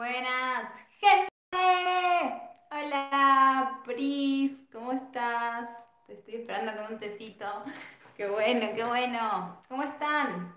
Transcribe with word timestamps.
Buenas, 0.00 0.72
gente. 0.98 1.28
Hola, 2.70 3.82
Pris, 3.84 4.50
¿cómo 4.72 4.92
estás? 4.92 5.68
Te 6.06 6.14
estoy 6.14 6.36
esperando 6.36 6.74
con 6.74 6.94
un 6.94 6.98
tecito. 6.98 7.44
Qué 8.16 8.26
bueno, 8.26 8.68
qué 8.74 8.82
bueno. 8.82 9.62
¿Cómo 9.68 9.82
están? 9.82 10.56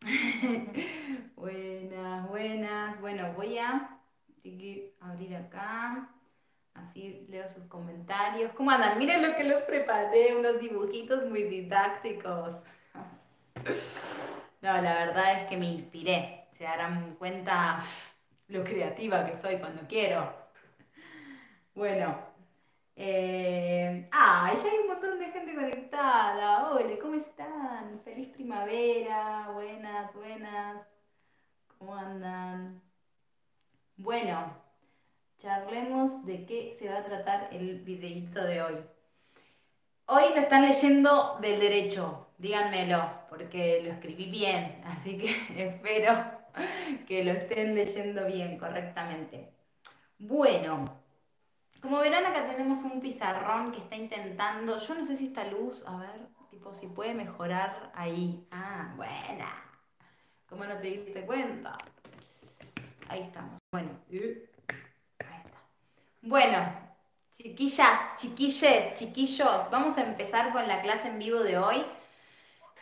buenas, 1.36 2.28
buenas. 2.28 3.00
Bueno, 3.00 3.32
voy 3.34 3.56
a 3.58 3.88
abrir 5.00 5.36
acá. 5.36 6.08
Así 6.74 7.24
leo 7.28 7.48
sus 7.48 7.62
comentarios. 7.66 8.52
¿Cómo 8.54 8.72
andan? 8.72 8.98
Miren 8.98 9.22
lo 9.22 9.36
que 9.36 9.44
los 9.44 9.62
preparé, 9.62 10.34
unos 10.34 10.58
dibujitos 10.58 11.24
muy 11.30 11.44
didácticos. 11.44 12.56
No, 14.60 14.72
la 14.82 15.06
verdad 15.06 15.40
es 15.40 15.48
que 15.48 15.56
me 15.56 15.66
inspiré. 15.66 16.37
Se 16.58 16.64
darán 16.64 17.14
cuenta 17.14 17.84
lo 18.48 18.64
creativa 18.64 19.24
que 19.24 19.40
soy 19.40 19.58
cuando 19.58 19.86
quiero. 19.86 20.34
Bueno. 21.72 22.18
Eh... 22.96 24.08
Ah, 24.10 24.52
ya 24.56 24.68
hay 24.68 24.78
un 24.78 24.88
montón 24.88 25.20
de 25.20 25.30
gente 25.30 25.54
conectada. 25.54 26.68
Hola, 26.68 26.98
¿cómo 27.00 27.14
están? 27.14 28.00
Feliz 28.04 28.30
primavera. 28.30 29.50
Buenas, 29.52 30.12
buenas. 30.14 30.84
¿Cómo 31.78 31.94
andan? 31.94 32.82
Bueno, 33.96 34.52
charlemos 35.38 36.26
de 36.26 36.44
qué 36.44 36.76
se 36.76 36.88
va 36.88 36.98
a 36.98 37.04
tratar 37.04 37.50
el 37.52 37.82
videito 37.82 38.42
de 38.42 38.62
hoy. 38.62 38.76
Hoy 40.06 40.24
lo 40.34 40.40
están 40.40 40.66
leyendo 40.66 41.38
del 41.40 41.60
derecho, 41.60 42.26
díganmelo, 42.38 43.12
porque 43.28 43.80
lo 43.84 43.92
escribí 43.92 44.28
bien, 44.28 44.82
así 44.86 45.18
que 45.18 45.36
espero 45.68 46.37
que 47.06 47.24
lo 47.24 47.32
estén 47.32 47.74
leyendo 47.74 48.26
bien, 48.26 48.58
correctamente. 48.58 49.52
Bueno, 50.18 50.84
como 51.80 52.00
verán 52.00 52.26
acá 52.26 52.46
tenemos 52.46 52.82
un 52.84 53.00
pizarrón 53.00 53.72
que 53.72 53.78
está 53.78 53.96
intentando, 53.96 54.78
yo 54.78 54.94
no 54.94 55.06
sé 55.06 55.16
si 55.16 55.26
esta 55.26 55.44
luz, 55.44 55.84
a 55.86 55.96
ver, 55.98 56.28
tipo 56.50 56.74
si 56.74 56.86
puede 56.86 57.14
mejorar 57.14 57.92
ahí. 57.94 58.46
Ah, 58.50 58.92
buena. 58.96 59.64
¿Cómo 60.48 60.64
no 60.64 60.76
te 60.78 60.88
diste 60.88 61.24
cuenta? 61.24 61.76
Ahí 63.08 63.22
estamos. 63.22 63.58
Bueno, 63.72 63.90
ahí 64.10 65.40
está. 65.44 65.58
Bueno, 66.22 66.88
Chiquillas, 67.40 68.16
chiquilles, 68.16 68.94
chiquillos, 68.98 69.70
vamos 69.70 69.96
a 69.96 70.02
empezar 70.02 70.52
con 70.52 70.66
la 70.66 70.82
clase 70.82 71.06
en 71.06 71.20
vivo 71.20 71.38
de 71.38 71.56
hoy. 71.56 71.84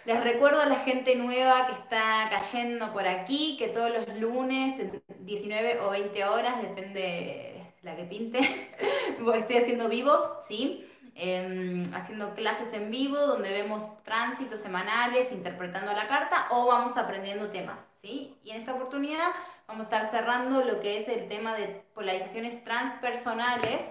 Les 0.07 0.23
recuerdo 0.23 0.61
a 0.61 0.67
la 0.67 0.85
gente 0.85 1.17
nueva 1.17 1.67
que 1.67 1.73
está 1.73 2.29
cayendo 2.31 2.93
por 2.93 3.09
aquí 3.09 3.57
que 3.59 3.67
todos 3.67 3.91
los 3.91 4.21
lunes, 4.21 4.81
19 5.19 5.81
o 5.81 5.91
20 5.91 6.25
horas, 6.25 6.63
depende 6.63 7.75
la 7.83 7.97
que 7.97 8.05
pinte, 8.05 8.71
estoy 9.35 9.57
haciendo 9.57 9.89
vivos, 9.89 10.23
¿sí? 10.47 10.89
Em, 11.17 11.93
haciendo 11.93 12.35
clases 12.35 12.73
en 12.73 12.93
vivo 12.93 13.17
donde 13.17 13.51
vemos 13.51 13.83
tránsitos 14.05 14.61
semanales, 14.61 15.33
interpretando 15.33 15.93
la 15.93 16.07
carta 16.07 16.47
o 16.51 16.67
vamos 16.67 16.97
aprendiendo 16.97 17.51
temas, 17.51 17.81
¿sí? 18.01 18.39
Y 18.45 18.53
en 18.53 18.61
esta 18.61 18.75
oportunidad 18.75 19.31
vamos 19.67 19.87
a 19.87 19.91
estar 19.97 20.11
cerrando 20.13 20.63
lo 20.63 20.79
que 20.79 21.01
es 21.01 21.09
el 21.09 21.27
tema 21.27 21.57
de 21.57 21.83
polarizaciones 21.95 22.63
transpersonales 22.63 23.83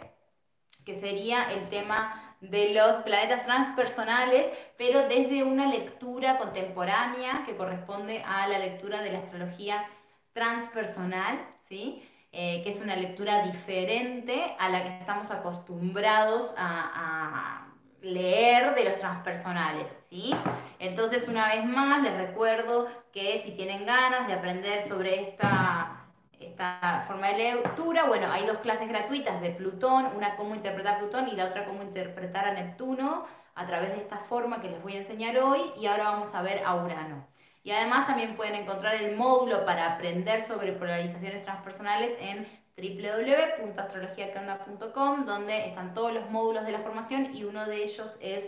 que 0.85 0.97
sería 1.01 1.51
el 1.51 1.67
tema 1.67 2.24
de 2.49 2.73
los 2.73 3.03
planetas 3.03 3.45
transpersonales, 3.45 4.47
pero 4.77 5.07
desde 5.07 5.43
una 5.43 5.67
lectura 5.67 6.37
contemporánea 6.37 7.43
que 7.45 7.55
corresponde 7.55 8.23
a 8.25 8.47
la 8.47 8.59
lectura 8.59 9.01
de 9.01 9.11
la 9.11 9.19
astrología 9.19 9.85
transpersonal, 10.33 11.39
¿sí? 11.67 12.03
Eh, 12.31 12.61
que 12.63 12.71
es 12.71 12.81
una 12.81 12.95
lectura 12.95 13.45
diferente 13.45 14.55
a 14.59 14.67
la 14.69 14.83
que 14.83 14.99
estamos 14.99 15.31
acostumbrados 15.31 16.53
a, 16.57 16.91
a 16.93 17.67
leer 18.01 18.75
de 18.75 18.83
los 18.83 18.97
transpersonales, 18.97 19.87
¿sí? 20.09 20.35
Entonces, 20.79 21.27
una 21.27 21.47
vez 21.55 21.65
más, 21.65 22.03
les 22.03 22.15
recuerdo 22.15 22.87
que 23.13 23.41
si 23.43 23.51
tienen 23.51 23.85
ganas 23.85 24.27
de 24.27 24.33
aprender 24.33 24.83
sobre 24.83 25.21
esta 25.21 26.04
esta 26.39 27.03
forma 27.07 27.29
de 27.29 27.37
lectura. 27.37 28.05
Bueno, 28.05 28.31
hay 28.31 28.45
dos 28.45 28.57
clases 28.57 28.87
gratuitas 28.87 29.41
de 29.41 29.51
Plutón, 29.51 30.07
una 30.15 30.35
cómo 30.35 30.55
interpretar 30.55 30.99
Plutón 30.99 31.27
y 31.29 31.35
la 31.35 31.45
otra 31.45 31.65
cómo 31.65 31.83
interpretar 31.83 32.45
a 32.45 32.53
Neptuno 32.53 33.25
a 33.55 33.65
través 33.65 33.89
de 33.91 33.97
esta 33.97 34.19
forma 34.19 34.61
que 34.61 34.69
les 34.69 34.81
voy 34.83 34.95
a 34.95 34.99
enseñar 34.99 35.37
hoy 35.37 35.59
y 35.77 35.85
ahora 35.85 36.11
vamos 36.11 36.33
a 36.33 36.41
ver 36.41 36.63
a 36.65 36.75
Urano. 36.75 37.27
Y 37.63 37.71
además 37.71 38.07
también 38.07 38.35
pueden 38.35 38.55
encontrar 38.55 38.95
el 38.95 39.15
módulo 39.15 39.65
para 39.65 39.93
aprender 39.93 40.43
sobre 40.43 40.73
polarizaciones 40.73 41.43
transpersonales 41.43 42.17
en 42.19 42.45
www.astrologiaqueonda.com 42.77 45.25
donde 45.25 45.67
están 45.67 45.93
todos 45.93 46.13
los 46.13 46.29
módulos 46.29 46.65
de 46.65 46.73
la 46.73 46.79
formación 46.79 47.33
y 47.35 47.45
uno 47.45 47.65
de 47.65 47.83
ellos 47.83 48.13
es 48.19 48.43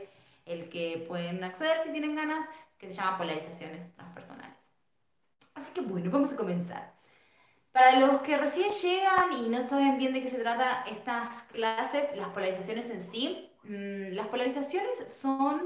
el 0.45 0.69
que 0.69 1.05
pueden 1.07 1.43
acceder 1.43 1.83
si 1.83 1.91
tienen 1.91 2.15
ganas, 2.15 2.47
que 2.77 2.87
se 2.87 2.93
llama 2.93 3.17
polarizaciones 3.17 3.93
transpersonales. 3.95 4.55
Así 5.55 5.73
que 5.73 5.81
bueno, 5.81 6.11
vamos 6.11 6.31
a 6.31 6.35
comenzar. 6.35 6.96
Para 7.77 7.99
los 7.99 8.23
que 8.23 8.35
recién 8.35 8.69
llegan 8.69 9.33
y 9.37 9.49
no 9.49 9.67
saben 9.67 9.99
bien 9.99 10.11
de 10.11 10.23
qué 10.23 10.27
se 10.27 10.39
trata 10.39 10.83
estas 10.87 11.43
clases, 11.51 12.07
las 12.15 12.29
polarizaciones 12.29 12.89
en 12.89 13.03
sí, 13.11 13.51
mm, 13.65 14.15
las 14.15 14.25
polarizaciones 14.29 14.97
son 15.21 15.61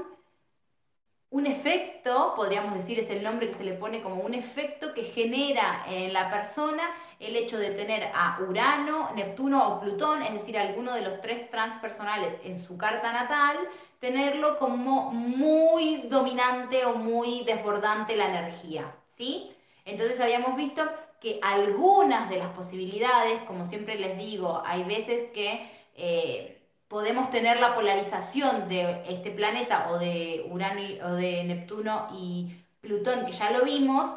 un 1.30 1.46
efecto, 1.46 2.34
podríamos 2.36 2.74
decir, 2.74 2.98
es 2.98 3.08
el 3.08 3.22
nombre 3.22 3.48
que 3.48 3.54
se 3.54 3.64
le 3.64 3.72
pone 3.72 4.02
como 4.02 4.16
un 4.16 4.34
efecto 4.34 4.92
que 4.92 5.04
genera 5.04 5.86
en 5.88 6.12
la 6.12 6.28
persona 6.28 6.82
el 7.18 7.34
hecho 7.34 7.56
de 7.56 7.70
tener 7.70 8.10
a 8.14 8.40
Urano, 8.46 9.12
Neptuno 9.14 9.66
o 9.68 9.80
Plutón, 9.80 10.20
es 10.20 10.34
decir, 10.34 10.58
alguno 10.58 10.92
de 10.92 11.00
los 11.00 11.18
tres 11.22 11.50
transpersonales 11.50 12.34
en 12.44 12.60
su 12.60 12.76
carta 12.76 13.10
natal, 13.10 13.56
tenerlo 14.00 14.58
como 14.58 15.12
muy 15.12 16.02
dominante 16.10 16.84
o 16.84 16.94
muy 16.94 17.42
desbordante 17.44 18.16
la 18.16 18.28
energía, 18.28 18.94
¿sí? 19.16 19.50
Entonces 19.86 20.20
habíamos 20.20 20.56
visto 20.56 20.82
que 21.22 21.38
algunas 21.40 22.28
de 22.28 22.38
las 22.38 22.48
posibilidades, 22.48 23.42
como 23.42 23.66
siempre 23.66 23.98
les 23.98 24.18
digo, 24.18 24.60
hay 24.66 24.82
veces 24.82 25.30
que 25.32 25.70
eh, 25.94 26.60
podemos 26.88 27.30
tener 27.30 27.60
la 27.60 27.76
polarización 27.76 28.68
de 28.68 29.04
este 29.08 29.30
planeta 29.30 29.88
o 29.90 29.98
de 29.98 30.44
Urano 30.50 30.82
o 31.06 31.14
de 31.14 31.44
Neptuno 31.44 32.08
y 32.12 32.56
Plutón, 32.80 33.24
que 33.24 33.32
ya 33.32 33.52
lo 33.52 33.64
vimos, 33.64 34.10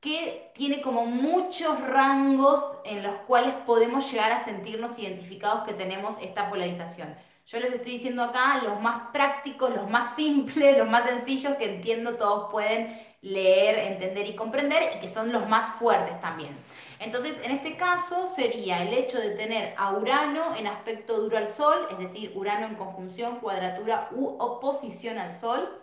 que 0.00 0.50
tiene 0.54 0.82
como 0.82 1.06
muchos 1.06 1.80
rangos 1.80 2.62
en 2.84 3.04
los 3.04 3.14
cuales 3.20 3.54
podemos 3.64 4.10
llegar 4.10 4.32
a 4.32 4.44
sentirnos 4.44 4.98
identificados 4.98 5.64
que 5.64 5.72
tenemos 5.72 6.16
esta 6.20 6.50
polarización. 6.50 7.14
Yo 7.46 7.60
les 7.60 7.72
estoy 7.72 7.92
diciendo 7.92 8.24
acá 8.24 8.60
los 8.64 8.80
más 8.80 9.10
prácticos, 9.12 9.70
los 9.70 9.88
más 9.88 10.14
simples, 10.16 10.76
los 10.76 10.90
más 10.90 11.08
sencillos 11.08 11.54
que 11.56 11.76
entiendo 11.76 12.16
todos 12.16 12.50
pueden 12.50 13.05
leer, 13.26 13.78
entender 13.78 14.26
y 14.28 14.36
comprender 14.36 14.96
y 14.96 15.00
que 15.00 15.08
son 15.08 15.32
los 15.32 15.48
más 15.48 15.78
fuertes 15.78 16.20
también. 16.20 16.56
Entonces, 16.98 17.36
en 17.42 17.50
este 17.50 17.76
caso 17.76 18.26
sería 18.34 18.82
el 18.82 18.94
hecho 18.94 19.18
de 19.18 19.30
tener 19.30 19.74
a 19.76 19.92
Urano 19.92 20.54
en 20.56 20.66
aspecto 20.66 21.20
duro 21.20 21.36
al 21.36 21.48
Sol, 21.48 21.88
es 21.90 21.98
decir, 21.98 22.32
Urano 22.34 22.66
en 22.66 22.76
conjunción, 22.76 23.40
cuadratura 23.40 24.08
u 24.12 24.36
oposición 24.38 25.18
al 25.18 25.32
Sol. 25.32 25.82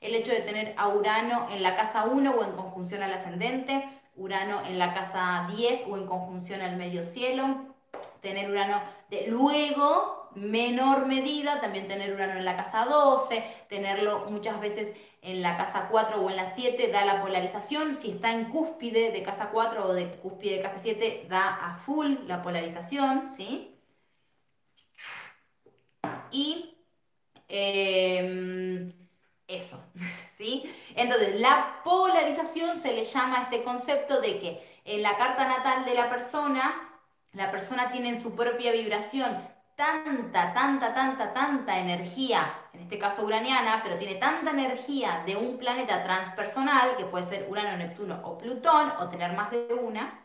El 0.00 0.14
hecho 0.14 0.32
de 0.32 0.40
tener 0.40 0.74
a 0.78 0.88
Urano 0.88 1.48
en 1.50 1.62
la 1.62 1.76
casa 1.76 2.04
1 2.06 2.30
o 2.30 2.44
en 2.44 2.52
conjunción 2.52 3.02
al 3.02 3.12
ascendente, 3.12 3.88
Urano 4.16 4.64
en 4.66 4.78
la 4.78 4.94
casa 4.94 5.46
10 5.54 5.84
o 5.88 5.96
en 5.96 6.06
conjunción 6.06 6.60
al 6.60 6.76
medio 6.76 7.04
cielo, 7.04 7.66
tener 8.20 8.50
Urano 8.50 8.82
de 9.10 9.26
luego, 9.28 10.30
menor 10.34 11.06
medida, 11.06 11.60
también 11.60 11.86
tener 11.86 12.14
Urano 12.14 12.38
en 12.38 12.44
la 12.44 12.56
casa 12.56 12.86
12, 12.86 13.44
tenerlo 13.68 14.24
muchas 14.30 14.58
veces 14.60 14.96
en 15.22 15.40
la 15.40 15.56
casa 15.56 15.88
4 15.90 16.20
o 16.20 16.30
en 16.30 16.36
la 16.36 16.54
7 16.54 16.88
da 16.88 17.04
la 17.04 17.22
polarización, 17.22 17.94
si 17.94 18.10
está 18.10 18.32
en 18.32 18.46
cúspide 18.50 19.12
de 19.12 19.22
casa 19.22 19.50
4 19.50 19.86
o 19.86 19.92
de 19.94 20.10
cúspide 20.16 20.56
de 20.56 20.62
casa 20.62 20.80
7 20.82 21.26
da 21.28 21.54
a 21.54 21.76
full 21.78 22.16
la 22.26 22.42
polarización, 22.42 23.30
¿sí? 23.36 23.78
Y 26.32 26.76
em, 27.48 28.92
eso, 29.46 29.78
¿sí? 30.38 30.64
Entonces, 30.96 31.40
la 31.40 31.80
polarización 31.84 32.80
se 32.80 32.92
le 32.92 33.04
llama 33.04 33.40
a 33.40 33.42
este 33.44 33.62
concepto 33.62 34.20
de 34.20 34.38
que 34.40 34.80
en 34.84 35.02
la 35.02 35.16
carta 35.16 35.46
natal 35.46 35.84
de 35.84 35.94
la 35.94 36.10
persona, 36.10 36.90
la 37.32 37.50
persona 37.50 37.92
tiene 37.92 38.10
en 38.10 38.22
su 38.22 38.34
propia 38.34 38.72
vibración 38.72 39.51
tanta, 39.76 40.52
tanta, 40.52 40.94
tanta, 40.94 41.32
tanta 41.32 41.78
energía, 41.78 42.52
en 42.72 42.80
este 42.80 42.98
caso 42.98 43.24
uraniana, 43.24 43.80
pero 43.82 43.96
tiene 43.96 44.16
tanta 44.16 44.50
energía 44.50 45.22
de 45.26 45.36
un 45.36 45.58
planeta 45.58 46.02
transpersonal, 46.04 46.96
que 46.96 47.04
puede 47.04 47.28
ser 47.28 47.46
Urano, 47.50 47.76
Neptuno 47.76 48.20
o 48.24 48.38
Plutón, 48.38 48.92
o 48.98 49.08
tener 49.08 49.32
más 49.32 49.50
de 49.50 49.68
una, 49.74 50.20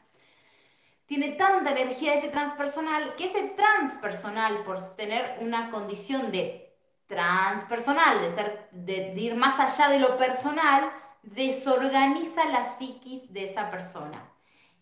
tiene 1.05 1.31
tanta 1.31 1.71
energía 1.71 2.15
ese 2.15 2.27
transpersonal, 2.29 3.15
que 3.15 3.25
ese 3.25 3.53
transpersonal, 3.55 4.63
por 4.63 4.95
tener 4.95 5.37
una 5.39 5.69
condición 5.71 6.31
de 6.31 6.75
transpersonal, 7.07 8.21
de, 8.21 8.35
ser, 8.35 8.69
de 8.71 9.13
ir 9.15 9.35
más 9.35 9.57
allá 9.59 9.89
de 9.89 9.99
lo 9.99 10.17
personal, 10.17 10.91
desorganiza 11.21 12.45
la 12.45 12.77
psiquis 12.77 13.31
de 13.31 13.45
esa 13.45 13.71
persona. 13.71 14.29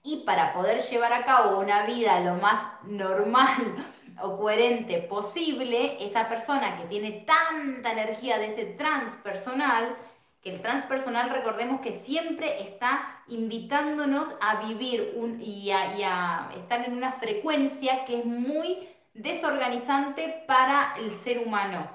Y 0.02 0.24
para 0.26 0.54
poder 0.54 0.82
llevar 0.82 1.14
a 1.14 1.24
cabo 1.24 1.60
una 1.60 1.86
vida 1.86 2.20
lo 2.20 2.36
más 2.36 2.84
normal 2.84 3.94
o 4.22 4.38
coherente 4.38 5.00
posible, 5.00 5.98
esa 6.00 6.30
persona 6.30 6.78
que 6.78 6.86
tiene 6.86 7.26
tanta 7.26 7.92
energía 7.92 8.38
de 8.38 8.48
ese 8.48 8.66
transpersonal, 8.66 9.96
que 10.42 10.54
el 10.54 10.62
transpersonal 10.62 11.32
recordemos 11.32 11.82
que 11.82 12.04
siempre 12.04 12.62
está 12.62 13.24
invitándonos 13.28 14.34
a 14.40 14.64
vivir 14.68 15.14
un, 15.16 15.42
y, 15.42 15.72
a, 15.72 16.50
estar 16.56 16.86
en 16.86 16.94
una 16.94 17.14
frecuencia 17.14 18.06
que 18.06 18.20
es 18.20 18.26
muy 18.26 18.88
desorganizante 19.14 20.44
para 20.48 20.94
el 20.98 21.14
ser 21.16 21.40
humano. 21.40 21.90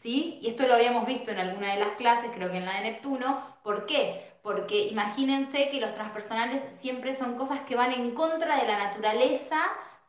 ¿Sí? 0.00 0.38
Y 0.40 0.48
esto 0.48 0.66
lo 0.66 0.74
habíamos 0.74 1.06
visto 1.06 1.32
en 1.32 1.40
alguna 1.40 1.74
de 1.74 1.80
las 1.80 1.96
clases, 1.96 2.30
creo 2.32 2.50
que 2.50 2.58
en 2.58 2.64
la 2.64 2.74
de 2.74 2.92
Neptuno. 2.92 3.56
¿Por 3.64 3.84
qué? 3.84 4.38
Porque 4.42 4.86
imagínense 4.86 5.70
que 5.70 5.80
los 5.80 5.92
transpersonales 5.94 6.62
siempre 6.80 7.16
son 7.16 7.36
cosas 7.36 7.60
que 7.62 7.74
van 7.74 7.92
en 7.92 8.14
contra 8.14 8.56
de 8.60 8.66
la 8.66 8.78
naturaleza 8.78 9.58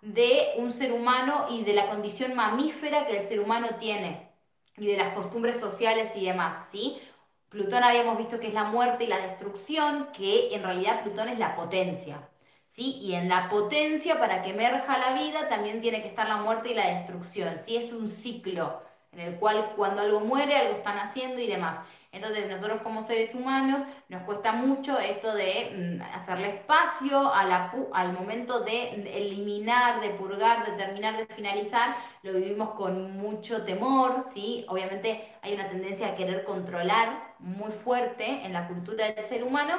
de 0.02 0.54
un 0.58 0.74
ser 0.74 0.92
humano 0.92 1.48
y 1.50 1.64
de 1.64 1.74
la 1.74 1.88
condición 1.88 2.36
mamífera 2.36 3.06
que 3.06 3.18
el 3.18 3.28
ser 3.28 3.40
humano 3.40 3.68
tiene 3.80 4.30
y 4.78 4.88
de 4.88 4.98
las 4.98 5.14
costumbres 5.14 5.60
sociales 5.60 6.12
y 6.16 6.26
demás, 6.26 6.68
¿sí? 6.72 7.02
Plutón 7.50 7.84
habíamos 7.84 8.18
visto 8.18 8.40
que 8.40 8.48
es 8.48 8.54
la 8.54 8.66
muerte 8.66 9.06
y 9.06 9.08
la 9.08 9.18
destrucción, 9.18 10.10
que 10.14 10.54
en 10.54 10.64
realidad 10.64 11.02
Plutón 11.04 11.30
es 11.30 11.40
la 11.40 11.56
potencia. 11.56 12.30
¿sí? 12.68 12.98
Y 13.02 13.16
en 13.16 13.28
la 13.28 13.50
potencia, 13.50 14.20
para 14.20 14.44
que 14.44 14.52
emerja 14.52 14.98
la 15.00 15.14
vida, 15.14 15.50
también 15.50 15.82
tiene 15.82 16.02
que 16.04 16.10
estar 16.10 16.28
la 16.28 16.38
muerte 16.38 16.72
y 16.72 16.76
la 16.76 16.94
destrucción. 16.94 17.58
¿sí? 17.58 17.76
Es 17.76 17.92
un 17.92 18.10
ciclo 18.10 18.84
en 19.12 19.20
el 19.22 19.36
cual 19.40 19.74
cuando 19.76 20.02
algo 20.02 20.20
muere, 20.20 20.56
algo 20.56 20.76
están 20.76 21.00
haciendo 21.00 21.42
y 21.42 21.48
demás. 21.48 21.80
Entonces 22.12 22.50
nosotros 22.50 22.82
como 22.82 23.06
seres 23.06 23.36
humanos 23.36 23.82
nos 24.08 24.24
cuesta 24.24 24.52
mucho 24.52 24.98
esto 24.98 25.34
de 25.34 26.00
mm, 26.00 26.02
hacerle 26.16 26.56
espacio 26.56 27.32
al 27.34 28.14
momento 28.14 28.62
de 28.62 28.90
eliminar, 29.16 30.02
de 30.02 30.10
purgar, 30.12 30.66
de 30.66 30.84
terminar, 30.84 31.18
de 31.18 31.28
finalizar, 31.28 31.96
lo 32.24 32.34
vivimos 32.34 32.72
con 32.72 33.16
mucho 33.16 33.64
temor, 33.64 34.26
¿sí? 34.34 34.66
Obviamente 34.70 35.24
hay 35.42 35.54
una 35.54 35.70
tendencia 35.70 36.08
a 36.08 36.16
querer 36.16 36.44
controlar 36.46 37.36
muy 37.40 37.72
fuerte 37.72 38.44
en 38.44 38.54
la 38.54 38.68
cultura 38.68 39.12
del 39.12 39.26
ser 39.26 39.44
humano 39.44 39.76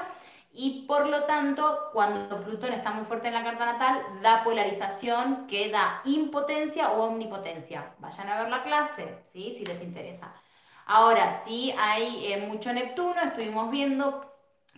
y 0.52 0.84
por 0.86 1.06
lo 1.06 1.24
tanto, 1.24 1.90
cuando 1.92 2.42
Plutón 2.42 2.72
está 2.72 2.90
muy 2.92 3.04
fuerte 3.04 3.28
en 3.28 3.34
la 3.34 3.44
carta 3.44 3.66
natal, 3.72 4.02
da 4.22 4.42
polarización 4.42 5.46
que 5.46 5.70
da 5.70 6.02
impotencia 6.04 6.90
o 6.90 7.04
omnipotencia. 7.04 7.94
Vayan 7.98 8.28
a 8.28 8.40
ver 8.42 8.50
la 8.50 8.62
clase, 8.64 9.18
¿sí? 9.32 9.54
si 9.56 9.64
les 9.64 9.80
interesa. 9.82 10.32
Ahora, 10.92 11.44
si 11.46 11.72
hay 11.78 12.32
eh, 12.32 12.46
mucho 12.48 12.72
Neptuno, 12.72 13.14
estuvimos 13.22 13.70
viendo 13.70 14.28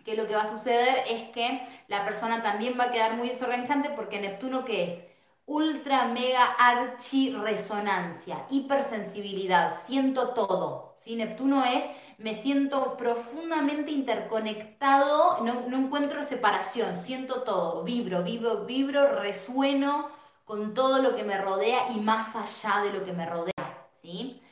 que 0.05 0.15
lo 0.15 0.27
que 0.27 0.35
va 0.35 0.43
a 0.43 0.51
suceder 0.51 1.05
es 1.09 1.31
que 1.31 1.67
la 1.89 2.05
persona 2.05 2.43
también 2.43 2.79
va 2.79 2.85
a 2.85 2.91
quedar 2.91 3.17
muy 3.17 3.31
desorganizante 3.31 3.89
porque 3.89 4.21
Neptuno, 4.21 4.67
¿qué 4.67 4.85
es? 4.85 5.05
Ultra, 5.47 6.09
mega, 6.09 6.45
archi 6.59 7.31
resonancia, 7.35 8.45
hipersensibilidad, 8.51 9.75
siento 9.87 10.35
todo. 10.35 10.97
¿sí? 10.99 11.17
Neptuno 11.17 11.65
es, 11.65 11.83
me 12.19 12.43
siento 12.43 12.95
profundamente 12.99 13.91
interconectado, 13.91 15.43
no, 15.43 15.63
no 15.67 15.79
encuentro 15.79 16.25
separación, 16.25 16.99
siento 16.99 17.43
todo, 17.43 17.85
vibro, 17.85 18.23
vibro, 18.23 18.67
vibro, 18.67 19.19
resueno 19.19 20.11
con 20.45 20.75
todo 20.75 20.99
lo 21.01 21.17
que 21.17 21.25
me 21.25 21.39
rodea 21.39 21.89
y 21.89 22.01
más 22.01 22.37
allá 22.37 22.83
de 22.83 22.93
lo 22.93 23.03
que 23.03 23.15
me 23.15 23.25
rodea. 23.25 23.89
¿sí? 24.03 24.43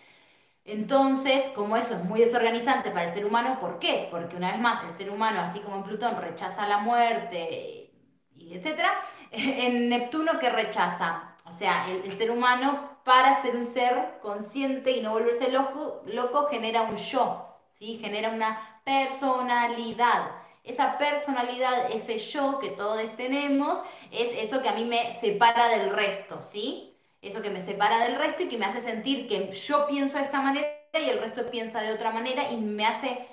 Entonces, 0.65 1.45
como 1.55 1.77
eso 1.77 1.95
es 1.95 2.05
muy 2.05 2.21
desorganizante 2.21 2.91
para 2.91 3.09
el 3.09 3.15
ser 3.15 3.25
humano, 3.25 3.59
¿por 3.61 3.79
qué? 3.79 4.09
Porque 4.11 4.37
una 4.37 4.53
vez 4.53 4.61
más, 4.61 4.85
el 4.85 4.97
ser 4.97 5.11
humano, 5.11 5.41
así 5.41 5.61
como 5.61 5.83
Plutón, 5.83 6.21
rechaza 6.21 6.67
la 6.67 6.79
muerte, 6.79 7.93
y 8.37 8.55
etc., 8.55 8.81
en 9.31 9.89
Neptuno, 9.89 10.39
¿qué 10.39 10.51
rechaza? 10.51 11.37
O 11.45 11.53
sea, 11.53 11.87
el, 11.91 12.17
ser 12.17 12.31
humano, 12.31 12.99
para 13.05 13.43
ser 13.43 13.57
un 13.57 13.67
ser 13.67 14.19
consciente 14.23 14.93
y 14.93 15.01
no 15.01 15.13
volverse 15.13 15.51
loco, 15.51 16.03
loco 16.07 16.47
genera 16.49 16.83
un 16.83 16.97
yo, 16.97 17.57
¿sí? 17.79 17.99
Genera 17.99 18.31
una 18.31 18.81
personalidad. 18.85 20.31
Esa 20.63 20.99
personalidad, 20.99 21.91
ese 21.91 22.19
yo 22.19 22.59
que 22.61 22.71
todos 22.71 23.17
tenemos, 23.17 23.83
es 24.13 24.29
eso 24.45 24.63
que 24.63 24.69
a 24.69 24.75
mí 24.75 24.85
me 24.85 25.19
separa 25.21 25.69
del 25.69 25.91
resto, 25.91 26.43
¿sí? 26.43 26.90
Eso 27.23 27.43
que 27.43 27.51
me 27.51 27.65
separa 27.65 28.05
del 28.05 28.17
resto 28.17 28.43
y 28.43 28.49
que 28.49 28.59
me 28.59 28.67
hace 28.67 28.81
sentir 28.81 29.29
que 29.29 29.53
yo 29.53 29.87
pienso 29.87 30.17
de 30.17 30.25
esta 30.25 30.41
manera 30.41 30.69
y 30.93 31.09
el 31.09 31.21
resto 31.21 31.51
piensa 31.51 31.81
de 31.81 31.93
otra 31.93 32.11
manera 32.11 32.51
y 32.51 32.57
me 32.57 32.87
hace 32.87 33.29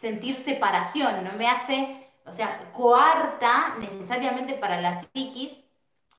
sentir 0.00 0.42
separación, 0.44 1.24
no 1.24 1.32
me 1.32 1.48
hace, 1.48 2.08
o 2.24 2.32
sea, 2.32 2.70
coarta 2.72 3.74
necesariamente 3.78 4.54
para 4.54 4.80
la 4.80 5.02
psiquis, 5.12 5.52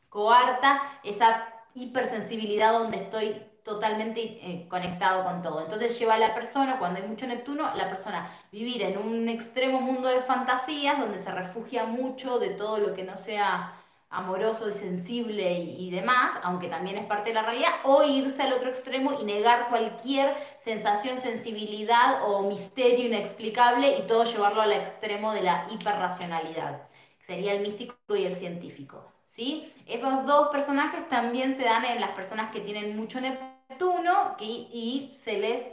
coarta 0.10 1.00
esa 1.04 1.48
hipersensibilidad 1.74 2.74
donde 2.74 2.98
estoy 2.98 3.42
totalmente 3.64 4.22
eh, 4.22 4.68
conectado 4.70 5.24
con 5.24 5.42
todo. 5.42 5.62
Entonces 5.62 5.98
lleva 5.98 6.14
a 6.14 6.20
la 6.20 6.36
persona, 6.36 6.78
cuando 6.78 7.02
hay 7.02 7.08
mucho 7.08 7.26
Neptuno, 7.26 7.74
la 7.76 7.90
persona 7.90 8.32
vivir 8.52 8.84
en 8.84 8.98
un 8.98 9.28
extremo 9.28 9.82
mundo 9.82 10.08
de 10.08 10.22
fantasías 10.22 11.00
donde 11.00 11.18
se 11.18 11.32
refugia 11.32 11.86
mucho 11.86 12.38
de 12.38 12.52
todo 12.52 12.78
lo 12.78 12.94
que 12.94 13.04
no 13.04 13.18
sea 13.18 13.74
amoroso 14.10 14.70
y 14.70 14.74
sensible 14.74 15.60
y, 15.60 15.90
demás, 15.92 16.40
aunque 16.44 16.68
también 16.68 16.98
es 16.98 17.06
parte 17.06 17.30
de 17.30 17.36
la 17.36 17.44
realidad, 17.44 17.72
o 17.84 18.04
irse 18.04 18.42
al 18.42 18.54
otro 18.54 18.70
extremo 18.70 19.20
y 19.20 19.26
negar 19.26 19.70
cualquier 19.70 20.36
sensación, 20.64 21.22
sensibilidad 21.22 22.22
o 22.24 22.44
misterio 22.44 23.08
inexplicable 23.08 23.98
y 23.98 24.08
todo 24.08 24.24
llevarlo 24.24 24.62
al 24.62 24.74
extremo 24.74 25.34
de 25.34 25.44
la 25.44 25.68
hiperracionalidad. 25.72 26.88
Sería 27.28 27.54
el 27.54 27.62
místico 27.62 28.16
y 28.16 28.26
el 28.26 28.36
científico. 28.36 29.12
¿sí? 29.28 29.74
Esos 29.86 30.26
dos 30.26 30.50
personajes 30.50 31.08
también 31.10 31.58
se 31.58 31.64
dan 31.64 31.84
en 31.86 32.00
las 32.00 32.12
personas 32.12 32.52
que 32.52 32.62
tienen 32.62 32.96
mucho 32.96 33.20
Neptuno 33.20 34.38
y 34.40 35.18
se 35.26 35.40
les 35.40 35.64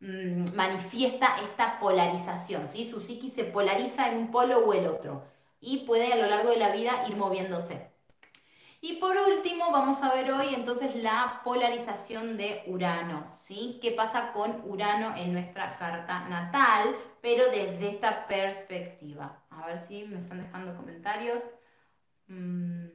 mm, 0.00 0.56
manifiesta 0.56 1.36
esta 1.44 1.78
polarización. 1.78 2.66
¿sí? 2.66 2.88
Su 2.90 3.00
psiquis 3.00 3.34
se 3.34 3.44
polariza 3.44 4.08
en 4.08 4.18
un 4.18 4.30
polo 4.30 4.58
o 4.60 4.72
el 4.72 4.86
otro 4.86 5.31
y 5.62 5.86
puede 5.86 6.12
a 6.12 6.16
lo 6.16 6.26
largo 6.26 6.50
de 6.50 6.58
la 6.58 6.72
vida 6.72 7.04
ir 7.08 7.16
moviéndose. 7.16 7.90
Y 8.84 8.94
por 8.94 9.16
último, 9.16 9.70
vamos 9.70 10.02
a 10.02 10.12
ver 10.12 10.32
hoy 10.32 10.56
entonces 10.56 10.96
la 10.96 11.40
polarización 11.44 12.36
de 12.36 12.64
Urano, 12.66 13.32
¿sí? 13.42 13.78
¿Qué 13.80 13.92
pasa 13.92 14.32
con 14.32 14.60
Urano 14.68 15.14
en 15.16 15.32
nuestra 15.32 15.78
carta 15.78 16.28
natal, 16.28 16.96
pero 17.20 17.44
desde 17.46 17.90
esta 17.90 18.26
perspectiva? 18.26 19.38
A 19.50 19.66
ver 19.66 19.86
si 19.86 20.02
me 20.02 20.18
están 20.18 20.42
dejando 20.42 20.76
comentarios. 20.76 21.38
Mm, 22.26 22.86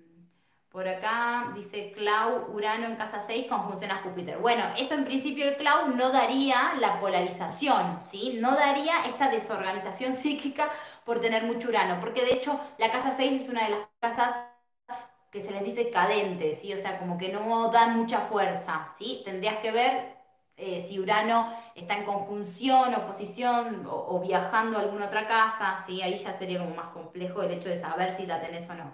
por 0.69 0.89
acá 0.89 1.53
dice 1.55 1.93
Clau, 1.93 2.51
Urano 2.53 2.87
en 2.87 2.97
casa 2.97 3.23
6 3.25 3.47
conjunción 3.47 3.89
a 3.89 4.03
Júpiter. 4.03 4.39
Bueno, 4.39 4.63
eso 4.77 4.93
en 4.93 5.05
principio 5.05 5.47
el 5.47 5.55
Clau 5.55 5.95
no 5.95 6.11
daría 6.11 6.73
la 6.81 6.99
polarización, 6.99 8.03
¿sí? 8.03 8.37
No 8.41 8.55
daría 8.55 9.05
esta 9.05 9.29
desorganización 9.29 10.15
psíquica 10.17 10.69
por 11.07 11.21
tener 11.21 11.43
mucho 11.43 11.69
Urano, 11.69 12.01
porque 12.01 12.25
de 12.25 12.33
hecho 12.33 12.59
la 12.77 12.91
casa 12.91 13.13
6 13.15 13.43
es 13.43 13.49
una 13.49 13.63
de 13.63 13.69
las 13.69 13.79
casas 14.01 14.35
que 15.31 15.41
se 15.41 15.51
les 15.51 15.63
dice 15.63 15.89
cadente, 15.89 16.59
¿sí? 16.61 16.73
O 16.73 16.81
sea, 16.81 16.99
como 16.99 17.17
que 17.17 17.29
no 17.29 17.71
da 17.71 17.87
mucha 17.87 18.19
fuerza, 18.21 18.93
¿sí? 18.99 19.21
Tendrías 19.23 19.59
que 19.59 19.71
ver 19.71 20.17
eh, 20.57 20.85
si 20.89 20.99
Urano 20.99 21.53
está 21.75 21.97
en 21.97 22.03
conjunción, 22.03 22.93
oposición 22.93 23.85
o, 23.85 23.95
o, 23.95 24.19
viajando 24.19 24.77
a 24.77 24.81
alguna 24.81 25.05
otra 25.05 25.27
casa, 25.27 25.81
¿sí? 25.87 26.01
Ahí 26.01 26.17
ya 26.17 26.33
sería 26.33 26.59
como 26.59 26.75
más 26.75 26.89
complejo 26.89 27.41
el 27.41 27.51
hecho 27.51 27.69
de 27.69 27.77
saber 27.77 28.11
si 28.11 28.25
la 28.25 28.41
tenés 28.41 28.69
o 28.69 28.73
no. 28.73 28.93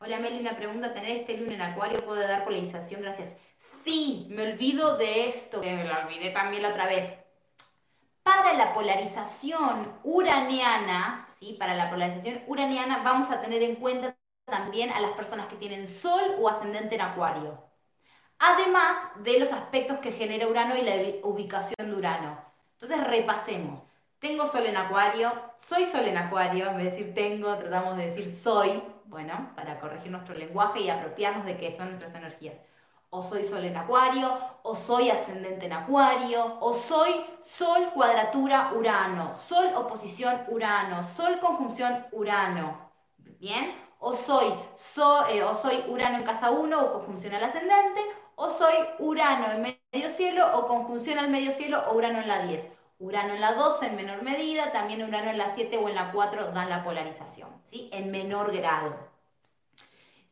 Hola 0.00 0.18
Meli, 0.20 0.40
una 0.40 0.56
pregunta, 0.56 0.94
¿tener 0.94 1.18
este 1.18 1.36
luna 1.36 1.54
en 1.54 1.62
acuario 1.62 2.02
puede 2.06 2.26
dar 2.26 2.44
polarización? 2.44 3.02
Gracias. 3.02 3.36
Sí, 3.84 4.28
me 4.30 4.50
olvido 4.50 4.96
de 4.96 5.28
esto, 5.28 5.60
que 5.60 5.76
me 5.76 5.84
lo 5.84 5.94
olvidé 5.94 6.30
también 6.30 6.62
la 6.62 6.70
otra 6.70 6.86
vez. 6.86 7.12
Para 8.22 8.54
la 8.54 8.72
polarización 8.72 9.92
uraniana, 10.04 11.28
¿sí? 11.44 11.56
Para 11.58 11.74
la 11.74 11.90
polarización 11.90 12.42
uraniana 12.46 13.02
vamos 13.02 13.30
a 13.30 13.40
tener 13.40 13.62
en 13.62 13.76
cuenta 13.76 14.16
también 14.46 14.90
a 14.90 15.00
las 15.00 15.12
personas 15.12 15.46
que 15.46 15.56
tienen 15.56 15.86
sol 15.86 16.36
o 16.40 16.48
ascendente 16.48 16.94
en 16.94 17.02
acuario. 17.02 17.62
Además 18.38 18.96
de 19.22 19.38
los 19.40 19.52
aspectos 19.52 19.98
que 19.98 20.12
genera 20.12 20.48
Urano 20.48 20.76
y 20.76 20.82
la 20.82 20.94
ubicación 21.26 21.90
de 21.90 21.94
Urano. 21.94 22.38
Entonces 22.72 23.06
repasemos. 23.06 23.82
Tengo 24.18 24.46
sol 24.46 24.66
en 24.66 24.76
acuario, 24.76 25.32
soy 25.56 25.84
sol 25.86 26.06
en 26.06 26.16
acuario, 26.16 26.70
en 26.70 26.76
vez 26.78 26.86
de 26.86 26.90
decir 26.90 27.14
tengo, 27.14 27.56
tratamos 27.58 27.96
de 27.96 28.06
decir 28.06 28.30
soy, 28.30 28.82
bueno, 29.04 29.52
para 29.54 29.78
corregir 29.80 30.10
nuestro 30.10 30.34
lenguaje 30.34 30.80
y 30.80 30.90
apropiarnos 30.90 31.44
de 31.44 31.58
qué 31.58 31.70
son 31.70 31.88
nuestras 31.90 32.14
energías. 32.14 32.54
O 33.16 33.22
soy 33.22 33.44
sol 33.44 33.64
en 33.64 33.76
acuario, 33.76 34.28
o 34.62 34.74
soy 34.74 35.10
ascendente 35.10 35.66
en 35.66 35.72
acuario, 35.72 36.58
o 36.60 36.72
soy 36.72 37.12
sol 37.40 37.90
cuadratura 37.94 38.72
urano, 38.74 39.36
sol 39.36 39.66
oposición 39.76 40.42
urano, 40.48 41.02
sol 41.16 41.38
conjunción 41.40 42.06
urano. 42.12 42.90
¿Bien? 43.38 43.84
o 44.04 44.12
soy, 44.12 44.52
eh, 45.30 45.42
o 45.42 45.54
soy 45.54 45.82
Urano 45.88 46.18
en 46.18 46.24
casa 46.24 46.50
1 46.50 46.78
o 46.78 46.92
conjunción 46.92 47.34
al 47.34 47.44
ascendente, 47.44 48.02
o 48.36 48.50
soy 48.50 48.74
Urano 48.98 49.50
en 49.52 49.78
medio 49.92 50.10
cielo 50.10 50.58
o 50.58 50.66
conjunción 50.66 51.18
al 51.18 51.30
medio 51.30 51.52
cielo 51.52 51.82
o 51.88 51.96
Urano 51.96 52.20
en 52.20 52.28
la 52.28 52.46
10. 52.46 52.68
Urano 52.98 53.32
en 53.32 53.40
la 53.40 53.54
12 53.54 53.86
en 53.86 53.96
menor 53.96 54.22
medida, 54.22 54.72
también 54.72 55.02
Urano 55.02 55.30
en 55.30 55.38
la 55.38 55.54
7 55.54 55.78
o 55.78 55.88
en 55.88 55.94
la 55.94 56.12
4 56.12 56.52
dan 56.52 56.68
la 56.68 56.84
polarización, 56.84 57.48
¿sí? 57.64 57.88
En 57.92 58.10
menor 58.10 58.52
grado. 58.52 59.13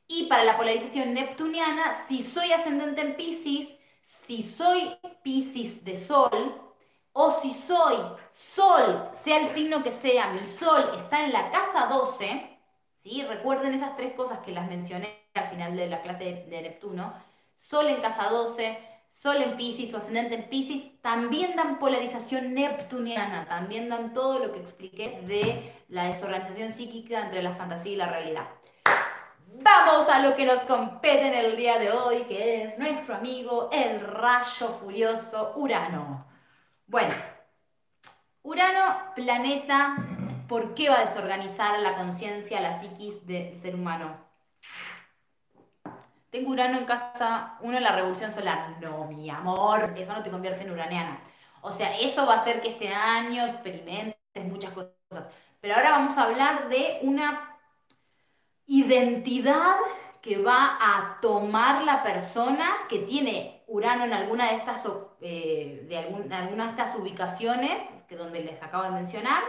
Y 0.09 0.25
para 0.27 0.45
la 0.45 0.57
polarización 0.57 1.15
neptuniana, 1.15 2.05
si 2.09 2.23
soy 2.23 2.53
ascendente 2.53 3.01
en 3.01 3.17
Pisces, 3.17 3.69
si 4.27 4.43
soy 4.43 4.97
Pisces 5.23 5.85
de 5.85 5.97
Sol, 5.97 6.61
o 7.13 7.31
si 7.31 7.53
soy 7.53 7.97
Sol, 8.31 9.11
sea 9.13 9.39
el 9.39 9.49
signo 9.49 9.83
que 9.83 9.93
sea, 9.93 10.33
mi 10.33 10.45
Sol 10.47 10.91
está 10.99 11.25
en 11.25 11.33
la 11.33 11.51
casa 11.51 11.87
12, 11.87 12.59
¿sí? 13.03 13.23
Recuerden 13.23 13.75
esas 13.75 13.97
tres 13.97 14.15
cosas 14.15 14.39
que 14.41 14.53
las 14.53 14.69
mencioné 14.69 15.23
al 15.35 15.49
final 15.49 15.77
de 15.77 15.87
la 15.89 16.03
clase 16.03 16.47
de, 16.49 16.63
Neptuno. 16.63 17.13
Sol 17.57 17.87
en 17.87 18.01
casa 18.01 18.29
12, 18.31 18.79
Sol 19.13 19.43
en 19.43 19.57
Pisces 19.57 19.93
o 19.95 19.99
ascendente 19.99 20.35
en 20.35 20.49
Pisces, 20.49 21.01
también 21.01 21.55
dan 21.55 21.79
polarización 21.79 22.55
neptuniana, 22.55 23.47
también 23.47 23.89
dan 23.89 24.13
todo 24.13 24.39
lo 24.39 24.53
que 24.53 24.61
expliqué 24.61 25.21
de 25.27 25.73
la 25.89 26.05
desorganización 26.05 26.73
psíquica 26.73 27.21
entre 27.21 27.43
la 27.43 27.55
fantasía 27.55 27.93
y 27.93 27.97
la 27.97 28.07
realidad. 28.07 28.49
Vamos 29.55 30.09
a 30.09 30.21
lo 30.21 30.35
que 30.35 30.47
nos 30.47 30.63
compete 30.63 31.27
en 31.27 31.35
el 31.35 31.57
día 31.57 31.79
de 31.79 31.91
hoy, 31.91 32.23
que 32.25 32.63
es 32.63 32.79
nuestro 32.79 33.17
amigo 33.17 33.69
el 33.71 34.01
rayo 34.01 34.79
furioso 34.81 35.53
Urano. 35.57 36.25
Bueno, 36.87 37.15
Urano, 38.43 39.13
planeta, 39.15 39.97
¿por 40.49 40.75
qué 40.75 40.89
va 40.89 41.01
a 41.01 41.05
desorganizar 41.05 41.79
la 41.81 41.97
conciencia, 41.97 42.61
la 42.63 42.81
psiquis 42.81 43.27
del 43.27 43.61
ser 43.61 43.75
humano? 43.75 44.17
Tengo 46.31 46.51
Urano 46.51 46.79
en 46.79 46.87
casa 46.87 47.59
uno 47.61 47.77
en 47.77 47.83
la 47.83 47.95
revolución 47.95 48.33
solar. 48.33 48.79
No, 48.81 49.05
mi 49.05 49.29
amor, 49.29 49.93
eso 49.97 50.15
no 50.15 50.23
te 50.23 50.31
convierte 50.31 50.63
en 50.65 50.71
uraniana. 50.71 51.21
O 51.61 51.71
sea, 51.71 51.99
eso 51.99 52.27
va 52.27 52.37
a 52.37 52.41
hacer 52.41 52.63
que 52.63 52.71
este 52.71 52.89
año 52.89 53.45
experimentes 53.47 54.45
muchas 54.47 54.73
cosas. 54.73 54.95
Pero 55.61 55.75
ahora 55.75 55.91
vamos 55.91 56.17
a 56.17 56.25
hablar 56.25 56.69
de 56.71 57.01
una 57.03 57.52
identidad 58.67 59.77
que 60.21 60.39
va 60.39 60.79
a 60.81 61.19
tomar 61.21 61.83
la 61.83 62.03
persona 62.03 62.67
que 62.89 63.01
tiene 63.01 63.65
Urano 63.67 64.05
en 64.05 64.13
alguna 64.13 64.51
de 64.51 64.57
estas, 64.57 64.87
eh, 65.21 65.85
de 65.89 65.99
alguna 65.99 66.65
de 66.67 66.71
estas 66.71 66.97
ubicaciones, 66.97 67.77
que 68.09 68.17
donde 68.17 68.41
les 68.41 68.63
acabo 68.63 68.85
de 68.85 68.91
mencionar, 68.91 69.43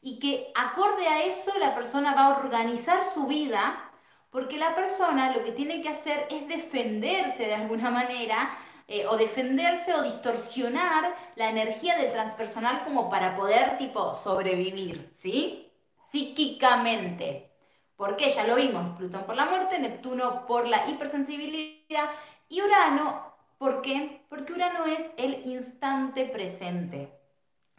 y 0.00 0.18
que 0.18 0.52
acorde 0.54 1.06
a 1.08 1.24
eso 1.24 1.50
la 1.58 1.74
persona 1.74 2.14
va 2.14 2.26
a 2.26 2.38
organizar 2.38 3.04
su 3.04 3.26
vida 3.26 3.90
porque 4.34 4.58
la 4.58 4.74
persona 4.74 5.32
lo 5.32 5.44
que 5.44 5.52
tiene 5.52 5.80
que 5.80 5.90
hacer 5.90 6.26
es 6.28 6.48
defenderse 6.48 7.44
de 7.44 7.54
alguna 7.54 7.90
manera, 7.90 8.50
eh, 8.88 9.06
o 9.06 9.16
defenderse 9.16 9.94
o 9.94 10.02
distorsionar 10.02 11.14
la 11.36 11.50
energía 11.50 11.96
del 11.96 12.10
transpersonal 12.10 12.82
como 12.82 13.08
para 13.08 13.36
poder, 13.36 13.78
tipo, 13.78 14.12
sobrevivir, 14.12 15.10
¿sí? 15.14 15.72
Psíquicamente. 16.10 17.53
¿Por 17.96 18.16
qué? 18.16 18.30
Ya 18.30 18.46
lo 18.46 18.56
vimos, 18.56 18.96
Plutón 18.96 19.24
por 19.24 19.36
la 19.36 19.46
muerte, 19.46 19.78
Neptuno 19.78 20.46
por 20.46 20.66
la 20.66 20.88
hipersensibilidad 20.88 22.10
y 22.48 22.60
Urano, 22.60 23.32
¿por 23.58 23.82
qué? 23.82 24.22
Porque 24.28 24.52
Urano 24.52 24.86
es 24.86 25.02
el 25.16 25.46
instante 25.46 26.26
presente, 26.26 27.12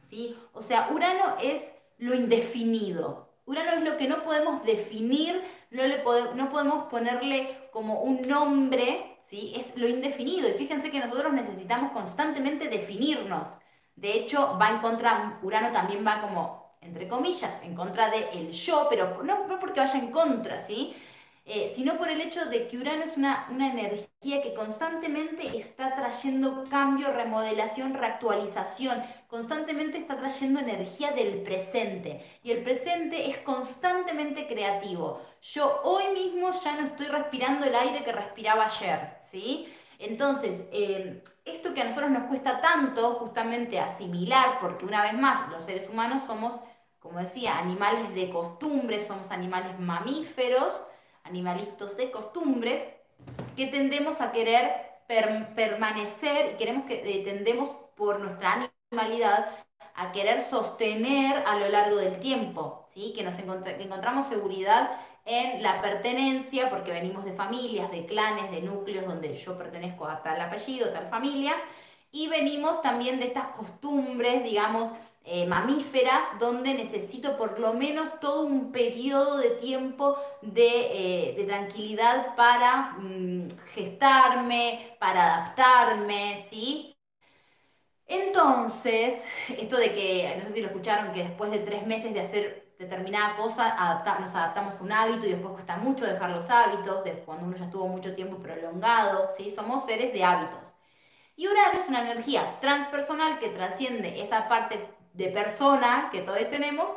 ¿sí? 0.09 0.37
O 0.53 0.61
sea, 0.61 0.89
Urano 0.91 1.37
es 1.41 1.61
lo 1.97 2.15
indefinido, 2.15 3.29
Urano 3.45 3.71
es 3.71 3.81
lo 3.83 3.97
que 3.97 4.07
no 4.07 4.23
podemos 4.23 4.63
definir, 4.63 5.43
no, 5.69 5.83
le 5.83 6.03
no 6.35 6.49
podemos 6.49 6.85
ponerle 6.85 7.69
como 7.71 8.01
un 8.01 8.21
nombre, 8.21 9.19
¿sí? 9.29 9.53
es 9.55 9.77
lo 9.77 9.87
indefinido. 9.87 10.47
Y 10.49 10.53
fíjense 10.53 10.91
que 10.91 10.99
nosotros 10.99 11.33
necesitamos 11.33 11.91
constantemente 11.91 12.67
definirnos. 12.67 13.57
De 13.95 14.13
hecho, 14.13 14.57
va 14.59 14.69
en 14.69 14.79
contra, 14.79 15.39
Urano 15.43 15.71
también 15.71 16.05
va 16.05 16.21
como, 16.21 16.64
entre 16.85 17.07
comillas, 17.07 17.53
en 17.63 17.75
contra 17.75 18.09
del 18.09 18.25
el 18.33 18.51
yo, 18.51 18.87
pero 18.89 19.21
no, 19.23 19.47
no 19.47 19.59
porque 19.59 19.79
vaya 19.79 19.99
en 19.99 20.11
contra, 20.11 20.65
¿sí? 20.65 20.95
Eh, 21.47 21.73
sino 21.75 21.97
por 21.99 22.09
el 22.09 22.21
hecho 22.21 22.45
de 22.45 22.67
que 22.67 22.77
Urano 22.77 23.03
es 23.03 23.15
una, 23.17 23.47
una, 23.51 23.71
energía 23.71 24.41
que 24.41 24.55
constantemente 24.55 25.55
está 25.59 25.95
trayendo 25.95 26.63
cambio, 26.71 27.11
remodelación, 27.13 27.93
reactualización, 27.93 29.03
constantemente 29.27 29.99
está 29.99 30.17
trayendo 30.17 30.59
energía 30.59 31.11
del 31.11 31.43
presente. 31.43 32.25
Y 32.41 32.49
el 32.49 32.63
presente 32.63 33.29
es 33.29 33.37
constantemente 33.39 34.47
creativo. 34.47 35.21
Yo 35.43 35.81
hoy 35.83 36.05
mismo 36.15 36.49
ya 36.63 36.77
no 36.77 36.87
estoy 36.87 37.05
respirando 37.07 37.67
el 37.67 37.75
aire 37.75 38.03
que 38.03 38.11
respiraba 38.11 38.65
ayer, 38.65 39.19
¿sí? 39.29 39.71
Entonces, 39.99 40.61
eh, 40.71 41.23
esto 41.45 41.75
que 41.75 41.81
a 41.81 41.85
nosotros 41.85 42.09
nos 42.09 42.23
cuesta 42.23 42.59
tanto 42.59 43.13
justamente 43.15 43.79
asimilar, 43.79 44.57
porque 44.59 44.85
una 44.85 45.03
vez 45.03 45.13
más, 45.13 45.47
los 45.51 45.63
seres 45.63 45.89
humanos 45.89 46.23
somos, 46.23 46.59
como 47.05 47.19
decía, 47.19 47.57
animales 47.59 48.13
de 48.15 48.29
costumbre, 48.29 48.99
somos 48.99 49.29
animales 49.31 49.79
mamíferos, 49.79 50.81
animalitos 51.23 51.95
de 51.95 52.09
costumbres, 52.09 52.83
que 53.55 53.67
tendemos 53.67 54.21
a 54.21 54.31
querer 54.31 54.73
permanecer 55.07 56.53
y 56.53 56.57
queremos 56.57 56.85
que 56.85 56.95
eh, 56.95 57.23
tendemos 57.23 57.69
por 57.95 58.19
nuestra 58.19 58.69
animalidad 58.91 59.45
a 59.93 60.11
querer 60.11 60.41
sostener 60.41 61.43
a 61.45 61.57
lo 61.57 61.69
largo 61.69 61.97
del 61.97 62.19
tiempo, 62.19 62.87
¿sí? 62.89 63.13
que 63.15 63.23
nos 63.23 63.35
que 63.35 63.83
encontramos 63.83 64.25
seguridad 64.25 64.91
en 65.25 65.63
la 65.63 65.81
pertenencia, 65.81 66.69
porque 66.69 66.91
venimos 66.91 67.23
de 67.23 67.33
familias, 67.33 67.91
de 67.91 68.05
clanes, 68.05 68.51
de 68.51 68.61
núcleos 68.61 69.05
donde 69.05 69.35
yo 69.35 69.57
pertenezco 69.57 70.05
a 70.05 70.21
tal 70.21 70.41
apellido, 70.41 70.89
tal 70.89 71.07
familia, 71.07 71.53
y 72.11 72.27
venimos 72.27 72.81
también 72.81 73.19
de 73.19 73.25
estas 73.25 73.47
costumbres, 73.47 74.43
digamos, 74.43 74.89
eh, 75.27 75.47
mamíferas 75.47 76.39
donde 76.39 76.75
necesito 76.75 77.35
por 77.37 77.59
lo 77.59 77.73
menos 77.73 78.19
todo 78.19 78.43
un 78.43 78.71
periodo 78.71 79.37
de 79.37 79.51
tiempo 79.51 80.17
de, 80.43 81.39
eh, 81.39 81.45
tranquilidad 81.47 82.35
para 82.35 82.93
mm, 82.99 83.49
gestarme, 83.73 84.95
para 84.99 85.35
adaptarme, 85.35 86.45
¿sí? 86.51 86.95
Entonces, 88.07 89.21
esto 89.57 89.77
de 89.77 89.93
que, 89.95 90.35
no 90.37 90.47
sé 90.47 90.53
si 90.53 90.61
lo 90.61 90.67
escucharon, 90.67 91.11
que 91.11 91.23
después 91.23 91.49
de 91.51 91.59
tres 91.59 91.87
meses 91.87 92.13
de 92.13 92.21
hacer 92.21 92.73
determinada 92.77 93.35
cosa, 93.35 93.75
nos 94.19 94.35
adaptamos 94.35 94.75
a 94.75 94.83
un 94.83 94.91
hábito 94.91 95.25
y 95.25 95.31
después 95.31 95.53
cuesta 95.53 95.77
mucho 95.77 96.05
dejar 96.05 96.29
los 96.31 96.49
hábitos, 96.49 97.03
de 97.03 97.13
cuando 97.23 97.45
uno 97.45 97.57
ya 97.57 97.65
estuvo 97.65 97.87
mucho 97.87 98.13
tiempo 98.13 98.37
prolongado, 98.37 99.29
¿sí? 99.37 99.53
Somos 99.55 99.85
seres 99.85 100.13
de 100.13 100.23
hábitos. 100.23 100.71
Y 101.37 101.47
Urano 101.47 101.79
es 101.79 101.89
una 101.89 102.01
energía 102.01 102.59
transpersonal 102.61 103.39
que 103.39 103.49
trasciende 103.49 104.21
esa 104.21 104.47
parte 104.47 104.87
de 105.15 105.29
persona 105.29 106.09
que 106.11 106.21
todos 106.21 106.49
tenemos, 106.49 106.89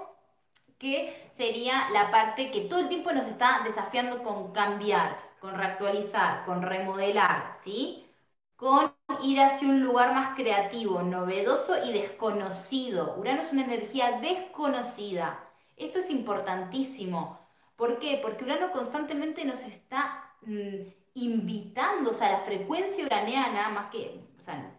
que 0.79 1.29
sería 1.33 1.91
la 1.91 2.11
parte 2.11 2.51
que 2.51 2.63
todo 2.63 2.81
el 2.81 2.89
tiempo 2.89 3.13
nos 3.13 3.27
está 3.27 3.63
desafiando 3.65 4.23
con 4.23 4.53
cambiar, 4.53 5.19
con 5.41 5.55
reactualizar, 5.57 6.45
con 6.45 6.63
remodelar, 6.63 7.57
¿sí? 7.65 8.07
Con 8.57 8.93
ir 9.23 9.41
hacia 9.41 9.69
un 9.69 9.83
lugar 9.85 10.15
más 10.15 10.37
creativo, 10.37 11.03
novedoso 11.03 11.85
y 11.85 11.93
desconocido. 11.93 13.17
Urano 13.19 13.43
es 13.43 13.53
una 13.53 13.65
energía 13.65 14.21
desconocida. 14.21 15.45
Esto 15.77 16.01
es 16.01 16.11
importantísimo. 16.11 17.41
¿Por 17.77 17.99
qué? 18.01 18.19
Porque 18.23 18.45
Urano 18.45 18.73
constantemente 18.73 19.45
nos 19.45 19.61
está 19.63 20.35
mm, 20.43 20.89
invitando, 21.15 22.11
o 22.11 22.15
sea, 22.15 22.33
la 22.33 22.41
frecuencia 22.41 23.05
uraniana, 23.05 23.69
más 23.71 23.91
que 23.91 24.28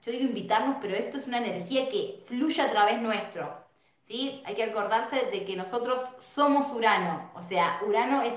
yo 0.02 0.12
digo 0.12 0.24
invitarnos, 0.24 0.78
pero 0.82 0.96
esto 0.96 1.18
es 1.18 1.28
una 1.28 1.38
energía 1.38 1.90
que 1.90 2.24
fluye 2.28 2.62
a 2.62 2.72
través 2.72 3.02
nuestro. 3.02 3.66
¿sí? 4.02 4.42
Hay 4.46 4.56
que 4.56 4.66
recordarse 4.66 5.28
de 5.32 5.46
que 5.46 5.56
nosotros 5.56 6.02
somos 6.20 6.72
Urano, 6.74 7.32
o 7.36 7.44
sea, 7.44 7.80
Urano 7.88 8.22
es 8.24 8.36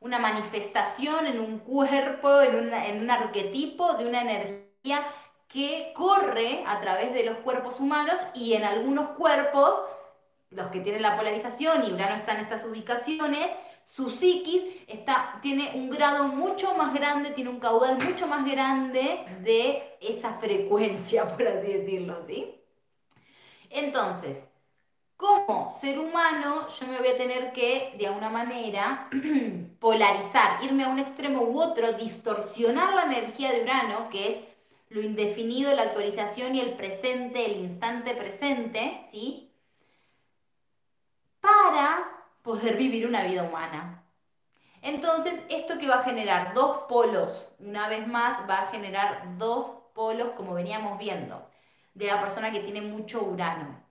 una 0.00 0.18
manifestación 0.18 1.26
en 1.26 1.40
un 1.40 1.58
cuerpo, 1.58 2.40
en, 2.40 2.72
en 2.72 3.02
un 3.02 3.10
arquetipo 3.10 3.94
de 3.94 4.06
una 4.06 4.22
energía 4.22 5.06
que 5.48 5.92
corre 5.96 6.62
a 6.66 6.80
través 6.80 7.12
de 7.12 7.24
los 7.24 7.38
cuerpos 7.38 7.80
humanos 7.80 8.18
y 8.34 8.54
en 8.54 8.64
algunos 8.64 9.10
cuerpos, 9.16 9.74
los 10.50 10.68
que 10.68 10.80
tienen 10.80 11.02
la 11.02 11.16
polarización 11.16 11.84
y 11.84 11.92
Urano 11.92 12.16
está 12.16 12.34
en 12.34 12.40
estas 12.40 12.64
ubicaciones, 12.64 13.48
su 13.84 14.10
psiquis 14.10 14.64
está, 14.86 15.38
tiene 15.42 15.72
un 15.74 15.90
grado 15.90 16.24
mucho 16.24 16.74
más 16.74 16.94
grande, 16.94 17.30
tiene 17.30 17.50
un 17.50 17.60
caudal 17.60 17.98
mucho 17.98 18.26
más 18.26 18.44
grande 18.44 19.24
de 19.42 19.96
esa 20.00 20.34
frecuencia, 20.34 21.26
por 21.36 21.46
así 21.46 21.72
decirlo, 21.72 22.20
¿sí? 22.26 22.54
Entonces, 23.68 24.44
como 25.16 25.76
ser 25.80 25.98
humano, 25.98 26.66
yo 26.68 26.86
me 26.86 26.98
voy 26.98 27.08
a 27.08 27.16
tener 27.16 27.52
que, 27.52 27.94
de 27.98 28.06
alguna 28.06 28.30
manera, 28.30 29.08
polarizar, 29.78 30.64
irme 30.64 30.84
a 30.84 30.88
un 30.88 30.98
extremo 30.98 31.42
u 31.42 31.60
otro, 31.60 31.92
distorsionar 31.92 32.94
la 32.94 33.04
energía 33.04 33.52
de 33.52 33.62
Urano, 33.62 34.08
que 34.08 34.32
es 34.32 34.38
lo 34.88 35.02
indefinido, 35.02 35.74
la 35.74 35.82
actualización 35.82 36.54
y 36.56 36.60
el 36.60 36.72
presente, 36.72 37.44
el 37.44 37.60
instante 37.60 38.14
presente, 38.14 39.02
¿sí? 39.12 39.49
Para 41.40 42.10
poder 42.42 42.76
vivir 42.76 43.06
una 43.06 43.24
vida 43.24 43.42
humana. 43.42 44.04
Entonces, 44.82 45.34
esto 45.50 45.78
que 45.78 45.88
va 45.88 46.00
a 46.00 46.04
generar 46.04 46.54
dos 46.54 46.84
polos, 46.88 47.48
una 47.58 47.88
vez 47.88 48.06
más, 48.06 48.48
va 48.48 48.62
a 48.62 48.66
generar 48.68 49.36
dos 49.36 49.70
polos 49.94 50.30
como 50.30 50.54
veníamos 50.54 50.98
viendo, 50.98 51.50
de 51.94 52.06
la 52.06 52.20
persona 52.20 52.50
que 52.50 52.60
tiene 52.60 52.80
mucho 52.80 53.22
urano. 53.22 53.82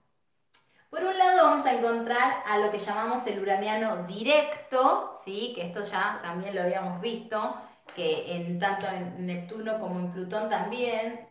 Por 0.90 1.04
un 1.04 1.16
lado 1.16 1.44
vamos 1.44 1.64
a 1.66 1.74
encontrar 1.74 2.42
a 2.44 2.58
lo 2.58 2.72
que 2.72 2.80
llamamos 2.80 3.24
el 3.28 3.38
uraniano 3.38 4.04
directo, 4.08 5.20
¿sí? 5.24 5.52
que 5.54 5.66
esto 5.66 5.82
ya 5.82 6.18
también 6.20 6.56
lo 6.56 6.62
habíamos 6.62 7.00
visto, 7.00 7.54
que 7.94 8.34
en 8.34 8.58
tanto 8.58 8.88
en 8.88 9.24
Neptuno 9.24 9.78
como 9.78 10.00
en 10.00 10.12
Plutón 10.12 10.48
también, 10.48 11.28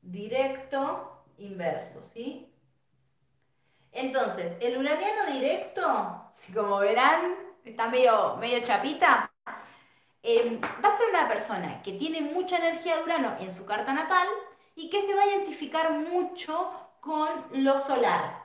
directo, 0.00 1.24
inverso, 1.38 2.04
¿sí? 2.04 2.53
Entonces, 3.94 4.52
el 4.60 4.76
uraniano 4.76 5.32
directo, 5.32 6.20
como 6.52 6.78
verán, 6.80 7.36
está 7.64 7.86
medio, 7.88 8.36
medio 8.36 8.60
chapita, 8.60 9.30
eh, 10.22 10.60
va 10.84 10.88
a 10.88 10.98
ser 10.98 11.08
una 11.10 11.28
persona 11.28 11.80
que 11.82 11.92
tiene 11.92 12.20
mucha 12.20 12.56
energía 12.56 12.96
de 12.96 13.04
Urano 13.04 13.36
en 13.38 13.54
su 13.54 13.64
carta 13.64 13.92
natal 13.92 14.26
y 14.74 14.90
que 14.90 15.06
se 15.06 15.14
va 15.14 15.22
a 15.22 15.26
identificar 15.26 15.92
mucho 15.92 16.72
con 17.00 17.28
lo 17.52 17.80
solar. 17.82 18.42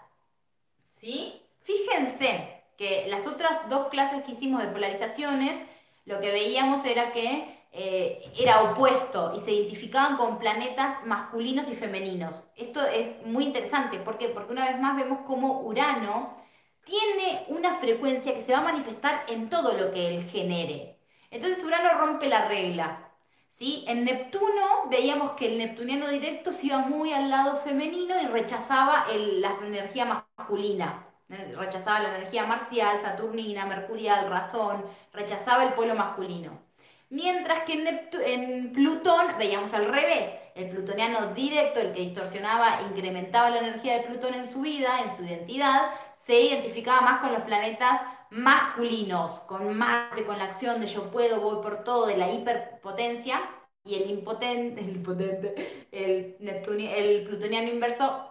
¿Sí? 0.99 1.41
Fíjense 1.61 2.63
que 2.77 3.07
las 3.07 3.25
otras 3.25 3.67
dos 3.69 3.87
clases 3.87 4.23
que 4.23 4.33
hicimos 4.33 4.61
de 4.61 4.69
polarizaciones, 4.69 5.59
lo 6.05 6.19
que 6.19 6.31
veíamos 6.31 6.85
era 6.85 7.11
que 7.11 7.58
eh, 7.71 8.31
era 8.37 8.63
opuesto 8.63 9.33
y 9.37 9.41
se 9.41 9.51
identificaban 9.51 10.17
con 10.17 10.39
planetas 10.39 11.05
masculinos 11.05 11.67
y 11.69 11.75
femeninos. 11.75 12.47
Esto 12.55 12.85
es 12.85 13.25
muy 13.25 13.45
interesante, 13.45 13.99
¿por 13.99 14.17
qué? 14.17 14.29
Porque 14.29 14.53
una 14.53 14.69
vez 14.69 14.79
más 14.79 14.95
vemos 14.95 15.19
cómo 15.27 15.61
Urano 15.61 16.37
tiene 16.83 17.45
una 17.49 17.75
frecuencia 17.75 18.33
que 18.33 18.43
se 18.43 18.51
va 18.51 18.59
a 18.59 18.63
manifestar 18.63 19.23
en 19.27 19.49
todo 19.49 19.73
lo 19.73 19.91
que 19.91 20.07
él 20.09 20.29
genere. 20.29 20.99
Entonces 21.31 21.63
Urano 21.63 21.99
rompe 21.99 22.27
la 22.27 22.47
regla. 22.47 23.11
¿sí? 23.57 23.83
En 23.87 24.05
Neptuno 24.05 24.87
veíamos 24.89 25.31
que 25.33 25.47
el 25.47 25.57
neptuniano 25.59 26.07
directo 26.09 26.53
se 26.53 26.67
iba 26.67 26.79
muy 26.79 27.13
al 27.13 27.29
lado 27.29 27.57
femenino 27.57 28.15
y 28.21 28.27
rechazaba 28.27 29.05
la 29.13 29.57
energía 29.63 30.05
masculina. 30.05 31.05
Rechazaba 31.29 31.99
la 31.99 32.17
energía 32.17 32.45
marcial, 32.47 33.01
saturnina, 33.01 33.65
mercurial, 33.65 34.27
razón, 34.29 34.83
rechazaba 35.13 35.63
el 35.65 35.73
polo 35.73 35.93
masculino. 35.93 36.68
Mientras 37.09 37.63
que 37.63 37.73
en, 37.73 38.71
Plutón 38.71 39.25
veíamos 39.37 39.73
al 39.73 39.85
revés, 39.85 40.29
el 40.55 40.69
plutoniano 40.69 41.33
directo, 41.33 41.79
el 41.79 41.93
que 41.93 42.01
distorsionaba, 42.01 42.81
incrementaba 42.89 43.49
la 43.49 43.59
energía 43.59 43.95
de 43.95 44.07
Plutón 44.07 44.35
en 44.35 44.51
su 44.51 44.61
vida, 44.61 45.01
en 45.01 45.15
su 45.15 45.23
identidad, 45.23 45.91
se 46.25 46.39
identificaba 46.39 47.01
más 47.01 47.21
con 47.21 47.33
los 47.33 47.41
planetas 47.43 48.01
masculinos, 48.29 49.31
con 49.47 49.75
Marte, 49.75 50.25
con 50.25 50.37
la 50.37 50.45
acción 50.45 50.79
de 50.79 50.87
yo 50.87 51.09
puedo, 51.09 51.41
voy 51.41 51.63
por 51.63 51.83
todo, 51.83 52.05
de 52.05 52.17
la 52.17 52.31
hiperpotencia, 52.31 53.41
y 53.83 53.95
el 53.95 54.11
impotente, 54.11 54.81
el 54.81 54.89
impotente, 54.97 55.87
el, 55.91 56.37
el 56.39 57.23
plutoniano 57.25 57.69
inverso 57.69 58.29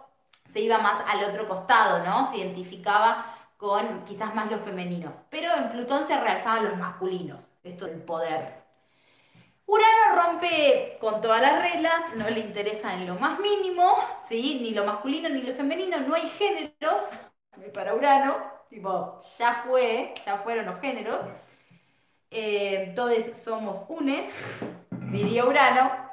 se 0.53 0.61
iba 0.61 0.79
más 0.79 1.03
al 1.07 1.29
otro 1.29 1.47
costado, 1.47 2.03
¿no? 2.05 2.29
Se 2.31 2.37
identificaba 2.37 3.35
con 3.57 4.05
quizás 4.05 4.33
más 4.33 4.49
lo 4.49 4.59
femenino. 4.59 5.13
Pero 5.29 5.49
en 5.55 5.69
Plutón 5.69 6.05
se 6.05 6.19
realzaban 6.19 6.65
los 6.65 6.77
masculinos, 6.77 7.51
esto 7.63 7.85
del 7.85 8.01
poder. 8.01 8.63
Urano 9.69 10.15
rompe 10.15 10.97
con 10.99 11.21
todas 11.21 11.43
las 11.43 11.61
reglas, 11.61 12.15
no 12.15 12.27
le 12.27 12.39
interesa 12.39 12.91
en 12.95 13.05
lo 13.05 13.19
más 13.19 13.39
mínimo, 13.39 13.97
¿sí? 14.27 14.57
ni 14.63 14.71
lo 14.71 14.83
masculino 14.83 15.29
ni 15.29 15.43
lo 15.43 15.53
femenino, 15.53 15.99
no 15.99 16.15
hay 16.15 16.27
géneros 16.27 17.11
para 17.71 17.93
Urano, 17.93 18.37
tipo, 18.67 19.19
ya 19.37 19.63
fue, 19.67 20.15
ya 20.25 20.39
fueron 20.39 20.65
los 20.65 20.81
géneros. 20.81 21.19
Eh, 22.31 22.93
todos 22.95 23.23
somos 23.37 23.83
une, 23.89 24.31
diría 25.11 25.45
Urano. 25.45 26.09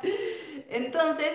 Entonces, 0.69 1.33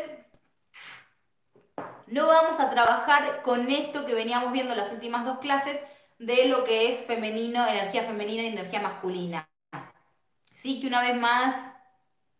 no 2.05 2.27
vamos 2.27 2.59
a 2.59 2.69
trabajar 2.69 3.41
con 3.41 3.67
esto 3.71 4.05
que 4.05 4.13
veníamos 4.13 4.51
viendo 4.51 4.73
en 4.73 4.77
las 4.77 4.91
últimas 4.91 5.25
dos 5.25 5.39
clases 5.39 5.79
de 6.19 6.45
lo 6.45 6.65
que 6.65 6.87
es 6.91 7.03
femenino, 7.07 7.67
energía 7.67 8.03
femenina 8.03 8.43
y 8.43 8.47
energía 8.49 8.79
masculina. 8.79 9.49
Sí, 10.61 10.79
que 10.79 10.85
una 10.85 11.01
vez 11.01 11.15
más 11.15 11.70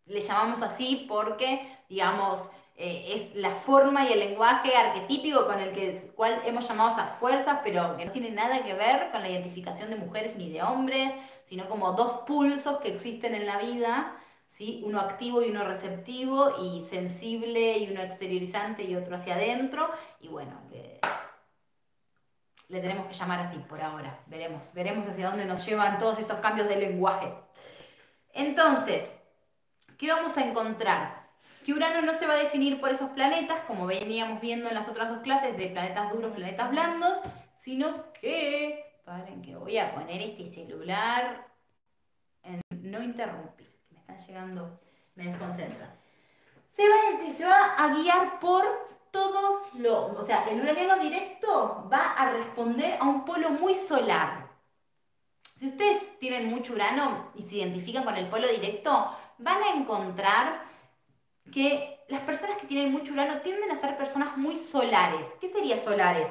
le 0.06 0.22
llamamos 0.22 0.62
así 0.62 1.06
porque, 1.08 1.78
digamos, 1.90 2.50
eh, 2.76 3.14
es 3.16 3.36
la 3.36 3.52
forma 3.52 4.08
y 4.08 4.14
el 4.14 4.20
lenguaje 4.20 4.76
arquetípico 4.76 5.46
con 5.46 5.60
el 5.60 5.72
que, 5.72 6.12
cual 6.16 6.42
hemos 6.46 6.68
llamado 6.68 6.90
esas 6.90 7.14
fuerzas, 7.20 7.60
pero 7.64 7.96
que 7.96 8.06
no 8.06 8.12
tiene 8.12 8.32
nada 8.32 8.64
que 8.64 8.74
ver 8.74 9.12
con 9.12 9.22
la 9.22 9.30
identificación 9.30 9.90
de 9.90 9.98
mujeres 9.98 10.36
ni 10.36 10.50
de 10.50 10.64
hombres, 10.64 11.14
sino 11.48 11.70
como 11.70 11.92
dos 11.94 12.22
pulsos 12.26 12.80
que 12.80 12.94
existen 12.94 13.36
en 13.36 13.46
la 13.46 13.60
vida, 13.60 14.16
¿sí? 14.50 14.82
uno 14.84 15.00
activo 15.00 15.44
y 15.44 15.52
uno 15.52 15.64
receptivo, 15.64 16.56
y 16.60 16.82
sensible 16.84 17.78
y 17.78 17.92
uno 17.92 18.02
exteriorizante 18.02 18.84
y 18.84 18.96
otro 18.96 19.16
hacia 19.16 19.36
adentro, 19.36 19.90
y 20.20 20.30
bueno, 20.30 20.60
le 22.68 22.80
tenemos 22.80 23.06
que 23.06 23.14
llamar 23.14 23.42
así 23.42 23.58
por 23.58 23.82
ahora, 23.82 24.24
veremos, 24.28 24.74
veremos 24.74 25.06
hacia 25.06 25.28
dónde 25.28 25.46
nos 25.46 25.64
llevan 25.66 26.00
todos 26.00 26.18
estos 26.18 26.40
cambios 26.40 26.68
de 26.68 26.78
lenguaje. 26.78 27.32
Entonces, 28.34 29.04
¿qué 30.02 30.12
vamos 30.12 30.36
a 30.36 30.44
encontrar? 30.44 31.30
Que 31.64 31.74
Urano 31.74 32.02
no 32.02 32.16
se 32.16 32.26
va 32.26 32.34
a 32.34 32.38
definir 32.38 32.82
por 32.82 32.90
esos 32.90 33.12
planetas, 33.12 33.60
como 33.68 33.86
veníamos 33.86 34.42
viendo 34.42 34.68
en 34.68 34.74
las 34.74 34.88
otras 34.88 35.10
dos 35.10 35.20
clases 35.20 35.56
de 35.56 35.68
planetas 35.68 36.12
duros, 36.12 36.34
planetas 36.34 36.72
blandos, 36.72 37.18
sino 37.60 38.12
que, 38.14 39.00
paren 39.06 39.44
que 39.44 39.56
voy 39.56 39.78
a 39.78 39.94
poner 39.94 40.20
este 40.24 40.50
celular 40.50 41.48
en 42.42 42.62
no 42.82 43.04
interrumpir, 43.04 43.72
me 43.92 44.00
están 44.00 44.18
llegando, 44.18 44.82
me 45.14 45.26
desconcentra. 45.26 45.96
Se 46.72 46.82
va, 46.90 47.32
se 47.38 47.46
va 47.46 47.76
a 47.76 47.94
guiar 47.94 48.40
por 48.40 48.66
todo 49.12 49.68
lo, 49.76 50.18
o 50.18 50.24
sea, 50.24 50.50
el 50.50 50.62
uraniano 50.62 50.98
directo 50.98 51.88
va 51.94 52.14
a 52.14 52.32
responder 52.32 52.98
a 53.00 53.04
un 53.04 53.24
polo 53.24 53.52
muy 53.52 53.76
solar. 53.76 54.50
Si 55.60 55.68
ustedes 55.68 56.18
tienen 56.18 56.50
mucho 56.50 56.74
urano 56.74 57.32
y 57.36 57.44
se 57.44 57.58
identifican 57.58 58.04
con 58.04 58.18
el 58.18 58.28
polo 58.30 58.48
directo, 58.48 59.16
van 59.42 59.62
a 59.64 59.74
encontrar 59.76 60.64
que 61.52 62.00
las 62.08 62.22
personas 62.22 62.58
que 62.58 62.68
tienen 62.68 62.92
mucho 62.92 63.14
urano 63.14 63.42
tienden 63.42 63.72
a 63.72 63.80
ser 63.80 63.98
personas 63.98 64.38
muy 64.38 64.58
solares. 64.58 65.28
¿Qué 65.40 65.50
sería 65.50 65.84
solares? 65.84 66.30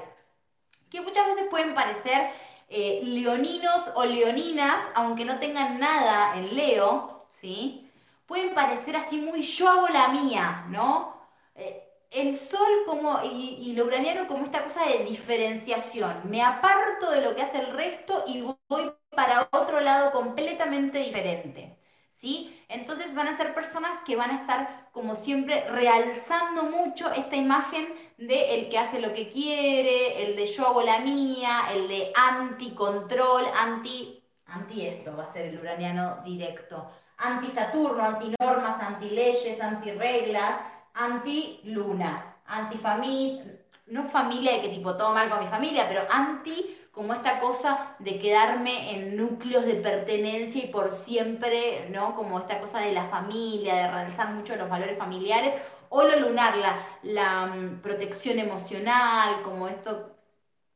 Que 0.90 1.00
muchas 1.00 1.26
veces 1.26 1.46
pueden 1.50 1.74
parecer 1.74 2.30
eh, 2.68 3.00
leoninos 3.02 3.90
o 3.94 4.04
leoninas, 4.04 4.82
aunque 4.94 5.24
no 5.24 5.38
tengan 5.38 5.78
nada 5.80 6.36
en 6.36 6.54
Leo, 6.54 7.26
¿sí? 7.40 7.90
Pueden 8.26 8.54
parecer 8.54 8.96
así 8.96 9.18
muy 9.18 9.42
yo 9.42 9.68
hago 9.68 9.88
la 9.88 10.08
mía, 10.08 10.66
¿no? 10.68 11.16
Eh, 11.54 11.86
el 12.10 12.36
sol 12.36 12.84
como, 12.86 13.20
y, 13.24 13.56
y, 13.60 13.72
lo 13.74 13.84
uraniano 13.84 14.26
como 14.26 14.44
esta 14.44 14.64
cosa 14.64 14.84
de 14.86 15.04
diferenciación. 15.04 16.22
Me 16.24 16.42
aparto 16.42 17.10
de 17.10 17.22
lo 17.22 17.34
que 17.34 17.42
hace 17.42 17.58
el 17.58 17.72
resto 17.72 18.24
y 18.26 18.42
voy 18.42 18.92
para 19.10 19.48
otro 19.52 19.80
lado 19.80 20.10
completamente 20.10 20.98
diferente. 20.98 21.79
¿Sí? 22.20 22.62
Entonces 22.68 23.14
van 23.14 23.28
a 23.28 23.36
ser 23.36 23.54
personas 23.54 23.98
que 24.04 24.16
van 24.16 24.30
a 24.30 24.40
estar 24.40 24.88
como 24.92 25.14
siempre 25.14 25.68
realzando 25.70 26.64
mucho 26.64 27.10
esta 27.12 27.36
imagen 27.36 27.88
de 28.18 28.54
el 28.54 28.68
que 28.68 28.78
hace 28.78 29.00
lo 29.00 29.12
que 29.14 29.28
quiere, 29.28 30.24
el 30.24 30.36
de 30.36 30.46
yo 30.46 30.66
hago 30.66 30.82
la 30.82 31.00
mía, 31.00 31.68
el 31.72 31.88
de 31.88 32.12
anti-control, 32.14 33.44
anti, 33.56 34.22
anti 34.46 34.86
esto 34.86 35.16
va 35.16 35.24
a 35.24 35.32
ser 35.32 35.46
el 35.46 35.58
uraniano 35.58 36.18
directo, 36.24 36.90
anti-Saturno, 37.16 38.02
anti-normas, 38.02 38.80
anti-leyes, 38.82 39.60
anti-reglas, 39.60 40.60
anti-luna, 40.94 42.36
anti-familia, 42.46 43.59
no 43.90 44.08
familia 44.08 44.52
de 44.52 44.62
que 44.62 44.68
tipo 44.68 44.96
todo 44.96 45.12
mal 45.12 45.28
con 45.28 45.40
mi 45.40 45.50
familia, 45.50 45.86
pero 45.88 46.02
anti 46.10 46.76
como 46.92 47.14
esta 47.14 47.38
cosa 47.40 47.94
de 47.98 48.18
quedarme 48.18 48.94
en 48.94 49.16
núcleos 49.16 49.64
de 49.64 49.74
pertenencia 49.74 50.64
y 50.64 50.68
por 50.68 50.90
siempre, 50.90 51.88
¿no? 51.90 52.14
Como 52.14 52.38
esta 52.40 52.60
cosa 52.60 52.80
de 52.80 52.92
la 52.92 53.06
familia, 53.06 53.74
de 53.74 53.90
realizar 53.90 54.30
mucho 54.30 54.56
los 54.56 54.68
valores 54.68 54.98
familiares, 54.98 55.54
o 55.88 56.02
lo 56.02 56.18
lunar, 56.18 56.56
la, 56.56 56.86
la 57.02 57.46
mm, 57.46 57.80
protección 57.80 58.38
emocional, 58.38 59.42
como 59.42 59.68
esto. 59.68 60.16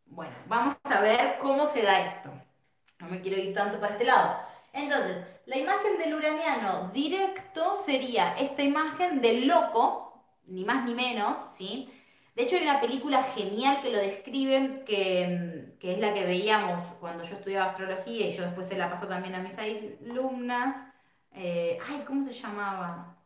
Bueno, 0.06 0.34
vamos 0.46 0.76
a 0.84 1.00
ver 1.00 1.38
cómo 1.40 1.66
se 1.66 1.82
da 1.82 2.06
esto. 2.06 2.30
No 3.00 3.08
me 3.08 3.20
quiero 3.20 3.38
ir 3.38 3.54
tanto 3.54 3.80
para 3.80 3.92
este 3.94 4.04
lado. 4.04 4.36
Entonces, 4.72 5.24
la 5.46 5.58
imagen 5.58 5.98
del 5.98 6.14
uraniano 6.14 6.90
directo 6.92 7.82
sería 7.84 8.36
esta 8.38 8.62
imagen 8.62 9.20
del 9.20 9.46
loco, 9.46 10.24
ni 10.46 10.64
más 10.64 10.84
ni 10.84 10.94
menos, 10.94 11.38
¿sí? 11.56 11.90
De 12.34 12.42
hecho, 12.42 12.56
hay 12.56 12.64
una 12.64 12.80
película 12.80 13.22
genial 13.22 13.80
que 13.80 13.92
lo 13.92 13.98
describen, 13.98 14.84
que, 14.84 15.76
es 15.80 15.98
la 15.98 16.12
que 16.12 16.24
veíamos 16.24 16.80
cuando 16.98 17.22
yo 17.22 17.36
estudiaba 17.36 17.70
astrología 17.70 18.26
y 18.26 18.36
yo 18.36 18.42
después 18.44 18.66
se 18.66 18.76
la 18.76 18.90
pasó 18.90 19.06
también 19.06 19.36
a 19.36 19.38
mis 19.38 19.56
alumnas. 19.56 20.74
Eh, 21.32 21.78
ay, 21.88 22.02
¿cómo 22.06 22.24
se 22.24 22.32
llamaba? 22.32 23.16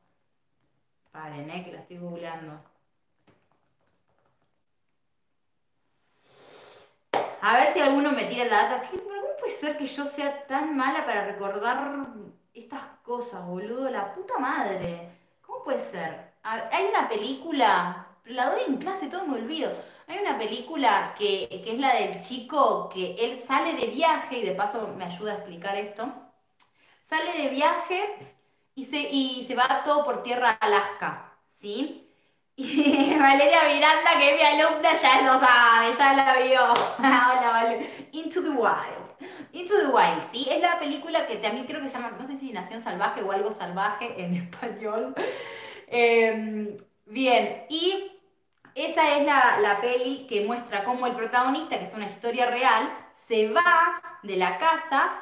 Paren, 1.10 1.50
eh, 1.50 1.64
que 1.64 1.72
la 1.72 1.78
estoy 1.80 1.96
googleando. 1.96 2.60
A 7.40 7.56
ver 7.56 7.72
si 7.72 7.80
alguno 7.80 8.12
me 8.12 8.24
tira 8.24 8.44
la 8.44 8.64
data. 8.64 8.88
¿Cómo 8.90 9.36
puede 9.40 9.52
ser 9.58 9.78
que 9.78 9.86
yo 9.86 10.04
sea 10.04 10.46
tan 10.46 10.76
mala 10.76 11.06
para 11.06 11.24
recordar 11.24 12.06
estas 12.52 12.82
cosas, 13.02 13.46
boludo? 13.46 13.88
La 13.88 14.12
puta 14.12 14.38
madre. 14.38 15.08
¿Cómo 15.40 15.64
puede 15.64 15.80
ser? 15.80 16.32
Hay 16.42 16.86
una 16.90 17.08
película 17.08 18.07
la 18.28 18.50
doy 18.50 18.62
en 18.68 18.76
clase, 18.78 19.08
todo 19.08 19.26
me 19.26 19.36
olvido. 19.36 19.72
Hay 20.06 20.18
una 20.18 20.38
película 20.38 21.14
que, 21.18 21.48
que 21.64 21.72
es 21.72 21.78
la 21.78 21.94
del 21.94 22.20
chico 22.20 22.88
que 22.88 23.16
él 23.18 23.38
sale 23.38 23.74
de 23.74 23.86
viaje, 23.88 24.38
y 24.38 24.44
de 24.44 24.52
paso 24.54 24.94
me 24.96 25.04
ayuda 25.04 25.32
a 25.32 25.36
explicar 25.36 25.76
esto, 25.76 26.12
sale 27.08 27.32
de 27.42 27.48
viaje 27.50 28.36
y 28.74 28.84
se, 28.86 28.98
y 28.98 29.44
se 29.46 29.54
va 29.54 29.82
todo 29.84 30.04
por 30.04 30.22
tierra 30.22 30.50
a 30.50 30.66
Alaska, 30.66 31.32
¿sí? 31.60 32.04
Y 32.56 33.16
Valeria 33.16 33.64
Miranda, 33.68 34.18
que 34.18 34.30
es 34.30 34.36
mi 34.36 34.42
alumna, 34.44 34.92
ya 34.92 35.22
lo 35.22 35.38
sabe, 35.38 35.92
ya 35.96 36.12
la 36.12 36.34
vio. 36.42 36.60
Hola, 36.98 37.50
vale. 37.52 38.08
Into 38.12 38.42
the 38.42 38.50
Wild. 38.50 39.08
Into 39.52 39.76
the 39.78 39.86
Wild, 39.86 40.30
¿sí? 40.32 40.48
Es 40.50 40.60
la 40.60 40.78
película 40.80 41.26
que 41.26 41.36
también 41.36 41.66
creo 41.66 41.80
que 41.80 41.88
se 41.88 41.94
llama, 41.96 42.16
no 42.18 42.26
sé 42.26 42.36
si 42.36 42.52
Nación 42.52 42.82
Salvaje 42.82 43.22
o 43.22 43.30
algo 43.30 43.52
salvaje 43.52 44.12
en 44.22 44.34
español. 44.42 45.14
Em, 45.86 46.76
bien, 47.06 47.64
y 47.68 48.17
esa 48.84 49.16
es 49.16 49.24
la, 49.26 49.60
la 49.60 49.80
peli 49.80 50.26
que 50.28 50.44
muestra 50.46 50.84
cómo 50.84 51.06
el 51.06 51.14
protagonista, 51.14 51.78
que 51.78 51.84
es 51.84 51.94
una 51.94 52.06
historia 52.06 52.46
real, 52.50 52.90
se 53.28 53.50
va 53.50 54.00
de 54.22 54.36
la 54.36 54.58
casa 54.58 55.18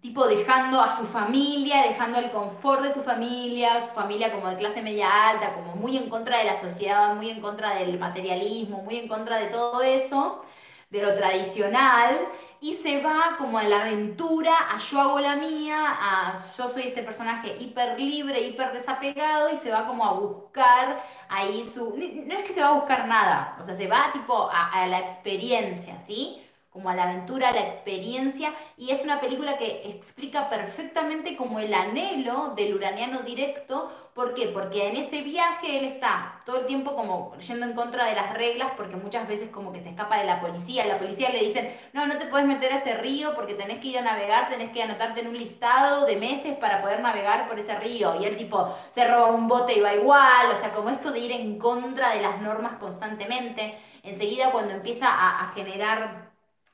tipo 0.00 0.26
dejando 0.26 0.80
a 0.80 0.96
su 0.96 1.06
familia, 1.06 1.82
dejando 1.82 2.18
el 2.18 2.30
confort 2.30 2.82
de 2.82 2.92
su 2.92 3.02
familia, 3.02 3.80
su 3.80 3.94
familia 3.94 4.32
como 4.32 4.48
de 4.48 4.56
clase 4.56 4.82
media 4.82 5.30
alta, 5.30 5.54
como 5.54 5.76
muy 5.76 5.96
en 5.96 6.08
contra 6.10 6.38
de 6.38 6.44
la 6.44 6.60
sociedad, 6.60 7.14
muy 7.14 7.30
en 7.30 7.40
contra 7.40 7.76
del 7.76 7.98
materialismo, 7.98 8.82
muy 8.82 8.96
en 8.96 9.08
contra 9.08 9.36
de 9.38 9.46
todo 9.46 9.80
eso, 9.82 10.44
de 10.90 11.02
lo 11.02 11.14
tradicional, 11.14 12.18
y 12.62 12.76
se 12.76 13.02
va 13.02 13.34
como 13.38 13.58
a 13.58 13.64
la 13.64 13.82
aventura, 13.82 14.54
a 14.72 14.78
yo 14.78 15.00
hago 15.00 15.18
la 15.20 15.34
mía, 15.34 15.76
a 15.84 16.36
yo 16.56 16.68
soy 16.68 16.84
este 16.84 17.02
personaje 17.02 17.56
hiper 17.58 17.98
libre, 17.98 18.40
hiper 18.40 18.72
desapegado, 18.72 19.52
y 19.52 19.56
se 19.56 19.70
va 19.70 19.84
como 19.86 20.04
a 20.06 20.12
buscar 20.12 21.04
ahí 21.28 21.64
su... 21.64 21.90
No 21.96 22.34
es 22.34 22.44
que 22.44 22.54
se 22.54 22.62
va 22.62 22.68
a 22.68 22.74
buscar 22.74 23.08
nada, 23.08 23.56
o 23.60 23.64
sea, 23.64 23.74
se 23.74 23.88
va 23.88 24.12
tipo 24.12 24.48
a, 24.50 24.70
a 24.70 24.86
la 24.86 25.00
experiencia, 25.00 26.00
¿sí? 26.06 26.40
Como 26.72 26.88
a 26.88 26.94
la 26.94 27.04
aventura, 27.04 27.50
a 27.50 27.52
la 27.52 27.60
experiencia, 27.60 28.54
y 28.78 28.90
es 28.90 29.02
una 29.02 29.20
película 29.20 29.58
que 29.58 29.82
explica 29.90 30.48
perfectamente 30.48 31.36
como 31.36 31.58
el 31.58 31.72
anhelo 31.74 32.54
del 32.56 32.74
uraniano 32.74 33.20
directo. 33.20 33.92
¿Por 34.14 34.34
qué? 34.34 34.48
Porque 34.48 34.88
en 34.88 34.96
ese 34.96 35.22
viaje 35.22 35.78
él 35.78 35.84
está 35.84 36.42
todo 36.46 36.60
el 36.60 36.66
tiempo 36.66 36.94
como 36.94 37.36
yendo 37.36 37.66
en 37.66 37.74
contra 37.74 38.06
de 38.06 38.14
las 38.14 38.34
reglas, 38.34 38.72
porque 38.76 38.96
muchas 38.96 39.28
veces 39.28 39.50
como 39.50 39.72
que 39.72 39.80
se 39.80 39.90
escapa 39.90 40.18
de 40.18 40.24
la 40.24 40.40
policía. 40.40 40.86
La 40.86 40.98
policía 40.98 41.28
le 41.30 41.44
dicen, 41.44 41.74
no, 41.92 42.06
no 42.06 42.16
te 42.16 42.26
puedes 42.26 42.46
meter 42.46 42.72
a 42.72 42.76
ese 42.76 42.94
río 42.94 43.34
porque 43.34 43.54
tenés 43.54 43.78
que 43.78 43.88
ir 43.88 43.98
a 43.98 44.02
navegar, 44.02 44.48
tenés 44.48 44.70
que 44.72 44.82
anotarte 44.82 45.20
en 45.20 45.28
un 45.28 45.38
listado 45.38 46.06
de 46.06 46.16
meses 46.16 46.56
para 46.56 46.80
poder 46.80 47.00
navegar 47.00 47.48
por 47.48 47.58
ese 47.58 47.74
río. 47.76 48.20
Y 48.20 48.24
él 48.24 48.36
tipo 48.36 48.74
se 48.90 49.06
roba 49.06 49.28
un 49.28 49.48
bote 49.48 49.74
y 49.74 49.80
va 49.80 49.94
igual, 49.94 50.50
o 50.52 50.56
sea, 50.56 50.72
como 50.72 50.90
esto 50.90 51.12
de 51.12 51.18
ir 51.20 51.32
en 51.32 51.58
contra 51.58 52.14
de 52.14 52.22
las 52.22 52.40
normas 52.40 52.74
constantemente. 52.74 53.78
Enseguida 54.02 54.50
cuando 54.50 54.72
empieza 54.72 55.06
a 55.08 55.52
generar 55.54 56.21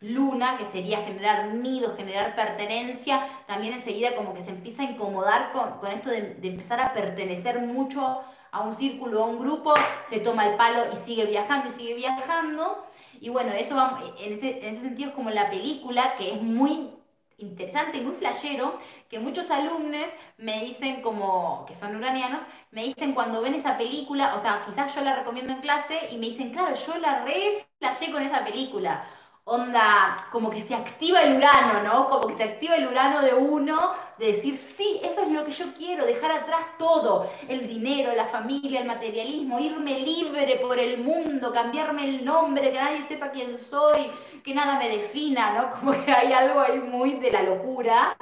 luna, 0.00 0.56
que 0.58 0.66
sería 0.66 1.02
generar 1.02 1.54
nido, 1.54 1.96
generar 1.96 2.34
pertenencia, 2.36 3.28
también 3.46 3.74
enseguida 3.74 4.14
como 4.14 4.34
que 4.34 4.42
se 4.42 4.50
empieza 4.50 4.82
a 4.82 4.86
incomodar 4.86 5.52
con, 5.52 5.90
esto 5.90 6.10
de, 6.10 6.38
empezar 6.42 6.80
a 6.80 6.92
pertenecer 6.92 7.60
mucho 7.60 8.20
a 8.50 8.60
un 8.60 8.74
círculo, 8.76 9.24
a 9.24 9.26
un 9.26 9.40
grupo, 9.40 9.74
se 10.08 10.20
toma 10.20 10.46
el 10.46 10.56
palo 10.56 10.84
y 10.92 10.96
sigue 11.04 11.26
viajando 11.26 11.68
y 11.68 11.72
sigue 11.72 11.94
viajando. 11.94 12.84
Y 13.20 13.28
bueno, 13.30 13.52
eso 13.52 13.74
va, 13.74 14.00
en, 14.18 14.34
ese, 14.34 14.58
en 14.58 14.74
ese 14.74 14.82
sentido 14.82 15.10
es 15.10 15.14
como 15.14 15.30
la 15.30 15.50
película, 15.50 16.14
que 16.16 16.34
es 16.34 16.40
muy 16.40 16.90
interesante 17.36 17.98
y 17.98 18.00
muy 18.00 18.14
flashero, 18.14 18.78
que 19.08 19.18
muchos 19.18 19.50
alumnos 19.50 20.06
me 20.38 20.64
dicen 20.64 21.02
como, 21.02 21.64
que 21.66 21.74
son 21.74 21.96
uranianos, 21.96 22.42
me 22.70 22.84
dicen 22.84 23.12
cuando 23.14 23.40
ven 23.40 23.54
esa 23.54 23.76
película, 23.76 24.34
o 24.34 24.38
sea, 24.38 24.64
quizás 24.66 24.94
yo 24.94 25.02
la 25.02 25.16
recomiendo 25.16 25.52
en 25.52 25.60
clase 25.60 26.08
y 26.10 26.18
me 26.18 26.26
dicen, 26.26 26.50
claro, 26.50 26.74
yo 26.74 26.96
la 26.98 27.24
re 27.24 27.66
con 28.12 28.22
esa 28.22 28.44
película 28.44 29.04
onda, 29.48 30.16
como 30.30 30.50
que 30.50 30.62
se 30.62 30.74
activa 30.74 31.22
el 31.22 31.36
urano, 31.36 31.82
¿no? 31.82 32.08
Como 32.08 32.28
que 32.28 32.36
se 32.36 32.44
activa 32.44 32.76
el 32.76 32.86
urano 32.86 33.22
de 33.22 33.34
uno, 33.34 33.92
de 34.18 34.32
decir, 34.32 34.58
sí, 34.76 35.00
eso 35.02 35.22
es 35.22 35.28
lo 35.28 35.44
que 35.44 35.50
yo 35.50 35.72
quiero, 35.74 36.04
dejar 36.04 36.30
atrás 36.30 36.66
todo, 36.78 37.30
el 37.48 37.66
dinero, 37.66 38.14
la 38.14 38.26
familia, 38.26 38.80
el 38.80 38.86
materialismo, 38.86 39.58
irme 39.58 40.00
libre 40.00 40.56
por 40.56 40.78
el 40.78 40.98
mundo, 40.98 41.52
cambiarme 41.52 42.04
el 42.04 42.24
nombre, 42.24 42.70
que 42.70 42.78
nadie 42.78 43.06
sepa 43.08 43.30
quién 43.30 43.58
soy, 43.58 44.10
que 44.44 44.54
nada 44.54 44.78
me 44.78 44.88
defina, 44.88 45.54
¿no? 45.54 45.70
Como 45.80 46.04
que 46.04 46.12
hay 46.12 46.32
algo 46.32 46.60
ahí 46.60 46.78
muy 46.78 47.14
de 47.14 47.30
la 47.30 47.42
locura, 47.42 48.16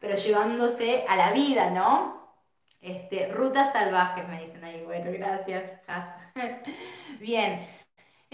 pero 0.00 0.16
llevándose 0.16 1.04
a 1.08 1.16
la 1.16 1.30
vida, 1.30 1.70
¿no? 1.70 2.24
Este, 2.80 3.28
rutas 3.28 3.72
salvajes, 3.72 4.28
me 4.28 4.44
dicen 4.44 4.62
ahí. 4.62 4.82
Bueno, 4.84 5.10
gracias, 5.12 5.72
Bien. 7.20 7.73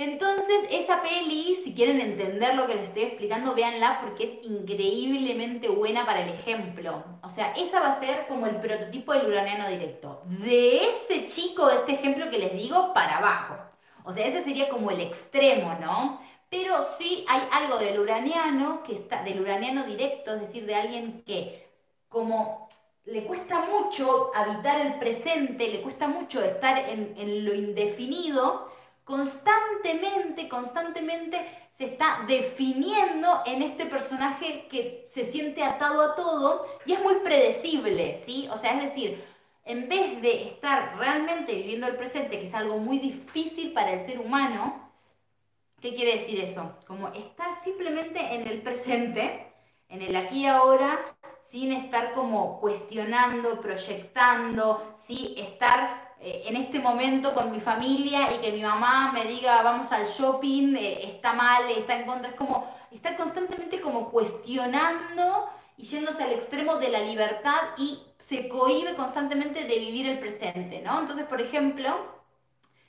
Entonces, 0.00 0.56
esa 0.70 1.02
peli, 1.02 1.60
si 1.62 1.74
quieren 1.74 2.00
entender 2.00 2.54
lo 2.54 2.66
que 2.66 2.74
les 2.74 2.88
estoy 2.88 3.02
explicando, 3.02 3.54
véanla 3.54 4.00
porque 4.00 4.24
es 4.24 4.46
increíblemente 4.46 5.68
buena 5.68 6.06
para 6.06 6.22
el 6.22 6.30
ejemplo. 6.30 7.04
O 7.22 7.28
sea, 7.28 7.52
esa 7.52 7.80
va 7.80 7.88
a 7.88 8.00
ser 8.00 8.26
como 8.26 8.46
el 8.46 8.56
prototipo 8.60 9.12
del 9.12 9.26
uraniano 9.26 9.68
directo. 9.68 10.22
De 10.24 10.78
ese 10.78 11.26
chico, 11.26 11.66
de 11.66 11.74
este 11.74 11.92
ejemplo 11.92 12.30
que 12.30 12.38
les 12.38 12.54
digo, 12.54 12.94
para 12.94 13.18
abajo. 13.18 13.56
O 14.04 14.14
sea, 14.14 14.26
ese 14.26 14.42
sería 14.42 14.70
como 14.70 14.90
el 14.90 15.00
extremo, 15.02 15.76
¿no? 15.78 16.18
Pero 16.48 16.82
sí 16.96 17.26
hay 17.28 17.42
algo 17.52 17.76
del 17.76 18.00
uraniano, 18.00 18.82
que 18.82 18.94
está, 18.94 19.22
del 19.22 19.42
uraniano 19.42 19.84
directo, 19.84 20.32
es 20.32 20.40
decir, 20.40 20.64
de 20.64 20.76
alguien 20.76 21.22
que 21.26 21.68
como 22.08 22.70
le 23.04 23.24
cuesta 23.24 23.66
mucho 23.66 24.30
habitar 24.34 24.80
el 24.80 24.94
presente, 24.94 25.68
le 25.68 25.82
cuesta 25.82 26.08
mucho 26.08 26.42
estar 26.42 26.88
en, 26.88 27.12
en 27.18 27.44
lo 27.44 27.54
indefinido, 27.54 28.69
constantemente, 29.10 30.48
constantemente 30.48 31.44
se 31.76 31.86
está 31.86 32.24
definiendo 32.28 33.42
en 33.44 33.62
este 33.62 33.86
personaje 33.86 34.68
que 34.70 35.08
se 35.12 35.32
siente 35.32 35.64
atado 35.64 36.00
a 36.00 36.14
todo 36.14 36.64
y 36.86 36.92
es 36.92 37.00
muy 37.00 37.16
predecible, 37.16 38.22
¿sí? 38.24 38.48
O 38.52 38.56
sea, 38.56 38.74
es 38.74 38.84
decir, 38.84 39.24
en 39.64 39.88
vez 39.88 40.22
de 40.22 40.44
estar 40.44 40.96
realmente 40.96 41.56
viviendo 41.56 41.88
el 41.88 41.96
presente, 41.96 42.38
que 42.38 42.46
es 42.46 42.54
algo 42.54 42.78
muy 42.78 43.00
difícil 43.00 43.72
para 43.72 43.94
el 43.94 44.06
ser 44.06 44.20
humano, 44.20 44.92
¿qué 45.80 45.92
quiere 45.96 46.20
decir 46.20 46.38
eso? 46.38 46.76
Como 46.86 47.08
estar 47.08 47.64
simplemente 47.64 48.20
en 48.32 48.46
el 48.46 48.62
presente, 48.62 49.52
en 49.88 50.02
el 50.02 50.14
aquí 50.14 50.42
y 50.42 50.46
ahora, 50.46 51.16
sin 51.50 51.72
estar 51.72 52.12
como 52.12 52.60
cuestionando, 52.60 53.60
proyectando, 53.60 54.94
¿sí? 54.96 55.34
Estar 55.36 56.09
eh, 56.22 56.44
en 56.46 56.56
este 56.56 56.78
momento 56.78 57.32
con 57.32 57.50
mi 57.50 57.60
familia 57.60 58.28
y 58.34 58.40
que 58.40 58.52
mi 58.52 58.60
mamá 58.60 59.10
me 59.12 59.24
diga 59.24 59.62
vamos 59.62 59.90
al 59.90 60.06
shopping, 60.06 60.76
eh, 60.76 61.14
está 61.14 61.32
mal, 61.32 61.70
está 61.70 61.98
en 61.98 62.04
contra, 62.04 62.30
es 62.30 62.36
como, 62.36 62.70
está 62.90 63.16
constantemente 63.16 63.80
como 63.80 64.10
cuestionando 64.10 65.48
y 65.78 65.84
yéndose 65.84 66.22
al 66.22 66.32
extremo 66.32 66.76
de 66.76 66.90
la 66.90 67.00
libertad 67.00 67.60
y 67.78 68.02
se 68.28 68.48
cohibe 68.48 68.94
constantemente 68.96 69.64
de 69.64 69.78
vivir 69.78 70.06
el 70.06 70.18
presente, 70.18 70.82
¿no? 70.82 71.00
Entonces, 71.00 71.26
por 71.26 71.40
ejemplo, 71.40 72.20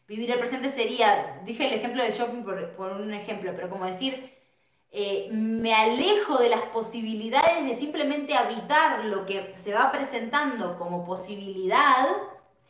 vivir 0.07 0.29
el 0.29 0.39
presente 0.39 0.73
sería, 0.73 1.39
dije 1.45 1.67
el 1.67 1.73
ejemplo 1.73 2.03
del 2.03 2.11
shopping 2.11 2.43
por, 2.43 2.91
un 2.91 3.13
ejemplo, 3.13 3.53
pero 3.55 3.69
como 3.69 3.85
decir, 3.85 4.29
eh, 4.91 5.29
me 5.31 5.73
alejo 5.73 6.37
de 6.37 6.49
las 6.49 6.63
posibilidades 6.63 7.63
de 7.63 7.75
simplemente 7.75 8.35
habitar 8.35 9.05
lo 9.05 9.25
que 9.25 9.53
se 9.55 9.73
va 9.73 9.89
presentando 9.89 10.77
como 10.77 11.05
posibilidad, 11.05 12.09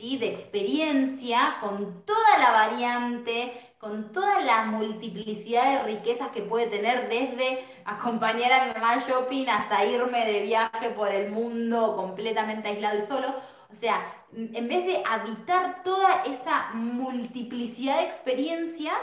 de 0.01 0.27
experiencia, 0.27 1.57
con 1.61 2.03
toda 2.05 2.37
la 2.39 2.51
variante, 2.51 3.53
con 3.77 4.11
toda 4.11 4.41
la 4.41 4.63
multiplicidad 4.63 5.79
de 5.79 5.93
riquezas 5.93 6.29
que 6.29 6.41
puede 6.41 6.67
tener 6.67 7.07
desde 7.07 7.63
acompañar 7.85 8.51
a 8.51 8.65
mi 8.65 8.73
mamá 8.73 8.97
shopping 8.97 9.47
hasta 9.47 9.85
irme 9.85 10.25
de 10.25 10.41
viaje 10.41 10.89
por 10.89 11.09
el 11.09 11.31
mundo 11.31 11.95
completamente 11.95 12.69
aislado 12.69 12.99
y 12.99 13.05
solo. 13.05 13.27
O 13.71 13.75
sea, 13.75 14.01
en 14.33 14.67
vez 14.67 14.85
de 14.85 15.03
habitar 15.07 15.83
toda 15.83 16.23
esa 16.23 16.71
multiplicidad 16.73 17.97
de 17.97 18.07
experiencias, 18.07 18.99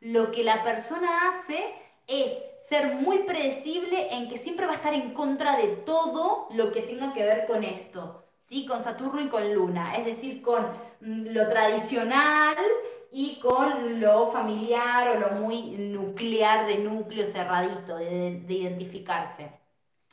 lo 0.00 0.30
que 0.30 0.44
la 0.44 0.62
persona 0.62 1.08
hace 1.28 1.74
es 2.06 2.32
ser 2.68 2.94
muy 2.94 3.18
predecible 3.24 4.14
en 4.14 4.28
que 4.28 4.38
siempre 4.38 4.66
va 4.66 4.72
a 4.72 4.76
estar 4.76 4.94
en 4.94 5.12
contra 5.12 5.56
de 5.56 5.68
todo 5.68 6.48
lo 6.50 6.72
que 6.72 6.82
tenga 6.82 7.12
que 7.14 7.24
ver 7.24 7.46
con 7.46 7.64
esto. 7.64 8.25
¿Sí? 8.48 8.66
con 8.66 8.82
Saturno 8.82 9.20
y 9.20 9.28
con 9.28 9.52
Luna, 9.54 9.96
es 9.96 10.04
decir, 10.06 10.42
con 10.42 10.62
mm, 11.00 11.26
lo 11.28 11.48
tradicional 11.48 12.56
y 13.10 13.38
con 13.40 14.00
lo 14.00 14.30
familiar 14.32 15.08
o 15.16 15.20
lo 15.20 15.30
muy 15.32 15.62
nuclear, 15.78 16.66
de 16.66 16.78
núcleo 16.78 17.26
cerradito, 17.26 17.96
de, 17.96 18.42
de 18.46 18.54
identificarse. 18.54 19.65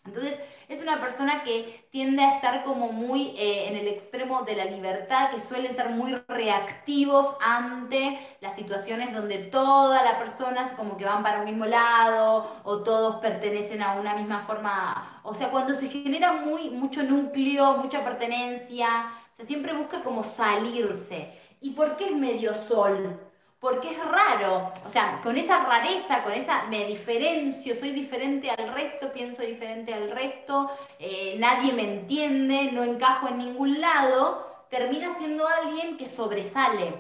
Entonces, 0.06 0.38
es 0.68 0.82
una 0.82 1.00
persona 1.00 1.44
que 1.44 1.86
tiende 1.90 2.24
a 2.24 2.36
estar 2.36 2.64
como 2.66 2.92
muy 2.92 3.34
eh, 3.38 3.70
en 3.70 3.78
el 3.78 3.88
extremo 3.88 4.44
de 4.44 4.56
la 4.56 4.66
libertad, 4.66 5.32
que 5.32 5.40
suelen 5.40 5.76
ser 5.76 5.90
muy 5.92 6.14
reactivos 6.28 7.38
ante 7.40 8.20
las 8.42 8.56
situaciones 8.56 9.14
donde 9.14 9.38
todas 9.38 10.04
las 10.04 10.16
personas 10.16 10.74
como 10.74 10.98
que 10.98 11.06
van 11.06 11.24
para 11.24 11.40
un 11.40 11.46
mismo 11.46 11.66
lado 11.66 12.52
o 12.64 12.84
todos 12.84 13.22
pertenecen 13.22 13.82
a 13.82 13.94
una 13.94 14.16
misma 14.16 14.46
forma. 14.46 15.22
O 15.24 15.36
sea, 15.36 15.52
cuando 15.52 15.74
se 15.74 15.88
genera 15.88 16.34
muy, 16.34 16.70
mucho 16.70 17.02
núcleo, 17.04 17.78
mucha 17.78 18.04
pertenencia, 18.04 19.10
o 19.40 19.44
siempre 19.46 19.74
busca 19.74 20.04
como 20.04 20.24
salirse. 20.24 21.32
¿Y 21.62 21.72
por 21.72 21.96
qué 21.96 22.08
es 22.08 22.16
medio 22.16 22.54
sol? 22.54 23.20
Porque 23.64 23.92
es 23.92 23.98
raro, 23.98 24.74
o 24.86 24.90
sea, 24.90 25.22
con 25.24 25.38
esa 25.38 25.64
rareza, 25.64 26.22
con 26.22 26.34
esa 26.34 26.64
me 26.64 26.84
diferencio, 26.84 27.74
soy 27.76 27.92
diferente 27.94 28.52
al 28.52 28.74
resto, 28.74 29.14
pienso 29.14 29.42
diferente 29.42 29.94
al 29.94 30.12
resto, 30.12 30.70
eh, 31.00 31.38
nadie 31.40 31.72
me 31.72 31.84
entiende, 31.84 32.74
no 32.74 32.84
encajo 32.84 33.30
en 33.30 33.38
ningún 33.38 33.80
lado, 33.80 34.66
termina 34.70 35.18
siendo 35.18 35.48
alguien 35.48 35.96
que 35.96 36.08
sobresale, 36.08 36.94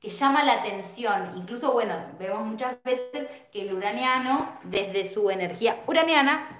que 0.00 0.08
llama 0.08 0.44
la 0.44 0.54
atención. 0.54 1.34
Incluso, 1.36 1.72
bueno, 1.72 1.94
vemos 2.18 2.40
muchas 2.40 2.82
veces 2.82 3.28
que 3.52 3.60
el 3.60 3.74
uraniano, 3.74 4.58
desde 4.62 5.12
su 5.12 5.28
energía 5.28 5.82
uraniana, 5.86 6.57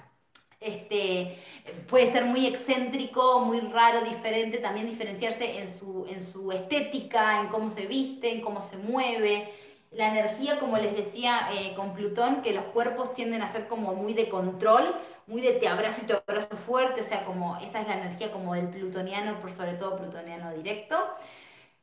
este, 0.59 1.37
puede 1.89 2.11
ser 2.11 2.25
muy 2.25 2.45
excéntrico, 2.45 3.39
muy 3.39 3.59
raro, 3.59 4.01
diferente, 4.01 4.57
también 4.57 4.87
diferenciarse 4.87 5.59
en 5.59 5.79
su, 5.79 6.05
en 6.09 6.23
su 6.23 6.51
estética, 6.51 7.41
en 7.41 7.47
cómo 7.47 7.71
se 7.71 7.85
viste, 7.85 8.31
en 8.31 8.41
cómo 8.41 8.61
se 8.61 8.77
mueve. 8.77 9.53
La 9.91 10.09
energía, 10.09 10.59
como 10.59 10.77
les 10.77 10.95
decía 10.95 11.49
eh, 11.53 11.73
con 11.75 11.93
Plutón, 11.93 12.41
que 12.41 12.53
los 12.53 12.65
cuerpos 12.65 13.13
tienden 13.13 13.41
a 13.41 13.47
ser 13.47 13.67
como 13.67 13.95
muy 13.95 14.13
de 14.13 14.29
control, 14.29 14.95
muy 15.27 15.41
de 15.41 15.53
te 15.53 15.67
abrazo 15.67 16.01
y 16.03 16.07
te 16.07 16.13
abrazo 16.13 16.55
fuerte, 16.57 17.01
o 17.01 17.03
sea, 17.03 17.25
como 17.25 17.57
esa 17.57 17.81
es 17.81 17.87
la 17.87 17.97
energía 17.97 18.31
como 18.31 18.53
del 18.53 18.67
plutoniano, 18.69 19.39
por 19.39 19.51
sobre 19.51 19.73
todo 19.73 19.97
plutoniano 19.97 20.51
directo. 20.53 20.97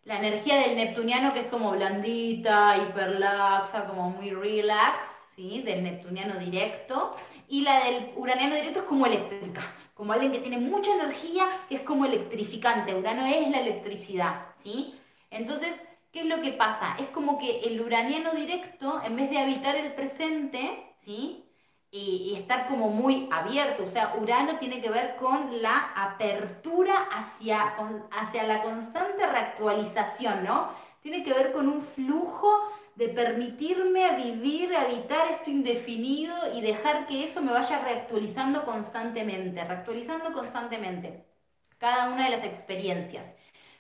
La 0.05 0.19
energía 0.19 0.61
del 0.61 0.77
neptuniano, 0.77 1.33
que 1.33 1.41
es 1.41 1.47
como 1.49 1.73
blandita, 1.73 2.77
hiperlaxa, 2.77 3.87
como 3.87 4.11
muy 4.11 4.31
relax, 4.31 4.99
¿sí? 5.35 5.63
Del 5.63 5.83
neptuniano 5.83 6.39
directo 6.39 7.17
y 7.49 7.63
la 7.63 7.85
del 7.85 8.13
uraniano 8.17 8.55
directo 8.55 8.81
es 8.81 8.87
como 8.87 9.07
eléctrica, 9.07 9.63
como 9.95 10.13
alguien 10.13 10.33
que 10.33 10.41
tiene 10.41 10.59
mucha 10.59 10.95
energía, 10.95 11.47
que 11.69 11.77
es 11.77 11.81
como 11.83 12.05
electrificante. 12.05 12.95
Urano 12.95 13.25
es 13.27 13.49
la 13.51 13.61
electricidad, 13.61 14.47
¿sí? 14.63 14.99
Entonces, 15.31 15.73
¿qué 16.13 16.21
es 16.21 16.27
lo 16.27 16.41
que 16.41 16.53
pasa? 16.53 16.97
Es 16.99 17.09
como 17.09 17.39
que 17.39 17.61
el 17.61 17.81
uraniano 17.81 18.33
directo, 18.33 19.01
en 19.05 19.17
vez 19.17 19.31
de 19.31 19.39
habitar 19.39 19.77
el 19.77 19.93
presente, 19.93 20.95
¿sí? 21.01 21.45
Y, 21.91 22.35
estar 22.37 22.69
como 22.69 22.91
muy 22.91 23.29
abierto, 23.33 23.85
o 23.85 23.91
sea, 23.91 24.15
Urano 24.21 24.59
tiene 24.59 24.83
que 24.83 24.91
ver 24.91 25.17
con 25.17 25.63
la 25.63 25.93
apertura 25.97 27.09
hacia, 27.11 27.75
hacia 28.11 28.43
la 28.43 28.63
constante 28.63 29.27
reactualización, 29.27 30.45
¿no? 30.45 30.71
Tiene 31.01 31.23
que 31.23 31.33
ver 31.33 31.53
con 31.53 31.69
un 31.69 31.83
flujo 31.83 32.71
de 32.97 33.09
permitirme 33.09 34.17
vivir, 34.17 34.75
habitar 34.75 35.31
esto 35.31 35.51
indefinido 35.51 36.35
y 36.55 36.63
dejar 36.63 37.07
que 37.07 37.25
eso 37.25 37.43
me 37.43 37.53
vaya 37.53 37.79
reactualizando 37.85 38.65
constantemente, 38.65 39.63
reactualizando 39.63 40.33
constantemente 40.33 41.25
cada 41.79 42.09
una 42.09 42.25
de 42.25 42.37
las 42.37 42.45
experiencias. 42.45 43.27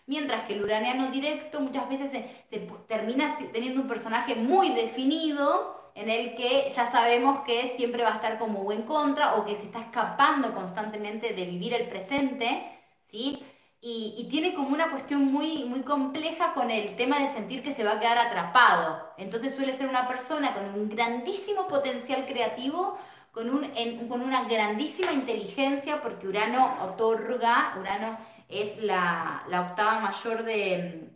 Mientras 0.07 0.47
que 0.47 0.53
el 0.53 0.63
uraniano 0.63 1.11
directo 1.11 1.61
muchas 1.61 1.89
veces 1.89 2.11
se, 2.11 2.69
termina 2.87 3.37
teniendo 3.53 3.81
un 3.81 3.89
personaje 3.89 4.35
muy 4.35 4.69
definido 4.75 5.91
en 5.95 6.11
el 6.11 6.37
que 6.37 6.69
ya 6.69 6.91
sabemos 6.93 7.41
que 7.41 7.75
siempre 7.77 8.03
va 8.03 8.13
a 8.13 8.17
estar 8.17 8.39
como 8.39 8.61
o 8.61 8.71
en 8.71 8.83
contra 8.83 9.37
o 9.37 9.47
que 9.47 9.57
se 9.57 9.65
está 9.65 9.81
escapando 9.81 10.53
constantemente 10.53 11.33
de 11.33 11.47
vivir 11.47 11.73
el 11.73 11.89
presente, 11.89 12.71
¿sí? 13.11 13.43
Y, 13.89 14.27
tiene 14.29 14.53
como 14.53 14.71
una 14.71 14.91
cuestión 14.91 15.33
muy, 15.33 15.65
muy 15.65 15.83
compleja 15.83 16.55
con 16.55 16.73
el 16.73 16.97
tema 16.97 17.21
de 17.21 17.33
sentir 17.33 17.63
que 17.63 17.73
se 17.73 17.85
va 17.85 17.93
a 17.93 18.01
quedar 18.01 18.19
atrapado. 18.19 19.13
Entonces 19.17 19.55
suele 19.55 19.77
ser 19.77 19.87
una 19.87 20.09
persona 20.09 20.55
con 20.55 20.75
un 20.75 20.89
grandísimo 20.89 21.69
potencial 21.69 22.27
creativo, 22.27 22.99
con, 23.31 23.49
un, 23.49 24.09
con 24.09 24.23
una 24.23 24.49
grandísima 24.49 25.13
inteligencia, 25.13 26.03
porque 26.03 26.27
Urano 26.27 26.83
otorga, 26.83 27.77
Urano 27.79 28.19
es 28.49 28.77
la, 28.83 29.45
octava 29.71 30.01
mayor 30.01 30.43
de, 30.43 31.09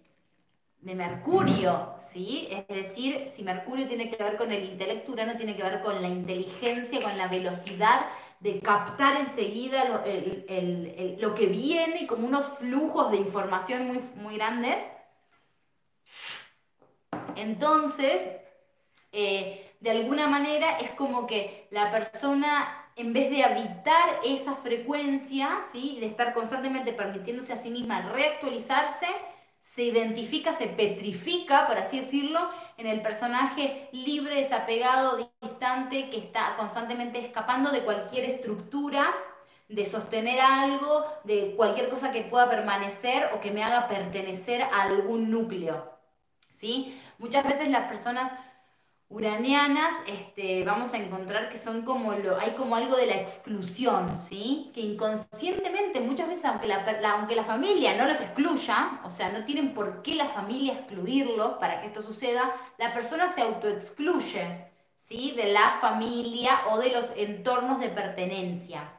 de 0.81 0.95
Mercurio, 0.95 1.95
¿sí? 2.13 2.47
Es 2.53 2.69
decir, 2.69 3.33
si 3.35 3.43
Mercurio 3.43 3.89
tiene 3.89 4.11
que 4.11 4.23
ver 4.23 4.37
con 4.37 4.53
el 4.53 4.63
intelecto, 4.65 5.11
Urano 5.11 5.37
tiene 5.37 5.57
que 5.57 5.65
ver 5.65 5.81
con 5.83 6.01
la 6.01 6.09
inteligencia, 6.09 7.01
con 7.01 7.19
la 7.19 7.27
velocidad 7.27 8.03
de 8.41 8.61
captar 8.61 9.17
enseguida 9.17 9.85
lo, 9.85 11.35
que 11.35 11.47
viene, 11.47 12.07
como 12.07 12.27
unos 12.27 12.47
flujos 12.59 13.11
de 13.11 13.19
información 13.19 13.87
muy, 13.87 13.99
muy 14.17 14.37
grandes. 14.37 14.77
Entonces, 17.37 18.23
eh, 19.13 19.71
de 19.81 19.91
alguna 19.91 20.27
manera 20.27 20.79
es 20.79 20.91
como 20.93 21.27
que 21.27 21.69
la 21.71 21.91
persona, 21.91 22.87
en 22.97 23.13
vez 23.13 23.31
de 23.31 23.45
habitar 23.45 24.21
esa 24.25 24.57
frecuencia, 24.57 25.65
¿sí? 25.73 25.99
de 26.01 26.07
estar 26.07 26.33
constantemente 26.33 26.95
permitiéndose 26.95 27.53
a 27.53 27.63
sí 27.63 27.71
misma 27.71 28.11
reactualizarse, 28.13 29.07
se 29.81 29.87
identifica, 29.87 30.59
se 30.59 30.67
petrifica, 30.67 31.67
por 31.67 31.79
así 31.79 32.01
decirlo, 32.01 32.51
en 32.77 32.87
el 32.87 33.01
personaje 33.01 33.89
libre, 33.93 34.37
desapegado, 34.37 35.17
distante, 35.41 36.11
que 36.11 36.19
está 36.19 36.55
constantemente 36.59 37.25
escapando 37.25 37.71
de 37.71 37.81
cualquier 37.81 38.29
estructura, 38.29 39.07
de 39.71 39.87
sostener 39.87 40.39
algo, 40.39 41.07
de 41.25 41.55
cualquier 41.57 41.89
cosa 41.89 42.13
que 42.13 42.25
pueda 42.25 42.51
permanecer 42.51 43.31
o 43.33 43.41
que 43.41 43.53
me 43.53 43.65
haga 43.65 43.89
pertenecer 43.89 44.61
a 44.61 44.83
algún 44.83 45.31
núcleo. 45.31 45.91
¿sí? 46.61 47.01
Muchas 47.17 47.43
veces 47.47 47.71
las 47.71 47.89
personas 47.89 48.33
uranianas, 49.11 49.93
este, 50.07 50.65
vamos 50.65 50.95
a 50.95 50.97
encontrar 50.97 51.49
que 51.49 51.59
son 51.59 51.83
como 51.83 52.13
lo, 52.13 52.39
hay 52.39 52.53
como 52.53 52.77
algo 52.77 52.97
de 52.97 53.07
la 53.07 53.17
exclusión, 53.17 54.17
¿sí? 54.19 54.71
Que 54.73 54.81
inconscientemente, 54.81 56.01
muchas 56.01 56.29
veces, 56.29 56.45
aunque 56.45 56.69
la, 56.69 56.85
aunque 57.13 57.35
la 57.35 57.43
familia 57.45 57.97
no 57.97 58.07
los 58.07 58.21
excluya, 58.21 59.01
o 59.05 59.11
sea, 59.11 59.31
no 59.31 59.45
tienen 59.45 59.75
por 59.75 60.03
qué 60.03 60.15
la 60.15 60.29
familia 60.29 60.75
excluirlos 60.75 61.55
para 61.59 61.81
que 61.81 61.89
esto 61.89 62.05
suceda, 62.05 62.53
la 62.79 62.95
persona 62.95 63.35
se 63.35 63.43
autoexcluye, 63.43 64.69
¿sí? 65.09 65.33
De 65.37 65.53
la 65.53 65.79
familia 65.81 66.61
o 66.71 66.79
de 66.79 66.91
los 66.91 67.07
entornos 67.17 67.81
de 67.81 67.89
pertenencia. 67.89 68.93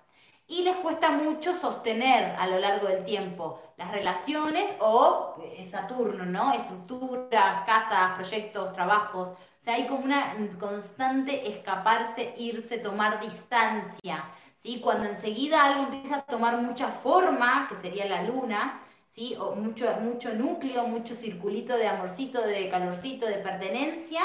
Y 0.45 0.63
les 0.63 0.75
cuesta 0.77 1.11
mucho 1.11 1.55
sostener 1.55 2.35
a 2.37 2.47
lo 2.47 2.59
largo 2.59 2.87
del 2.87 3.05
tiempo 3.05 3.61
las 3.77 3.89
relaciones 3.91 4.65
o 4.81 5.35
eh, 5.41 5.69
Saturno, 5.71 6.25
¿no? 6.25 6.51
Estructuras, 6.51 7.65
casas, 7.65 8.15
proyectos, 8.15 8.73
trabajos, 8.73 9.33
o 9.61 9.63
sea, 9.63 9.75
hay 9.75 9.85
como 9.85 10.03
una 10.03 10.35
constante 10.59 11.47
escaparse, 11.47 12.33
irse, 12.35 12.79
tomar 12.79 13.19
distancia. 13.19 14.25
¿sí? 14.55 14.79
Cuando 14.81 15.07
enseguida 15.07 15.63
algo 15.63 15.83
empieza 15.83 16.15
a 16.15 16.21
tomar 16.23 16.57
mucha 16.57 16.87
forma, 16.87 17.67
que 17.69 17.75
sería 17.75 18.05
la 18.07 18.23
luna, 18.23 18.81
¿sí? 19.13 19.35
o 19.39 19.53
mucho, 19.55 19.85
mucho 20.01 20.33
núcleo, 20.33 20.87
mucho 20.87 21.13
circulito 21.13 21.77
de 21.77 21.87
amorcito, 21.87 22.41
de 22.41 22.69
calorcito, 22.69 23.27
de 23.27 23.35
pertenencia, 23.35 24.21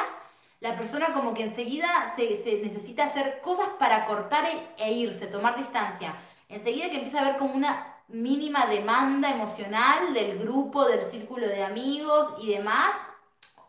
la 0.61 0.75
persona 0.75 1.13
como 1.13 1.35
que 1.35 1.43
enseguida 1.43 2.15
se, 2.17 2.41
necesita 2.63 3.05
hacer 3.05 3.43
cosas 3.43 3.69
para 3.79 4.07
cortar 4.07 4.47
e, 4.47 4.83
e 4.83 4.93
irse, 4.95 5.27
tomar 5.27 5.59
distancia. 5.59 6.15
Enseguida 6.49 6.89
que 6.89 6.97
empieza 6.97 7.19
a 7.19 7.27
haber 7.27 7.37
como 7.37 7.53
una 7.53 7.95
mínima 8.09 8.65
demanda 8.65 9.31
emocional 9.31 10.15
del 10.15 10.39
grupo, 10.39 10.87
del 10.87 11.05
círculo 11.05 11.47
de 11.47 11.63
amigos 11.63 12.33
y 12.41 12.53
demás, 12.53 12.93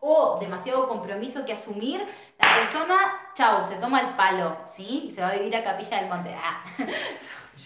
o 0.00 0.38
demasiado 0.40 0.88
compromiso 0.88 1.44
que 1.44 1.52
asumir, 1.52 2.00
la 2.38 2.54
persona, 2.56 2.96
chau, 3.34 3.68
se 3.68 3.76
toma 3.76 4.00
el 4.00 4.16
palo, 4.16 4.56
¿sí? 4.74 5.04
Y 5.06 5.10
se 5.10 5.20
va 5.20 5.28
a 5.28 5.34
vivir 5.34 5.56
a 5.56 5.64
Capilla 5.64 5.98
del 5.98 6.08
Monte. 6.08 6.34
Ah, 6.34 6.64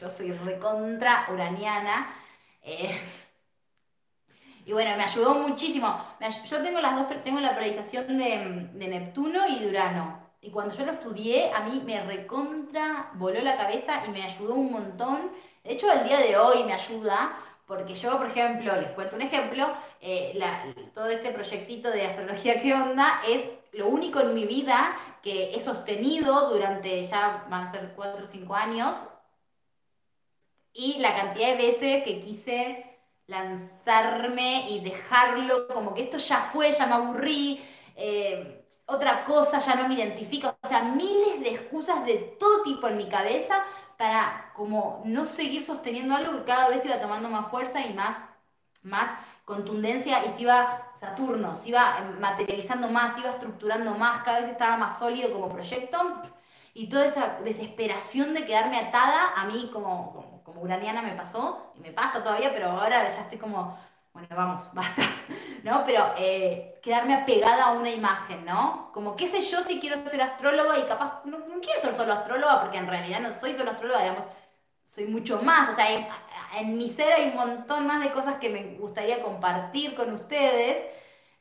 yo 0.01 0.09
soy 0.09 0.33
recontra 0.33 1.27
uraniana. 1.31 2.14
Eh, 2.62 3.01
y 4.64 4.73
bueno, 4.73 4.97
me 4.97 5.05
ayudó 5.05 5.35
muchísimo. 5.35 6.05
yo 6.45 6.62
tengo 6.62 6.81
las 6.81 6.95
dos, 6.95 7.23
tengo 7.25 7.40
la 7.40 7.53
polarización 7.53 8.16
de, 8.16 8.68
de, 8.73 8.88
Neptuno 8.88 9.47
y 9.49 9.59
de 9.59 9.68
Urano. 9.68 10.21
Y 10.40 10.51
cuando 10.51 10.75
yo 10.75 10.87
lo 10.87 10.92
estudié, 10.92 11.53
a 11.53 11.61
mí 11.61 11.83
me 11.85 12.03
recontra 12.03 13.11
voló 13.14 13.40
la 13.40 13.57
cabeza 13.57 14.03
y 14.07 14.11
me 14.11 14.23
ayudó 14.23 14.55
un 14.55 14.73
montón. 14.73 15.33
De 15.64 15.73
hecho, 15.73 15.90
al 15.90 16.05
día 16.05 16.18
de 16.18 16.37
hoy 16.37 16.64
me 16.64 16.73
ayuda 16.73 17.37
porque 17.73 17.95
yo, 17.95 18.19
por 18.19 18.27
ejemplo, 18.27 18.77
les 18.77 18.91
cuento 18.91 19.17
un 19.17 19.23
ejemplo, 19.23 19.73
eh, 20.03 20.39
todo 20.95 21.07
este 21.07 21.31
proyectito 21.31 21.91
de 21.91 22.05
astrología 22.05 22.61
qué 22.61 22.75
onda 22.75 23.23
es 23.27 23.45
lo 23.73 23.89
único 23.89 24.21
en 24.21 24.35
mi 24.35 24.45
vida 24.45 24.95
que 25.23 25.55
he 25.55 25.61
sostenido 25.61 26.51
durante 26.51 27.03
ya 27.05 27.47
van 27.49 27.69
a 27.69 27.71
ser 27.71 27.95
4 27.97 28.25
o 28.25 28.27
5 28.27 28.55
años. 28.55 28.95
Y 30.75 30.99
la 30.99 31.15
cantidad 31.17 31.57
de 31.57 31.71
veces 31.71 32.05
que 32.05 32.21
quise 32.21 32.85
lanzarme 33.27 34.69
y 34.69 34.81
dejarlo, 34.81 35.67
como 35.69 35.95
que 35.95 36.03
esto 36.03 36.19
ya 36.19 36.51
fue, 36.53 36.73
ya 36.73 36.85
me 36.85 36.97
aburrí, 36.97 37.65
eh, 37.97 38.67
otra 38.85 39.25
cosa 39.25 39.61
ya 39.61 39.77
no 39.77 39.89
me 39.89 39.95
identifica, 39.95 40.59
o 40.61 40.69
sea, 40.69 40.83
miles 40.83 41.41
de 41.41 41.55
excusas 41.55 42.05
de 42.05 42.37
todo 42.39 42.65
tipo 42.65 42.87
en 42.89 42.99
mi 42.99 43.09
cabeza 43.09 43.65
para 44.03 44.51
como 44.53 45.01
no 45.05 45.27
seguir 45.27 45.65
sosteniendo 45.65 46.17
algo 46.17 46.33
que 46.33 46.45
cada 46.45 46.69
vez 46.69 46.85
iba 46.85 46.99
tomando 46.99 47.29
más 47.29 47.49
fuerza 47.53 47.81
y 47.81 47.95
más, 47.95 48.17
más 48.83 49.09
contundencia 49.45 50.25
y 50.25 50.31
se 50.31 50.43
iba 50.43 50.88
Saturno, 50.99 51.55
se 51.55 51.69
iba 51.69 52.01
materializando 52.19 52.88
más, 52.88 53.15
se 53.15 53.21
iba 53.21 53.31
estructurando 53.31 53.95
más, 53.95 54.25
cada 54.25 54.41
vez 54.41 54.51
estaba 54.51 54.77
más 54.77 54.99
sólido 54.99 55.33
como 55.33 55.51
proyecto. 55.51 56.21
Y 56.75 56.88
toda 56.88 57.07
esa 57.07 57.38
desesperación 57.45 58.35
de 58.35 58.45
quedarme 58.45 58.79
atada 58.79 59.35
a 59.37 59.45
mí 59.47 59.71
como, 59.73 60.43
como, 60.43 60.62
uraniana 60.62 61.03
me 61.03 61.12
pasó 61.12 61.73
y 61.77 61.81
me 61.81 61.93
pasa 61.93 62.25
todavía, 62.25 62.53
pero 62.53 62.71
ahora 62.71 63.07
ya 63.09 63.21
estoy 63.21 63.38
como, 63.38 63.79
bueno, 64.12 64.29
vamos, 64.35 64.65
basta, 64.75 65.03
¿no? 65.62 65.85
Pero 65.85 66.12
eh, 66.18 66.79
quedarme 66.83 67.14
apegada 67.14 67.66
a 67.66 67.72
una 67.72 67.90
imagen, 67.90 68.44
¿no? 68.44 68.90
Como 68.92 69.16
qué 69.16 69.29
sé 69.29 69.40
yo 69.40 69.62
si 69.62 69.81
quiero 69.81 70.05
ser 70.09 70.22
astróloga 70.22 70.79
y 70.79 70.83
capaz 70.85 71.22
no, 71.25 71.38
quiero 71.61 71.81
ser 71.81 71.94
solo 71.96 72.12
astróloga 72.12 72.61
porque 72.62 72.79
en 72.79 72.88
realidad 72.88 73.20
no 73.20 73.33
soy 73.33 73.55
solo 73.55 73.70
astróloga, 73.70 74.03
digamos, 74.03 74.25
soy 74.88 75.07
mucho 75.07 75.40
más, 75.42 75.70
o 75.70 75.75
sea, 75.75 75.87
en, 76.59 76.77
mi 76.77 76.90
ser 76.90 77.12
hay 77.14 77.29
un 77.29 77.37
montón 77.37 77.87
más 77.87 78.03
de 78.03 78.12
cosas 78.12 78.37
que 78.38 78.51
me 78.51 78.77
gustaría 78.77 79.22
compartir 79.22 79.94
con 79.94 80.12
ustedes, 80.12 80.85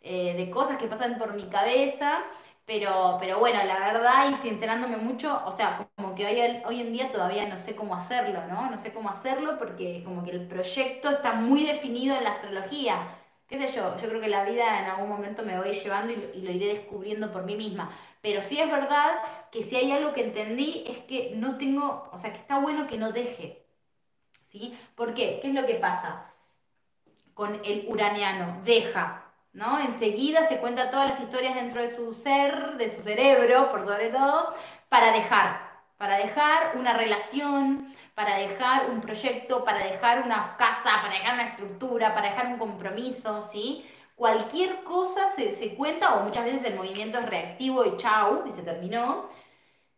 eh, 0.02 0.34
de 0.36 0.50
cosas 0.50 0.78
que 0.78 0.88
pasan 0.88 1.18
por 1.18 1.34
mi 1.34 1.50
cabeza. 1.50 2.20
Pero, 2.66 3.18
pero 3.20 3.40
bueno, 3.40 3.60
la 3.66 3.80
verdad 3.80 4.30
y 4.32 4.36
sincerándome 4.48 4.96
mucho, 4.96 5.42
o 5.46 5.52
sea, 5.52 5.90
como 5.98 6.16
que 6.16 6.26
hoy, 6.26 6.62
hoy 6.66 6.80
en 6.80 6.94
día 6.94 7.12
todavía 7.12 7.46
no 7.48 7.58
sé 7.58 7.76
cómo 7.76 7.96
hacerlo, 7.96 8.46
¿no? 8.48 8.70
No 8.70 8.78
sé 8.78 8.94
cómo 8.94 9.10
hacerlo 9.10 9.58
porque 9.58 10.04
como 10.06 10.24
que 10.24 10.32
el 10.32 10.48
proyecto 10.48 11.10
está 11.10 11.34
muy 11.34 11.66
definido 11.66 12.16
en 12.16 12.24
la 12.24 12.32
astrología. 12.34 13.21
¿Qué 13.52 13.60
sé 13.60 13.74
yo? 13.74 13.98
Yo 13.98 14.08
creo 14.08 14.22
que 14.22 14.30
la 14.30 14.46
vida 14.46 14.80
en 14.80 14.86
algún 14.86 15.10
momento 15.10 15.44
me 15.44 15.60
voy 15.60 15.74
llevando 15.74 16.14
y 16.14 16.16
lo, 16.16 16.34
y 16.34 16.42
lo 16.42 16.52
iré 16.52 16.68
descubriendo 16.68 17.34
por 17.34 17.44
mí 17.44 17.58
misma. 17.58 17.92
Pero 18.22 18.42
sí 18.42 18.58
es 18.58 18.72
verdad 18.72 19.22
que 19.52 19.66
si 19.66 19.76
hay 19.76 19.92
algo 19.92 20.14
que 20.14 20.24
entendí 20.24 20.86
es 20.88 21.00
que 21.00 21.34
no 21.36 21.58
tengo, 21.58 22.10
o 22.14 22.18
sea, 22.18 22.32
que 22.32 22.40
está 22.40 22.60
bueno 22.60 22.88
que 22.88 22.98
no 22.98 23.12
deje. 23.12 23.66
¿Sí? 24.46 24.80
¿Por 24.96 25.14
qué? 25.14 25.40
¿Qué 25.42 25.50
es 25.50 25.54
lo 25.54 25.66
que 25.66 25.76
pasa 25.76 26.32
con 27.34 27.60
el 27.66 27.88
uraniano? 27.90 28.62
Deja, 28.64 29.26
¿no? 29.52 29.80
Enseguida 29.82 30.48
se 30.48 30.60
cuenta 30.60 30.90
todas 30.90 31.10
las 31.10 31.20
historias 31.20 31.56
dentro 31.56 31.82
de 31.82 31.94
su 31.94 32.14
ser, 32.14 32.78
de 32.78 32.88
su 32.88 33.02
cerebro, 33.02 33.70
por 33.70 33.84
sobre 33.84 34.12
todo, 34.12 34.56
para 34.88 35.12
dejar, 35.12 35.60
para 35.98 36.16
dejar 36.16 36.78
una 36.78 36.94
relación, 36.94 37.94
para 38.14 38.38
dejar 38.38 38.90
un 38.90 39.02
proyecto, 39.02 39.64
para 39.64 39.84
dejar 39.84 40.24
una 40.24 40.56
casa, 40.58 41.02
para 41.02 41.14
dejar 41.14 41.34
una 41.36 41.48
estructura, 41.50 42.14
para 42.14 42.30
dejar 42.30 42.48
un 42.48 42.58
compromiso, 42.58 43.44
¿sí? 43.52 43.86
Cualquier 44.16 44.84
cosa 44.84 45.30
se, 45.36 45.56
se 45.58 45.76
cuenta, 45.76 46.16
o 46.16 46.24
muchas 46.24 46.46
veces 46.46 46.64
el 46.66 46.76
movimiento 46.76 47.20
es 47.20 47.26
reactivo 47.28 47.86
y 47.86 47.98
chau, 47.98 48.44
y 48.48 48.52
se 48.52 48.62
terminó. 48.64 49.30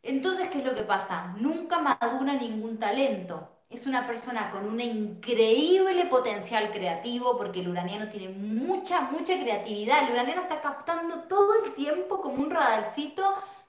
Entonces, 0.04 0.50
¿qué 0.50 0.60
es 0.60 0.66
lo 0.66 0.76
que 0.76 0.84
pasa? 0.84 1.34
Nunca 1.38 1.80
madura 1.80 2.34
ningún 2.34 2.80
talento 2.80 3.50
es 3.74 3.88
una 3.88 4.06
persona 4.06 4.52
con 4.52 4.68
un 4.68 4.80
increíble 4.80 6.06
potencial 6.06 6.72
creativo, 6.72 7.38
porque 7.38 7.62
el 7.62 7.70
uraniano 7.70 8.08
tiene 8.08 8.30
mucha, 8.30 9.02
mucha 9.02 9.40
creatividad. 9.40 10.04
El 10.04 10.14
uraniano 10.14 10.42
está 10.42 10.62
captando 10.62 11.24
todo 11.24 11.64
el 11.64 11.74
tiempo 11.74 12.22
como 12.22 12.44
un 12.44 12.52
radarcito, 12.52 13.24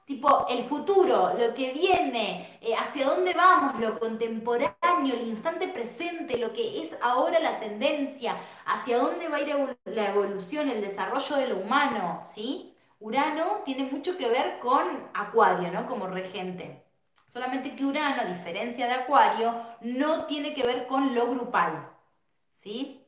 tipo 0.05 0.47
el 0.49 0.65
futuro, 0.65 1.33
lo 1.39 1.55
que 1.55 1.73
viene, 1.73 2.59
eh, 2.61 2.75
hacia 2.75 3.07
dónde 3.07 3.33
vamos, 3.35 3.81
lo 3.81 3.99
contemporáneo, 3.99 5.15
el 5.15 5.29
instante 5.29 5.69
presente, 5.69 6.39
lo 6.39 6.53
que 6.53 6.83
es 6.83 6.91
ahora 7.01 7.41
la 7.41 7.59
tendencia, 7.59 8.37
hacia 8.67 8.99
dónde 8.99 9.29
va 9.29 9.39
a 9.39 9.41
ir 9.41 9.79
la 9.85 10.09
evolución, 10.09 10.69
el 10.69 10.81
desarrollo 10.81 11.37
de 11.37 11.49
lo 11.49 11.57
humano, 11.59 12.21
¿sí? 12.25 12.75
Urano 13.01 13.63
tiene 13.65 13.85
mucho 13.85 14.17
que 14.17 14.29
ver 14.29 14.59
con 14.61 14.85
Acuario, 15.15 15.71
¿no? 15.73 15.87
Como 15.87 16.07
regente. 16.07 16.83
Solamente 17.29 17.75
que 17.75 17.85
Urano, 17.85 18.23
a 18.23 18.27
diferencia 18.27 18.87
de 18.87 18.95
Acuario, 18.95 19.55
no 19.81 20.27
tiene 20.27 20.55
que 20.55 20.63
ver 20.63 20.87
con 20.87 21.15
lo 21.15 21.27
grupal. 21.27 21.91
¿sí? 22.65 23.05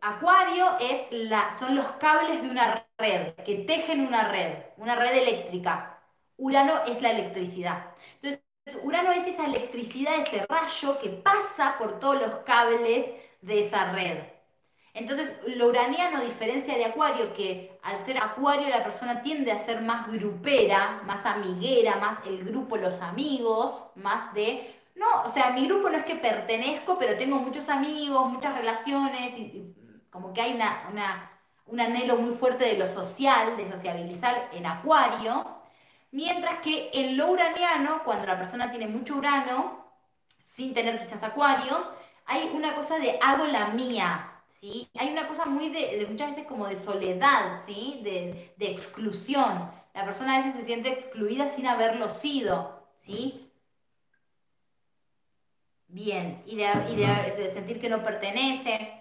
Acuario 0.00 0.78
es 0.80 1.06
la, 1.10 1.56
son 1.58 1.74
los 1.76 1.86
cables 1.92 2.40
de 2.42 2.48
una 2.48 2.86
red, 2.96 3.34
que 3.44 3.64
tejen 3.66 4.06
una 4.06 4.28
red, 4.28 4.54
una 4.76 4.94
red 4.94 5.14
eléctrica. 5.16 5.97
Urano 6.38 6.84
es 6.86 7.02
la 7.02 7.10
electricidad. 7.10 7.86
Entonces, 8.22 8.42
Urano 8.82 9.12
es 9.12 9.26
esa 9.26 9.46
electricidad, 9.46 10.20
ese 10.20 10.46
rayo 10.46 10.98
que 11.00 11.10
pasa 11.10 11.76
por 11.78 11.98
todos 11.98 12.20
los 12.22 12.34
cables 12.46 13.10
de 13.42 13.66
esa 13.66 13.92
red. 13.92 14.18
Entonces, 14.94 15.30
lo 15.46 15.68
uraniano, 15.68 16.20
diferencia 16.20 16.76
de 16.76 16.86
Acuario, 16.86 17.32
que 17.32 17.78
al 17.82 18.04
ser 18.04 18.18
Acuario 18.18 18.68
la 18.68 18.82
persona 18.82 19.22
tiende 19.22 19.52
a 19.52 19.64
ser 19.64 19.80
más 19.82 20.10
grupera, 20.10 21.02
más 21.04 21.24
amiguera, 21.24 21.96
más 21.96 22.26
el 22.26 22.44
grupo, 22.44 22.76
los 22.76 23.00
amigos, 23.00 23.84
más 23.94 24.32
de... 24.34 24.74
No, 24.96 25.06
o 25.24 25.28
sea, 25.30 25.50
mi 25.50 25.66
grupo 25.68 25.88
no 25.90 25.98
es 25.98 26.04
que 26.04 26.16
pertenezco, 26.16 26.98
pero 26.98 27.16
tengo 27.16 27.36
muchos 27.36 27.68
amigos, 27.68 28.28
muchas 28.30 28.54
relaciones, 28.56 29.34
como 30.10 30.32
que 30.32 30.40
hay 30.40 30.54
una, 30.54 31.30
un 31.66 31.80
anhelo 31.80 32.16
muy 32.16 32.34
fuerte 32.34 32.64
de 32.64 32.78
lo 32.78 32.86
social, 32.88 33.56
de 33.56 33.70
sociabilizar 33.70 34.48
en 34.52 34.66
Acuario, 34.66 35.57
mientras 36.10 36.60
que 36.60 36.90
en 36.92 37.16
lo 37.16 37.30
uraniano, 37.30 38.02
cuando 38.04 38.26
la 38.26 38.38
persona 38.38 38.70
tiene 38.70 38.86
mucho 38.86 39.16
Urano, 39.16 39.84
sin 40.56 40.74
tener 40.74 41.00
quizás 41.02 41.22
Acuario, 41.22 41.92
hay 42.26 42.50
una 42.52 42.74
cosa 42.74 42.98
de 42.98 43.18
hago 43.22 43.46
la 43.46 43.68
mía, 43.68 44.32
¿sí? 44.60 44.88
Hay 44.98 45.10
una 45.10 45.28
cosa 45.28 45.46
muy 45.46 45.70
de, 45.70 46.06
muchas 46.10 46.30
veces 46.30 46.46
como 46.46 46.66
de 46.66 46.76
soledad, 46.76 47.62
¿sí? 47.66 48.00
De, 48.02 48.52
exclusión. 48.58 49.70
La 49.94 50.04
persona 50.04 50.36
a 50.36 50.38
veces 50.38 50.60
se 50.60 50.66
siente 50.66 50.90
excluida 50.90 51.54
sin 51.54 51.66
haberlo 51.66 52.10
sido, 52.10 52.86
¿sí? 53.00 53.50
Bien, 55.86 56.42
y 56.46 56.56
de, 56.56 57.50
sentir 57.54 57.80
que 57.80 57.88
no 57.88 58.02
pertenece. 58.02 58.94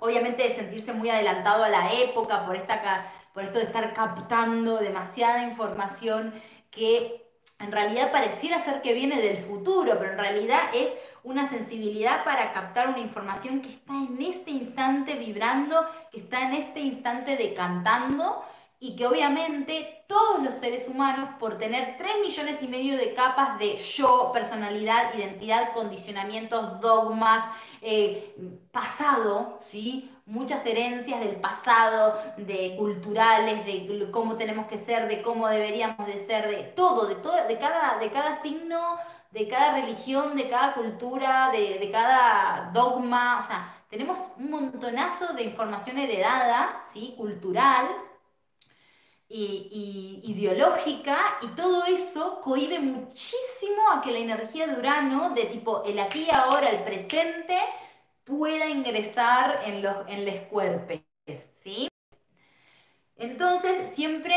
Obviamente 0.00 0.42
de 0.48 0.54
sentirse 0.54 0.92
muy 0.92 1.08
adelantado 1.08 1.64
a 1.64 1.68
la 1.68 1.92
época 1.92 2.44
por, 2.44 2.56
esta, 2.56 3.10
por 3.34 3.42
esto 3.44 3.58
de 3.58 3.64
estar 3.64 3.92
captando 3.92 4.78
demasiada 4.78 5.42
información 5.42 6.32
que 6.70 7.24
en 7.58 7.72
realidad 7.72 8.12
pareciera 8.12 8.64
ser 8.64 8.80
que 8.80 8.94
viene 8.94 9.20
del 9.20 9.38
futuro, 9.38 9.96
pero 9.98 10.12
en 10.12 10.18
realidad 10.18 10.60
es 10.72 10.90
una 11.24 11.48
sensibilidad 11.48 12.24
para 12.24 12.52
captar 12.52 12.88
una 12.88 12.98
información 12.98 13.60
que 13.60 13.72
está 13.72 13.94
en 13.94 14.20
este 14.22 14.50
instante 14.50 15.16
vibrando, 15.16 15.76
que 16.12 16.20
está 16.20 16.42
en 16.42 16.54
este 16.54 16.80
instante 16.80 17.36
decantando 17.36 18.44
y 18.78 18.96
que 18.96 19.06
obviamente 19.06 20.04
todos 20.06 20.42
los 20.42 20.56
seres 20.56 20.86
humanos, 20.86 21.30
por 21.40 21.56
tener 21.56 21.96
3 21.96 22.16
millones 22.20 22.62
y 22.62 22.68
medio 22.68 22.98
de 22.98 23.14
capas 23.14 23.58
de 23.58 23.78
yo, 23.78 24.30
personalidad, 24.32 25.14
identidad, 25.14 25.72
condicionamientos, 25.72 26.80
dogmas, 26.80 27.42
eh, 27.80 28.36
pasado, 28.70 29.58
¿sí? 29.62 30.13
Muchas 30.26 30.64
herencias 30.64 31.20
del 31.20 31.36
pasado, 31.36 32.18
de 32.36 32.74
culturales, 32.76 33.66
de 33.66 34.10
cómo 34.10 34.36
tenemos 34.36 34.66
que 34.66 34.78
ser, 34.78 35.08
de 35.08 35.22
cómo 35.22 35.48
deberíamos 35.48 36.06
de 36.06 36.26
ser, 36.26 36.48
de 36.48 36.62
todo, 36.74 37.06
de, 37.06 37.16
todo, 37.16 37.46
de, 37.46 37.58
cada, 37.58 37.98
de 37.98 38.10
cada 38.10 38.40
signo 38.42 38.98
de 39.34 39.48
cada 39.48 39.74
religión, 39.74 40.36
de 40.36 40.48
cada 40.48 40.72
cultura, 40.74 41.50
de, 41.50 41.90
cada 41.90 42.70
dogma, 42.72 43.40
o 43.42 43.46
sea, 43.48 43.82
tenemos 43.90 44.16
un 44.38 44.48
montonazo 44.48 45.32
de 45.34 45.42
información 45.42 45.98
heredada, 45.98 46.84
¿sí? 46.92 47.14
cultural 47.16 47.88
y, 49.28 50.20
ideológica, 50.22 51.18
y 51.42 51.48
todo 51.48 51.84
eso 51.84 52.40
cohibe 52.42 52.78
muchísimo 52.78 53.90
a 53.92 54.00
que 54.00 54.12
la 54.12 54.20
energía 54.20 54.68
de 54.68 54.78
Urano, 54.78 55.30
de 55.30 55.46
tipo 55.46 55.82
el 55.82 55.98
aquí 55.98 56.28
y 56.28 56.30
ahora, 56.30 56.70
el 56.70 56.84
presente, 56.84 57.58
pueda 58.24 58.68
ingresar 58.68 59.62
en 59.66 59.82
los, 59.82 59.96
en 60.08 60.24
los 60.26 60.40
cuerpos, 60.48 61.00
¿sí? 61.62 61.88
Entonces, 63.16 63.94
siempre 63.94 64.34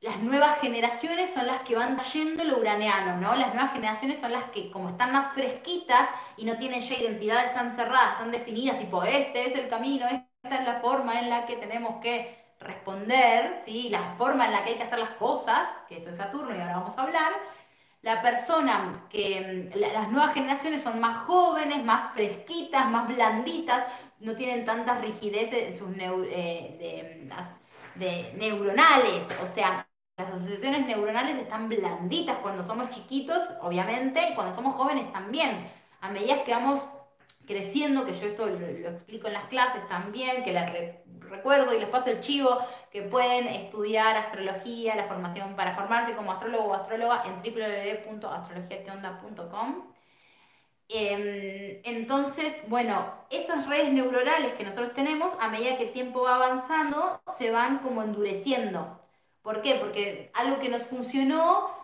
las 0.00 0.18
nuevas 0.22 0.60
generaciones 0.60 1.32
son 1.32 1.46
las 1.46 1.62
que 1.62 1.76
van 1.76 1.96
trayendo 1.96 2.44
lo 2.44 2.58
uraneano, 2.58 3.16
¿no? 3.16 3.34
Las 3.34 3.54
nuevas 3.54 3.72
generaciones 3.72 4.18
son 4.18 4.32
las 4.32 4.44
que, 4.50 4.70
como 4.70 4.90
están 4.90 5.12
más 5.12 5.32
fresquitas 5.32 6.08
y 6.36 6.44
no 6.44 6.56
tienen 6.58 6.80
ya 6.80 6.96
identidades 6.96 7.54
tan 7.54 7.74
cerradas, 7.74 8.18
tan 8.18 8.30
definidas, 8.30 8.78
tipo, 8.78 9.02
este 9.02 9.46
es 9.48 9.58
el 9.58 9.68
camino, 9.68 10.06
esta 10.06 10.58
es 10.58 10.66
la 10.66 10.80
forma 10.80 11.18
en 11.20 11.30
la 11.30 11.46
que 11.46 11.56
tenemos 11.56 12.02
que 12.02 12.38
responder, 12.60 13.62
¿sí? 13.64 13.88
La 13.88 14.14
forma 14.16 14.46
en 14.46 14.52
la 14.52 14.64
que 14.64 14.70
hay 14.70 14.76
que 14.76 14.82
hacer 14.84 14.98
las 14.98 15.10
cosas, 15.12 15.60
que 15.88 15.96
eso 15.98 16.10
es 16.10 16.16
Saturno 16.16 16.54
y 16.54 16.60
ahora 16.60 16.76
vamos 16.78 16.96
a 16.98 17.02
hablar. 17.02 17.32
La 18.04 18.20
persona 18.20 19.06
que, 19.08 19.70
mm, 19.74 19.78
las 19.78 20.10
nuevas 20.10 20.34
generaciones 20.34 20.82
son 20.82 21.00
más 21.00 21.24
jóvenes, 21.24 21.82
más 21.84 22.12
fresquitas, 22.12 22.90
más 22.90 23.08
blanditas, 23.08 23.84
no 24.20 24.34
tienen 24.36 24.66
tantas 24.66 25.00
rigideces 25.00 25.72
en 25.72 25.78
sus 25.78 25.88
eh, 25.98 27.26
de 27.94 28.32
neuronales, 28.34 29.24
o 29.42 29.46
sea, 29.46 29.88
las 30.18 30.28
asociaciones 30.28 30.86
neuronales 30.86 31.36
están 31.38 31.68
blanditas 31.70 32.36
cuando 32.42 32.62
somos 32.62 32.90
chiquitos, 32.90 33.42
obviamente, 33.62 34.20
y 34.30 34.34
cuando 34.34 34.54
somos 34.54 34.74
jóvenes 34.76 35.10
también. 35.12 35.70
A 36.02 36.10
medida 36.10 36.44
que 36.44 36.52
vamos 36.52 36.86
creciendo, 37.46 38.04
que 38.04 38.12
yo 38.14 38.26
esto 38.26 38.46
lo, 38.46 38.58
explico 38.88 39.28
en 39.28 39.34
las 39.34 39.46
clases 39.48 39.86
también, 39.88 40.42
que 40.44 40.52
les 40.52 40.70
recuerdo 41.20 41.74
y 41.74 41.80
les 41.80 41.88
paso 41.88 42.10
el 42.10 42.20
chivo, 42.20 42.58
que 42.90 43.02
pueden 43.02 43.46
estudiar 43.48 44.16
astrología, 44.16 44.94
la 44.94 45.06
formación 45.06 45.56
para 45.56 45.74
formarse 45.74 46.14
como 46.14 46.32
astrólogo 46.32 46.66
o 46.66 46.74
astróloga 46.74 47.24
en 47.26 47.42
www.astrologiaqueonda.com. 47.42 49.94
Em, 50.88 51.80
entonces, 51.84 52.54
bueno, 52.68 53.12
esas 53.30 53.66
redes 53.68 53.92
neuronales 53.92 54.54
que 54.54 54.64
nosotros 54.64 54.92
tenemos, 54.92 55.32
a 55.40 55.48
medida 55.48 55.76
que 55.78 55.84
el 55.84 55.92
tiempo 55.92 56.22
va 56.22 56.36
avanzando, 56.36 57.20
se 57.38 57.50
van 57.50 57.78
como 57.78 58.02
endureciendo. 58.02 59.00
¿Por 59.42 59.62
qué? 59.62 59.76
Porque 59.76 60.30
algo 60.34 60.58
que 60.58 60.68
nos 60.68 60.84
funcionó 60.84 61.83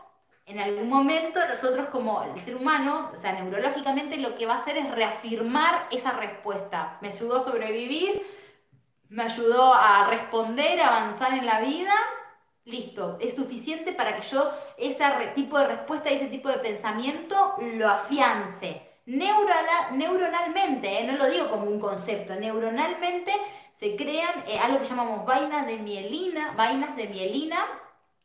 en 0.50 0.58
algún 0.58 0.88
momento, 0.88 1.40
nosotros 1.46 1.88
como 1.90 2.22
el 2.24 2.44
ser 2.44 2.56
humano, 2.56 3.10
o 3.14 3.16
sea, 3.16 3.32
neurológicamente 3.32 4.16
lo 4.16 4.34
que 4.36 4.46
va 4.46 4.54
a 4.54 4.58
hacer 4.58 4.76
es 4.76 4.90
reafirmar 4.90 5.86
esa 5.90 6.12
respuesta. 6.12 6.98
Me 7.00 7.08
ayudó 7.08 7.36
a 7.36 7.44
sobrevivir, 7.44 8.26
me 9.08 9.22
ayudó 9.24 9.72
a 9.74 10.08
responder, 10.08 10.80
avanzar 10.80 11.34
en 11.34 11.46
la 11.46 11.60
vida, 11.60 11.92
listo, 12.64 13.16
es 13.20 13.34
suficiente 13.34 13.92
para 13.92 14.16
que 14.16 14.22
yo 14.22 14.52
ese 14.76 15.04
tipo 15.34 15.58
de 15.58 15.66
respuesta 15.68 16.10
y 16.10 16.16
ese 16.16 16.26
tipo 16.26 16.48
de 16.48 16.58
pensamiento 16.58 17.56
lo 17.60 17.88
afiance. 17.88 18.82
neuronalmente, 19.06 21.00
¿eh? 21.00 21.04
no 21.06 21.16
lo 21.16 21.28
digo 21.28 21.48
como 21.48 21.64
un 21.64 21.80
concepto, 21.80 22.34
neuronalmente 22.34 23.32
se 23.80 23.96
crean 23.96 24.44
eh, 24.46 24.58
algo 24.58 24.78
que 24.78 24.84
llamamos 24.84 25.24
vainas 25.24 25.66
de 25.66 25.78
mielina, 25.78 26.52
vainas 26.56 26.94
de 26.96 27.08
mielina, 27.08 27.66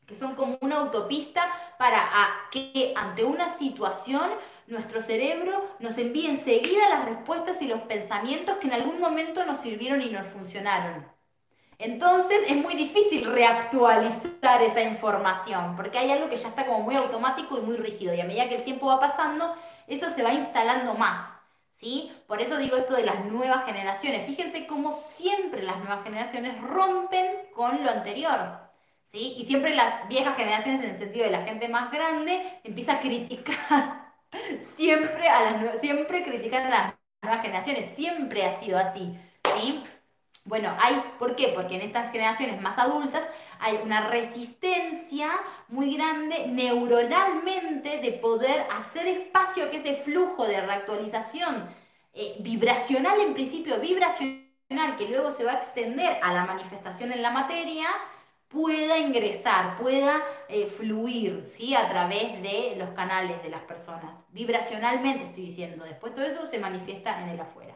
que 0.06 0.16
son 0.16 0.36
como 0.36 0.58
una 0.62 0.78
autopista 0.78 1.48
para 1.78 2.10
que 2.52 2.94
ante 2.96 3.24
una 3.24 3.58
situación 3.58 4.30
nuestro 4.68 5.02
cerebro 5.02 5.76
nos 5.80 5.98
envíe 5.98 6.28
enseguida 6.28 6.90
las 6.90 7.06
respuestas 7.06 7.62
y 7.62 7.68
los 7.68 7.82
pensamientos 7.82 8.58
que 8.58 8.68
en 8.68 8.74
algún 8.74 9.00
momento 9.00 9.46
nos 9.46 9.60
sirvieron 9.60 10.02
y 10.02 10.10
nos 10.10 10.28
funcionaron. 10.28 11.06
Entonces 11.78 12.40
es 12.48 12.56
muy 12.56 12.76
difícil 12.76 13.26
reactualizar 13.26 14.62
esa 14.62 14.82
información, 14.82 15.76
porque 15.76 16.00
hay 16.00 16.12
algo 16.12 16.30
que 16.30 16.38
ya 16.38 16.48
está 16.48 16.66
como 16.66 16.82
muy 16.82 16.96
automático 16.96 17.58
y 17.58 17.62
muy 17.62 17.76
rígido, 17.76 18.14
y 18.14 18.22
a 18.22 18.26
medida 18.26 18.48
que 18.48 18.56
el 18.56 18.64
tiempo 18.64 18.88
va 18.88 19.00
pasando, 19.00 19.54
eso 19.88 20.10
se 20.10 20.24
va 20.24 20.32
instalando 20.32 20.94
más. 20.94 21.30
¿Sí? 21.74 22.12
Por 22.26 22.42
eso 22.42 22.58
digo 22.58 22.78
esto 22.78 22.96
de 22.96 23.04
las 23.04 23.26
nuevas 23.26 23.66
generaciones. 23.66 24.26
Fíjense 24.26 24.66
cómo 24.66 24.94
siempre 25.18 25.62
las 25.62 25.78
nuevas 25.78 26.04
generaciones 26.04 26.60
rompen 26.62 27.26
con 27.54 27.84
lo 27.84 27.92
anterior. 27.92 28.65
¿Sí? 29.12 29.36
Y 29.38 29.46
siempre 29.46 29.74
las 29.76 30.08
viejas 30.08 30.36
generaciones, 30.36 30.84
en 30.84 30.92
el 30.92 30.98
sentido 30.98 31.26
de 31.26 31.32
la 31.32 31.44
gente 31.44 31.68
más 31.68 31.92
grande, 31.92 32.60
empieza 32.64 32.94
a 32.94 33.02
criticar, 33.02 34.14
siempre, 34.76 35.28
a 35.30 35.52
las, 35.52 35.82
siempre 35.82 36.24
criticar 36.24 36.64
a 36.66 36.70
las 36.70 36.94
nuevas 37.22 37.42
generaciones. 37.42 37.96
Siempre 37.96 38.46
ha 38.46 38.60
sido 38.60 38.78
así. 38.78 39.18
¿sí? 39.58 39.84
Bueno, 40.46 40.76
hay, 40.80 41.02
¿por 41.18 41.36
qué? 41.36 41.54
Porque 41.56 41.76
en 41.76 41.82
estas 41.82 42.12
generaciones 42.12 42.62
más 42.62 42.78
adultas 42.78 43.28
hay 43.60 43.78
una 43.84 44.10
resistencia 44.10 45.32
muy 45.70 45.96
grande 45.96 46.48
neuronalmente 46.48 48.00
de 48.00 48.12
poder 48.14 48.66
hacer 48.72 49.08
espacio 49.08 49.72
que 49.72 49.78
ese 49.78 50.04
flujo 50.04 50.46
de 50.46 50.62
reactualización 50.62 51.68
eh, 52.14 52.36
vibracional, 52.40 53.20
en 53.22 53.34
principio 53.34 53.80
vibracional, 53.80 54.98
que 54.98 55.08
luego 55.10 55.32
se 55.32 55.44
va 55.44 55.54
a 55.54 55.58
extender 55.58 56.20
a 56.22 56.34
la 56.34 56.46
manifestación 56.46 57.12
en 57.12 57.22
la 57.24 57.32
materia, 57.32 57.88
pueda 58.56 58.98
ingresar, 58.98 59.76
pueda 59.78 60.24
eh, 60.48 60.66
fluir 60.66 61.44
¿sí? 61.58 61.76
a 61.76 61.90
través 61.90 62.42
de 62.42 62.76
los 62.78 62.92
canales 62.92 63.44
de 63.44 63.50
las 63.50 63.62
personas. 63.64 64.16
Vibracionalmente 64.30 65.26
estoy 65.26 65.48
diciendo, 65.48 65.84
después 65.84 66.16
todo 66.16 66.26
eso 66.26 66.48
se 66.48 66.58
manifiesta 66.58 67.22
en 67.22 67.30
el 67.30 67.40
afuera. 67.42 67.76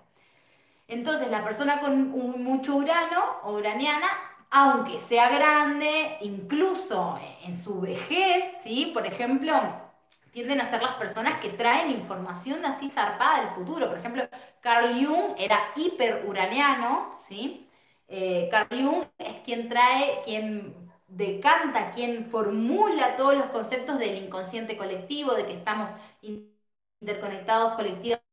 Entonces, 0.87 1.29
la 1.29 1.43
persona 1.43 1.81
con 1.81 2.09
mucho 2.41 2.77
urano 2.77 3.21
o 3.43 3.57
uraniana, 3.57 4.07
aunque 4.49 4.99
sea 5.01 5.29
grande, 5.29 6.17
incluso 6.21 7.19
en 7.43 7.53
su 7.53 7.81
vejez, 7.81 8.45
¿sí? 8.63 8.91
Por 8.93 9.05
ejemplo, 9.05 9.53
tienden 10.31 10.61
a 10.61 10.69
ser 10.69 10.81
las 10.81 10.95
personas 10.95 11.41
que 11.41 11.49
traen 11.49 11.91
información 11.91 12.65
así 12.65 12.89
zarpada 12.89 13.41
del 13.41 13.49
futuro. 13.49 13.89
Por 13.89 13.99
ejemplo, 13.99 14.23
Carl 14.61 14.93
Jung 14.93 15.35
era 15.37 15.59
hiperuraniano, 15.75 17.11
¿sí? 17.27 17.68
Eh, 18.09 18.49
Carl 18.51 18.67
Jung 18.69 19.05
es 19.19 19.39
quien 19.41 19.69
trae, 19.69 20.21
quien 20.25 20.73
decanta, 21.07 21.91
quien 21.91 22.29
formula 22.31 23.15
todos 23.17 23.35
los 23.35 23.47
conceptos 23.47 23.99
del 23.99 24.17
inconsciente 24.23 24.77
colectivo, 24.77 25.33
de 25.33 25.45
que 25.45 25.53
estamos 25.53 25.91
interconectados 27.01 27.75
colectivamente 27.75 28.28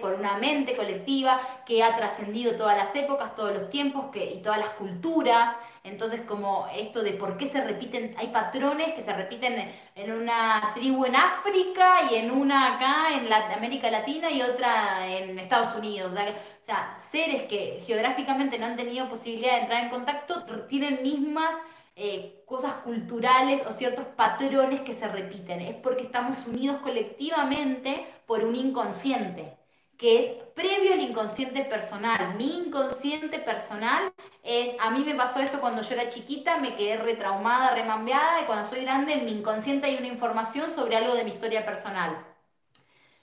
por 0.00 0.14
una 0.14 0.38
mente 0.38 0.76
colectiva 0.76 1.40
que 1.66 1.82
ha 1.82 1.96
trascendido 1.96 2.56
todas 2.56 2.76
las 2.76 2.94
épocas, 2.94 3.34
todos 3.34 3.52
los 3.52 3.70
tiempos 3.70 4.06
que, 4.12 4.34
y 4.34 4.42
todas 4.42 4.58
las 4.58 4.70
culturas. 4.70 5.56
Entonces, 5.82 6.20
como 6.22 6.68
esto 6.74 7.02
de 7.02 7.12
por 7.12 7.36
qué 7.36 7.46
se 7.48 7.62
repiten, 7.62 8.14
hay 8.18 8.28
patrones 8.28 8.94
que 8.94 9.02
se 9.02 9.12
repiten 9.12 9.72
en 9.94 10.12
una 10.12 10.72
tribu 10.74 11.04
en 11.04 11.16
África 11.16 12.02
y 12.10 12.16
en 12.16 12.30
una 12.30 12.76
acá 12.76 13.14
en 13.14 13.32
América 13.32 13.90
Latina 13.90 14.30
y 14.30 14.42
otra 14.42 15.06
en 15.08 15.38
Estados 15.38 15.74
Unidos. 15.76 16.12
O 16.12 16.64
sea, 16.64 16.96
seres 17.10 17.44
que 17.44 17.82
geográficamente 17.86 18.58
no 18.58 18.66
han 18.66 18.76
tenido 18.76 19.08
posibilidad 19.08 19.54
de 19.54 19.60
entrar 19.62 19.84
en 19.84 19.90
contacto 19.90 20.44
tienen 20.68 21.02
mismas 21.02 21.54
eh, 21.98 22.42
cosas 22.44 22.74
culturales 22.84 23.62
o 23.66 23.72
ciertos 23.72 24.04
patrones 24.04 24.82
que 24.82 24.92
se 24.92 25.08
repiten. 25.08 25.62
Es 25.62 25.76
porque 25.76 26.02
estamos 26.02 26.36
unidos 26.46 26.76
colectivamente 26.82 28.06
por 28.26 28.44
un 28.44 28.54
inconsciente, 28.54 29.56
que 29.96 30.18
es 30.18 30.42
previo 30.54 30.92
al 30.92 31.00
inconsciente 31.00 31.64
personal. 31.64 32.34
Mi 32.36 32.66
inconsciente 32.66 33.38
personal 33.38 34.12
es, 34.42 34.76
a 34.78 34.90
mí 34.90 35.04
me 35.04 35.14
pasó 35.14 35.40
esto 35.40 35.58
cuando 35.58 35.80
yo 35.80 35.94
era 35.94 36.10
chiquita, 36.10 36.58
me 36.58 36.76
quedé 36.76 36.98
retraumada, 36.98 37.74
remambeada, 37.74 38.42
y 38.42 38.44
cuando 38.44 38.68
soy 38.68 38.82
grande 38.82 39.14
en 39.14 39.24
mi 39.24 39.32
inconsciente 39.32 39.86
hay 39.86 39.96
una 39.96 40.08
información 40.08 40.70
sobre 40.74 40.96
algo 40.96 41.14
de 41.14 41.24
mi 41.24 41.30
historia 41.30 41.64
personal. 41.64 42.26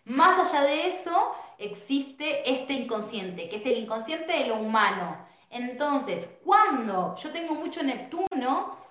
Más 0.05 0.51
allá 0.51 0.63
de 0.63 0.87
eso, 0.87 1.31
existe 1.59 2.51
este 2.51 2.73
inconsciente, 2.73 3.49
que 3.49 3.57
es 3.57 3.65
el 3.67 3.77
inconsciente 3.77 4.33
de 4.33 4.47
lo 4.47 4.55
humano 4.55 5.31
entonces, 5.53 6.27
cuando 6.43 7.15
yo 7.15 7.31
tengo 7.31 7.55
mucho 7.55 7.83
Neptuno, 7.83 8.83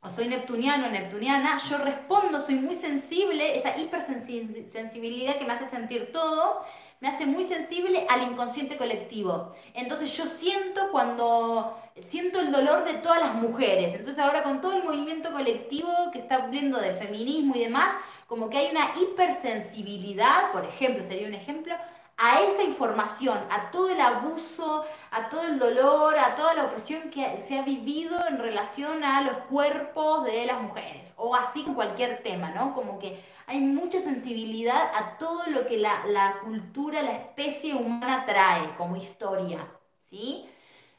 o 0.00 0.10
soy 0.10 0.28
neptuniano, 0.28 0.88
neptuniana, 0.90 1.58
yo 1.58 1.78
respondo, 1.78 2.40
soy 2.40 2.54
muy 2.54 2.76
sensible, 2.76 3.58
esa 3.58 3.76
hipersensibilidad 3.76 5.38
que 5.38 5.44
me 5.44 5.52
hace 5.52 5.66
sentir 5.66 6.12
todo, 6.12 6.62
me 7.00 7.08
hace 7.08 7.26
muy 7.26 7.44
sensible 7.44 8.06
al 8.08 8.30
inconsciente 8.30 8.76
colectivo. 8.76 9.54
Entonces 9.74 10.16
yo 10.16 10.26
siento 10.26 10.90
cuando, 10.92 11.80
siento 12.08 12.40
el 12.40 12.52
dolor 12.52 12.84
de 12.84 12.94
todas 12.94 13.20
las 13.20 13.34
mujeres. 13.34 13.94
Entonces 13.94 14.22
ahora 14.22 14.44
con 14.44 14.60
todo 14.60 14.74
el 14.74 14.84
movimiento 14.84 15.32
colectivo 15.32 15.90
que 16.12 16.20
está 16.20 16.36
hablando 16.36 16.80
del 16.80 16.94
feminismo 16.94 17.56
y 17.56 17.60
demás, 17.60 17.96
como 18.28 18.50
que 18.50 18.58
hay 18.58 18.70
una 18.70 18.90
hipersensibilidad, 19.00 20.52
por 20.52 20.64
ejemplo, 20.64 21.02
sería 21.02 21.26
un 21.26 21.34
ejemplo, 21.34 21.74
a 22.18 22.40
esa 22.42 22.64
información, 22.64 23.38
a 23.48 23.70
todo 23.70 23.90
el 23.90 24.00
abuso, 24.00 24.84
a 25.12 25.28
todo 25.30 25.42
el 25.42 25.58
dolor, 25.58 26.18
a 26.18 26.34
toda 26.34 26.52
la 26.54 26.64
opresión 26.64 27.10
que 27.10 27.44
se 27.46 27.56
ha 27.56 27.62
vivido 27.62 28.18
en 28.28 28.38
relación 28.38 29.04
a 29.04 29.22
los 29.22 29.36
cuerpos 29.44 30.24
de 30.24 30.44
las 30.46 30.60
mujeres, 30.60 31.12
o 31.16 31.34
así 31.36 31.62
con 31.62 31.74
cualquier 31.74 32.22
tema, 32.24 32.50
¿no? 32.50 32.74
Como 32.74 32.98
que 32.98 33.22
hay 33.46 33.60
mucha 33.60 34.00
sensibilidad 34.00 34.90
a 34.94 35.16
todo 35.16 35.44
lo 35.46 35.66
que 35.68 35.78
la, 35.78 36.40
cultura, 36.44 37.02
la 37.02 37.12
especie 37.12 37.74
humana 37.74 38.26
trae 38.26 38.74
como 38.76 38.96
historia, 38.96 39.68
¿sí? 40.10 40.48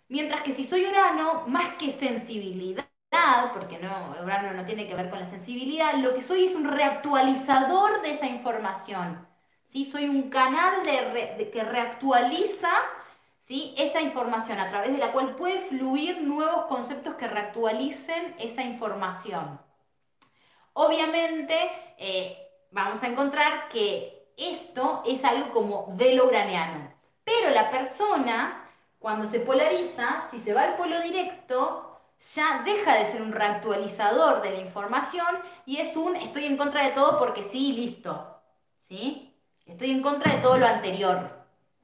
Mientras 0.07 0.41
que 0.43 0.53
si 0.55 0.63
soy 0.63 0.85
Urano, 0.85 1.43
más 1.47 1.75
que 1.75 1.91
sensibilidad, 1.91 2.85
porque 3.53 3.77
no, 3.79 4.15
Urano 4.23 4.53
no 4.53 4.65
tiene 4.65 4.87
que 4.87 4.95
ver 4.95 5.09
con 5.09 5.19
la 5.19 5.29
sensibilidad, 5.29 5.95
lo 5.95 6.15
que 6.15 6.21
soy 6.21 6.45
es 6.45 6.55
un 6.55 6.65
reactualizador 6.65 8.01
de 8.01 8.11
esa 8.11 8.27
información 8.27 9.28
¿sí? 9.69 9.89
Soy 9.91 10.09
un 10.09 10.29
canal 10.29 10.83
de 10.83 11.49
que 11.51 11.63
reactualiza 11.63 12.69
esa 13.49 13.99
información, 14.01 14.59
a 14.59 14.69
través 14.69 14.91
de 14.91 14.99
la 14.99 15.11
cual 15.11 15.35
puede 15.35 15.61
fluir 15.61 16.21
nuevos 16.21 16.65
conceptos 16.65 17.15
que 17.15 17.27
reactualicen 17.27 18.35
esa 18.37 18.61
información. 18.61 19.59
Obviamente, 20.73 21.55
eh, 21.97 22.37
vamos 22.69 23.01
a 23.01 23.07
encontrar 23.07 23.69
que 23.69 24.27
esto 24.37 25.01
es 25.05 25.25
algo 25.25 25.49
como 25.49 25.93
de 25.97 26.13
lo 26.13 26.27
graniano, 26.27 26.93
pero 27.23 27.49
la 27.49 27.71
persona, 27.71 28.69
cuando 28.99 29.27
se 29.27 29.39
polariza, 29.39 30.27
si 30.29 30.39
se 30.39 30.53
va 30.53 30.63
al 30.63 30.77
polo 30.77 31.01
directo, 31.01 31.99
ya 32.35 32.61
deja 32.63 32.97
de 32.97 33.07
ser 33.07 33.21
un 33.21 33.31
reactualizador 33.31 34.43
de 34.43 34.51
la 34.51 34.59
información 34.59 35.39
y 35.65 35.77
es 35.77 35.95
un 35.97 36.15
estoy 36.15 36.45
en 36.45 36.57
contra 36.57 36.83
de 36.83 36.91
todo 36.91 37.17
porque 37.17 37.43
sí, 37.43 37.71
listo. 37.71 38.35
¿Sí? 38.87 39.28
Estoy 39.69 39.91
en 39.91 40.01
contra 40.01 40.33
de 40.33 40.41
todo 40.41 40.57
lo 40.57 40.65
anterior. 40.65 41.29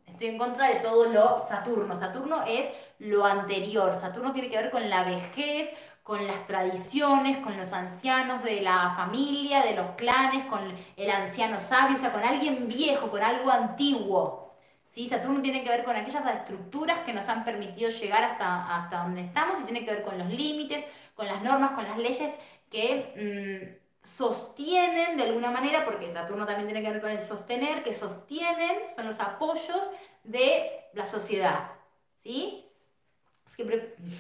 Estoy 0.07 0.29
en 0.29 0.38
contra 0.39 0.69
de 0.69 0.79
todo 0.79 1.05
lo 1.05 1.45
Saturno. 1.47 1.95
Saturno 1.95 2.43
es 2.47 2.65
lo 2.97 3.23
anterior. 3.25 3.95
Saturno 3.95 4.33
tiene 4.33 4.49
que 4.49 4.57
ver 4.57 4.71
con 4.71 4.89
la 4.89 5.03
vejez, 5.03 5.69
con 6.01 6.25
las 6.25 6.47
tradiciones, 6.47 7.38
con 7.43 7.55
los 7.55 7.71
ancianos 7.71 8.43
de 8.43 8.61
la 8.61 8.95
familia, 8.97 9.63
de 9.63 9.75
los 9.75 9.91
clanes, 9.91 10.45
con 10.47 10.61
el 10.97 11.11
anciano 11.11 11.59
sabio, 11.59 11.97
o 11.97 11.99
sea, 11.99 12.11
con 12.11 12.23
alguien 12.23 12.67
viejo, 12.67 13.11
con 13.11 13.21
algo 13.21 13.51
antiguo. 13.51 14.55
¿Sí? 14.89 15.07
Saturno 15.07 15.41
tiene 15.43 15.63
que 15.63 15.69
ver 15.69 15.83
con 15.83 15.95
aquellas 15.95 16.25
estructuras 16.25 16.99
que 17.05 17.13
nos 17.13 17.27
han 17.29 17.45
permitido 17.45 17.91
llegar 17.91 18.23
hasta, 18.23 18.75
hasta 18.75 19.03
donde 19.03 19.21
estamos 19.21 19.59
y 19.61 19.63
tiene 19.65 19.86
que 19.86 19.91
ver 19.91 20.03
con 20.03 20.17
los 20.17 20.29
límites, 20.29 20.83
con 21.13 21.27
las 21.27 21.43
normas, 21.43 21.71
con 21.71 21.86
las 21.86 21.97
leyes 21.97 22.33
que... 22.71 23.77
Mm, 23.77 23.84
sostienen 24.06 25.18
de 25.18 25.24
alguna 25.24 25.51
manera, 25.51 25.84
porque 25.84 26.12
Saturno 26.12 26.45
también 26.45 26.68
tiene 26.68 26.82
que 26.82 26.91
ver 26.91 27.01
con 27.01 27.12
el 27.12 27.28
sostener, 27.28 27.84
que 27.84 27.93
sostienen, 27.93 28.84
son 28.95 29.08
los 29.08 29.20
apoyos 29.20 29.89
de 30.24 30.86
la 30.93 31.06
sociedad. 31.06 31.72
¿Sí? 32.18 32.62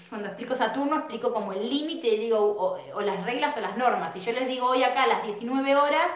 cuando 0.09 0.27
explico 0.27 0.55
Saturno, 0.55 0.99
explico 0.99 1.33
como 1.33 1.51
el 1.51 1.69
límite, 1.69 2.07
digo, 2.17 2.39
o, 2.39 3.01
las 3.01 3.25
reglas 3.25 3.55
o 3.57 3.59
las 3.59 3.75
normas. 3.75 4.13
Si 4.13 4.21
yo 4.21 4.31
les 4.31 4.47
digo 4.47 4.67
hoy 4.67 4.83
acá 4.83 5.03
a 5.03 5.07
las 5.07 5.23
19 5.23 5.75
horas 5.75 6.07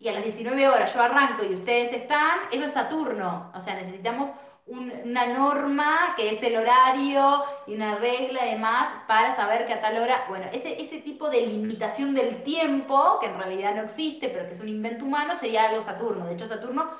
y 0.00 0.08
a 0.08 0.12
las 0.12 0.24
19 0.24 0.68
horas 0.68 0.92
yo 0.92 1.00
arranco 1.00 1.44
y 1.44 1.54
ustedes 1.54 1.92
están, 1.92 2.40
eso 2.50 2.64
es 2.64 2.72
Saturno. 2.72 3.52
O 3.54 3.60
sea, 3.60 3.76
necesitamos 3.76 4.28
una 4.66 5.26
norma 5.26 6.14
que 6.16 6.30
es 6.30 6.42
el 6.42 6.56
horario 6.56 7.44
y 7.66 7.74
una 7.74 7.96
regla 7.96 8.46
y 8.46 8.52
demás 8.52 8.88
para 9.06 9.34
saber 9.34 9.66
que 9.66 9.74
a 9.74 9.80
tal 9.82 9.98
hora, 9.98 10.24
bueno, 10.28 10.46
ese, 10.52 10.80
ese 10.82 11.00
tipo 11.00 11.28
de 11.28 11.42
limitación 11.46 12.14
del 12.14 12.42
tiempo, 12.42 13.18
que 13.20 13.26
en 13.26 13.36
realidad 13.36 13.74
no 13.74 13.82
existe, 13.82 14.28
pero 14.28 14.46
que 14.46 14.52
es 14.54 14.60
un 14.60 14.68
invento 14.68 15.04
humano, 15.04 15.34
sería 15.36 15.68
algo 15.68 15.82
Saturno. 15.82 16.26
De 16.26 16.34
hecho, 16.34 16.46
Saturno 16.46 16.90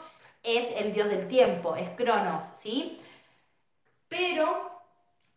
es 0.43 0.67
el 0.77 0.93
dios 0.93 1.09
del 1.09 1.27
tiempo, 1.27 1.75
es 1.77 1.89
Cronos, 1.91 2.45
¿sí? 2.57 3.01
Pero 4.09 4.74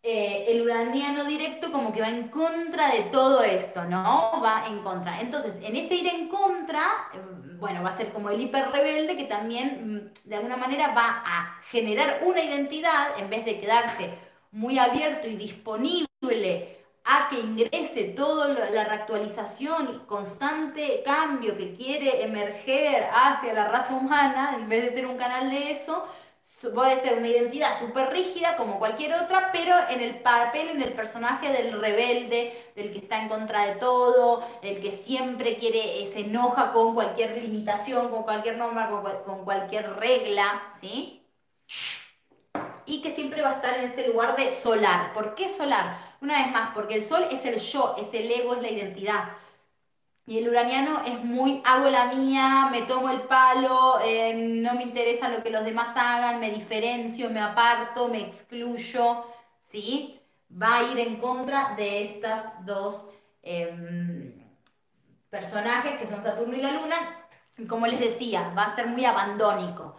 eh, 0.10 0.46
el 0.48 0.62
uraniano 0.62 1.26
directo 1.26 1.70
como 1.70 1.92
que 1.92 2.00
va 2.00 2.08
en 2.08 2.30
contra 2.30 2.94
de 2.94 3.02
todo 3.12 3.44
esto, 3.44 3.84
¿no? 3.84 4.40
Va 4.42 4.66
en 4.66 4.80
contra. 4.80 5.20
Entonces, 5.20 5.56
en 5.62 5.76
ese 5.76 5.96
ir 5.96 6.08
en 6.08 6.30
contra, 6.30 7.10
eh, 7.14 7.18
bueno, 7.60 7.84
va 7.84 7.90
a 7.90 7.98
ser 7.98 8.14
como 8.14 8.30
el 8.30 8.40
hiper 8.40 8.72
rebelde 8.72 9.18
que 9.18 9.26
también 9.26 10.14
mm, 10.24 10.30
de 10.30 10.36
alguna 10.38 10.56
manera 10.56 10.94
va 10.94 11.24
a 11.26 11.62
generar 11.72 12.22
una 12.26 12.42
identidad 12.42 13.20
en 13.20 13.30
vez 13.30 13.44
de 13.44 13.60
quedarse 13.60 14.12
muy 14.54 14.80
abierto 14.80 15.28
y 15.28 15.36
disponible 15.36 16.78
a 17.04 17.28
que 17.30 17.42
ingrese 17.42 18.14
toda 18.16 18.48
la 18.48 18.86
reactualización 18.86 19.94
y 19.94 20.06
constante 20.08 21.02
cambio 21.04 21.58
que 21.58 21.74
quiere 21.74 22.24
emerger 22.24 23.10
hacia 23.14 23.54
la 23.54 23.68
raza 23.68 23.94
humana, 23.94 24.56
en 24.56 24.70
vez 24.70 24.84
de 24.86 24.94
ser 24.94 25.06
un 25.06 25.18
canal 25.18 25.50
de 25.50 25.72
eso, 25.72 26.08
puede 26.74 27.02
ser 27.02 27.18
una 27.18 27.28
identidad 27.28 27.78
súper 27.80 28.10
rígida 28.10 28.58
como 28.58 28.80
cualquier 28.80 29.14
otra, 29.14 29.52
pero 29.52 29.76
en 29.90 30.02
el 30.02 30.20
papel, 30.20 30.70
en 30.70 30.82
el 30.82 30.94
personaje 30.94 31.52
del 31.52 31.80
rebelde, 31.80 32.72
del 32.76 32.92
que 32.92 33.00
está 33.00 33.22
en 33.22 33.30
contra 33.30 33.68
de 33.68 33.76
todo, 33.76 34.44
el 34.62 34.82
que 34.82 34.98
siempre 35.04 35.58
quiere, 35.58 36.02
eh, 36.02 36.12
se 36.14 36.22
enoja 36.22 36.72
con 36.72 36.96
cualquier 36.96 37.38
limitación, 37.38 38.10
con 38.10 38.24
cualquier 38.24 38.58
norma, 38.58 38.90
con, 39.26 39.44
cualquier 39.46 39.98
regla, 39.98 40.74
¿sí? 40.82 41.24
Y 42.86 43.02
que 43.02 43.12
siempre 43.12 43.42
va 43.42 43.52
a 43.52 43.56
estar 43.56 43.78
en 43.78 43.86
este 43.86 44.08
lugar 44.08 44.36
de 44.36 44.56
solar. 44.62 45.14
¿Por 45.14 45.36
qué 45.36 45.50
solar? 45.50 46.00
Una 46.22 46.42
vez 46.42 46.52
más, 46.52 46.74
porque 46.74 46.96
el 46.96 47.04
sol 47.04 47.28
es 47.30 47.46
el 47.46 47.60
yo, 47.60 47.96
es 48.00 48.12
el 48.14 48.32
ego, 48.32 48.56
es 48.56 48.62
la 48.62 48.70
identidad. 48.70 49.24
Y 50.28 50.40
el 50.40 50.50
uraniano 50.50 51.04
es 51.06 51.24
muy, 51.24 51.62
hago 51.64 51.90
la 51.90 52.08
mía, 52.08 52.68
me 52.70 52.82
tomo 52.82 53.10
el 53.10 53.22
palo, 53.22 54.02
eh, 54.04 54.34
no 54.36 54.74
me 54.74 54.84
interesa 54.84 55.30
lo 55.30 55.42
que 55.42 55.50
los 55.50 55.64
demás 55.64 55.96
hagan, 55.96 56.42
me 56.42 56.52
diferencio, 56.52 57.30
me 57.30 57.40
aparto, 57.40 58.10
me 58.10 58.24
excluyo, 58.24 59.24
¿sí? 59.72 60.20
Va 60.52 60.80
a 60.80 60.92
ir 60.92 61.00
en 61.00 61.16
contra 61.22 61.76
de 61.78 62.04
estas 62.04 62.66
dos 62.66 63.06
em, 63.42 64.34
personajes 65.30 65.98
que 65.98 66.08
son 66.08 66.22
Saturno 66.22 66.58
y 66.58 66.62
la 66.62 66.74
Luna. 66.74 66.98
Como 67.70 67.88
les 67.88 68.00
decía, 68.00 68.54
va 68.58 68.66
a 68.66 68.76
ser 68.76 68.88
muy 68.88 69.06
abandónico. 69.06 69.96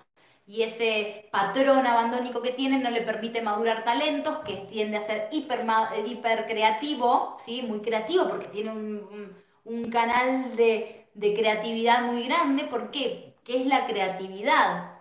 Y 0.47 0.63
ese 0.63 1.29
patrón 1.33 1.87
abandónico 1.87 2.43
que 2.43 2.53
tiene 2.53 2.79
no 2.79 2.91
le 2.91 3.03
permite 3.03 3.41
madurar 3.43 3.83
talentos, 3.85 4.39
que 4.41 4.57
tiende 4.71 4.99
a 4.99 5.07
ser 5.07 5.29
hiper, 5.33 5.65
hiper 6.07 6.47
creativo, 6.47 7.39
¿sí? 7.47 7.63
Muy 7.63 7.81
creativo 7.81 8.29
porque 8.29 8.49
tiene 8.49 8.73
un 8.73 9.48
canal 9.91 10.57
de, 10.57 11.07
creatividad 11.15 12.03
muy 12.03 12.25
grande. 12.25 12.65
¿Por 12.65 12.91
qué? 12.91 13.35
¿Qué 13.45 13.61
es 13.61 13.67
la 13.67 13.87
creatividad? 13.87 14.93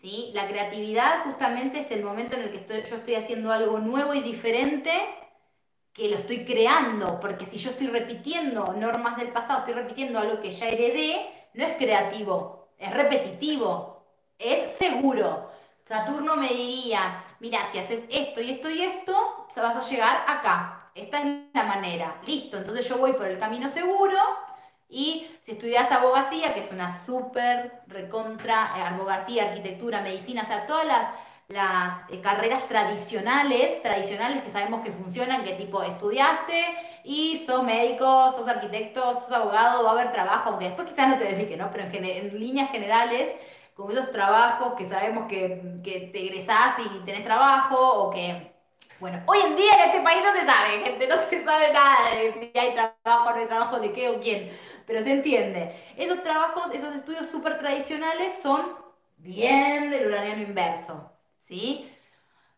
¿Sí? 0.00 0.30
La 0.34 0.46
creatividad 0.48 1.24
justamente 1.24 1.80
es 1.80 1.90
el 1.90 2.04
momento 2.04 2.36
en 2.36 2.44
el 2.44 2.50
que 2.50 2.82
yo 2.82 2.96
estoy 2.96 3.14
haciendo 3.14 3.52
algo 3.52 3.78
nuevo 3.78 4.14
y 4.14 4.20
diferente 4.20 4.92
que 5.92 6.08
lo 6.08 6.16
estoy 6.16 6.44
creando, 6.44 7.20
porque 7.20 7.46
si 7.46 7.56
yo 7.56 7.70
estoy 7.70 7.86
repitiendo 7.86 8.74
normas 8.76 9.16
del 9.16 9.28
pasado, 9.28 9.60
estoy 9.60 9.74
repitiendo 9.74 10.18
algo 10.18 10.40
que 10.40 10.50
ya 10.50 10.68
heredé, 10.68 11.30
no 11.54 11.64
es 11.64 11.76
creativo, 11.76 12.68
es 12.78 12.92
repetitivo, 12.92 14.04
es 14.38 14.72
seguro. 14.72 15.50
Saturno 15.86 16.34
me 16.34 16.48
diría, 16.48 17.22
mira, 17.38 17.60
si 17.70 17.78
haces 17.78 18.02
esto 18.10 18.40
y 18.40 18.50
esto 18.50 18.68
y 18.70 18.82
esto, 18.82 19.46
vas 19.54 19.86
a 19.86 19.88
llegar 19.88 20.24
acá 20.26 20.83
esta 20.94 21.20
es 21.20 21.26
la 21.52 21.64
manera, 21.64 22.20
listo, 22.26 22.56
entonces 22.58 22.88
yo 22.88 22.98
voy 22.98 23.12
por 23.14 23.26
el 23.26 23.38
camino 23.38 23.68
seguro 23.68 24.16
y 24.88 25.26
si 25.42 25.52
estudias 25.52 25.90
abogacía, 25.90 26.54
que 26.54 26.60
es 26.60 26.70
una 26.70 27.04
súper 27.04 27.82
recontra, 27.88 28.74
eh, 28.76 28.82
abogacía, 28.82 29.44
arquitectura, 29.50 30.00
medicina, 30.02 30.42
o 30.42 30.46
sea, 30.46 30.66
todas 30.66 30.86
las, 31.48 32.10
eh, 32.10 32.20
carreras 32.20 32.68
tradicionales, 32.68 33.82
tradicionales 33.82 34.42
que 34.42 34.50
sabemos 34.50 34.82
que 34.82 34.92
funcionan, 34.92 35.44
que 35.44 35.54
tipo 35.54 35.82
estudiaste 35.82 36.64
y 37.04 37.44
sos 37.46 37.62
médico, 37.64 38.30
sos 38.30 38.48
arquitecto, 38.48 39.14
sos 39.14 39.32
abogado, 39.32 39.84
va 39.84 39.90
a 39.90 39.92
haber 39.94 40.12
trabajo, 40.12 40.50
aunque 40.50 40.66
después 40.66 40.88
quizás 40.88 41.08
no 41.08 41.18
te 41.18 41.24
dediques, 41.34 41.58
¿no? 41.58 41.70
Pero 41.72 41.84
en, 41.84 42.04
en 42.04 42.40
líneas 42.40 42.70
generales, 42.70 43.34
como 43.74 43.90
esos 43.90 44.12
trabajos 44.12 44.74
que 44.74 44.88
sabemos 44.88 45.26
que, 45.26 45.80
que 45.82 46.10
te 46.12 46.20
egresás 46.24 46.76
y 46.78 47.04
tenés 47.04 47.24
trabajo 47.24 47.76
o 48.04 48.10
que 48.10 48.53
bueno, 49.04 49.22
hoy 49.26 49.38
en 49.44 49.54
día 49.54 49.70
en 49.74 49.90
este 49.90 50.00
país 50.00 50.22
no 50.24 50.32
se 50.32 50.46
sabe, 50.46 50.82
gente, 50.82 51.06
no 51.06 51.18
se 51.18 51.44
sabe 51.44 51.70
nada 51.74 52.16
de 52.16 52.32
si 52.32 52.58
hay 52.58 52.72
trabajo 52.72 53.28
o 53.28 53.32
no 53.32 53.36
hay 53.36 53.46
trabajo, 53.46 53.78
de 53.78 53.92
qué 53.92 54.08
o 54.08 54.18
quién, 54.18 54.50
pero 54.86 55.04
se 55.04 55.10
entiende. 55.10 55.76
Esos 55.98 56.22
trabajos, 56.22 56.70
esos 56.72 56.94
estudios 56.94 57.26
súper 57.26 57.58
tradicionales 57.58 58.32
son 58.42 58.62
bien 59.18 59.90
del 59.90 60.06
uraniano 60.06 60.40
inverso, 60.40 61.12
¿sí? 61.42 61.94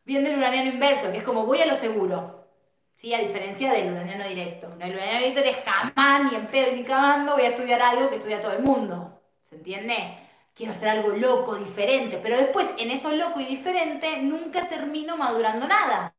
Bien 0.05 0.23
del 0.23 0.39
uraniano 0.39 0.71
inverso, 0.71 1.11
que 1.11 1.19
es 1.19 1.25
como 1.25 1.47
voy 1.47 1.63
a 1.63 1.67
lo 1.67 1.75
seguro, 1.75 2.47
¿sí? 2.95 3.13
A 3.13 3.19
diferencia 3.19 3.73
del 3.73 3.91
uraniano 3.91 4.29
directo. 4.29 4.69
el 4.79 4.95
uraniano 4.95 5.27
directo 5.27 5.41
es 5.41 5.65
jamás, 5.65 6.31
ni 6.31 6.39
en 6.39 6.47
pedo, 6.47 6.71
ni 6.77 6.85
cagando, 6.85 7.33
voy 7.33 7.43
a 7.43 7.49
estudiar 7.49 7.83
algo 7.83 8.09
que 8.09 8.19
estudia 8.19 8.41
todo 8.41 8.53
el 8.53 8.63
mundo, 8.63 9.21
¿se 9.51 9.57
entiende? 9.57 10.27
quiero 10.57 10.73
hacer 10.73 10.89
algo 10.89 11.11
loco, 11.11 11.57
diferente, 11.57 12.19
pero 12.23 12.39
después 12.39 12.67
en 12.79 12.91
eso 12.91 13.13
loco 13.13 13.41
y 13.41 13.45
diferente 13.45 14.23
nunca 14.23 14.69
termino 14.69 15.17
madurando 15.17 15.69
nada, 15.69 16.15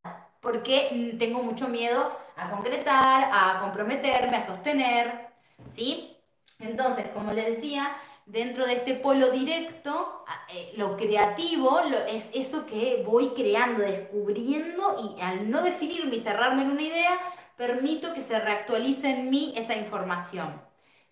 porque 0.47 1.17
tengo 1.19 1.43
mucho 1.43 1.67
miedo 1.67 2.09
a 2.37 2.49
concretar, 2.49 3.29
a 3.33 3.59
comprometerme, 3.59 4.37
a 4.37 4.45
sostener, 4.45 5.27
¿sí? 5.75 6.15
Entonces, 6.59 7.09
como 7.13 7.33
les 7.33 7.57
decía, 7.57 7.97
dentro 8.25 8.65
de 8.65 8.75
este 8.75 8.93
polo 8.93 9.29
directo, 9.31 10.23
eh, 10.47 10.71
lo 10.77 10.95
creativo 10.95 11.81
es 12.07 12.29
eso 12.33 12.65
que 12.65 13.03
voy 13.05 13.33
creando, 13.35 13.83
descubriendo 13.83 15.17
y 15.17 15.21
al 15.21 15.51
no 15.51 15.61
definirme 15.61 16.15
y 16.15 16.21
cerrarme 16.21 16.61
en 16.61 16.71
una 16.71 16.81
idea, 16.81 17.19
permito 17.57 18.13
que 18.13 18.21
se 18.21 18.39
reactualice 18.39 19.09
en 19.09 19.29
mí 19.29 19.53
esa 19.57 19.75
información. 19.75 20.61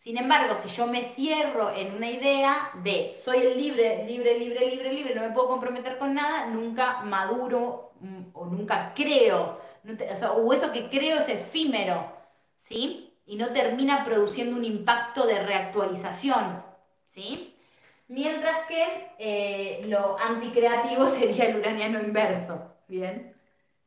Sin 0.02 0.18
embargo, 0.18 0.56
si 0.64 0.70
yo 0.70 0.88
me 0.88 1.02
cierro 1.14 1.76
en 1.76 1.94
una 1.94 2.10
idea 2.10 2.72
de 2.84 3.18
soy 3.22 3.40
el 3.40 3.58
libre, 3.58 4.06
libre, 4.08 4.40
libre, 4.40 4.70
libre, 4.70 4.94
libre, 4.94 5.14
no 5.14 5.24
me 5.24 5.32
puedo 5.32 5.50
comprometer 5.50 5.98
con 5.98 6.14
nada, 6.14 6.46
nunca 6.46 7.02
maduro 7.02 7.85
mm, 7.85 7.85
o 8.34 8.46
nunca 8.46 8.94
creo. 8.96 9.60
o, 10.36 10.54
eso 10.54 10.72
que 10.72 10.90
creo 10.90 11.20
es 11.20 11.30
efímero, 11.30 12.12
¿sí? 12.62 13.14
Y 13.26 13.36
no 13.38 13.50
termina 13.50 14.04
produciendo 14.04 14.56
un 14.56 14.64
impacto 14.64 15.26
de 15.26 15.44
reactualización, 15.44 16.64
¿sí? 17.14 17.56
Mientras 18.08 18.68
que 18.68 19.12
eh, 19.18 19.86
lo 19.88 20.18
anticreativo 20.20 21.10
sería 21.10 21.46
el 21.46 21.58
uraniano 21.58 22.00
inverso, 22.00 22.76
¿bien? 22.88 23.36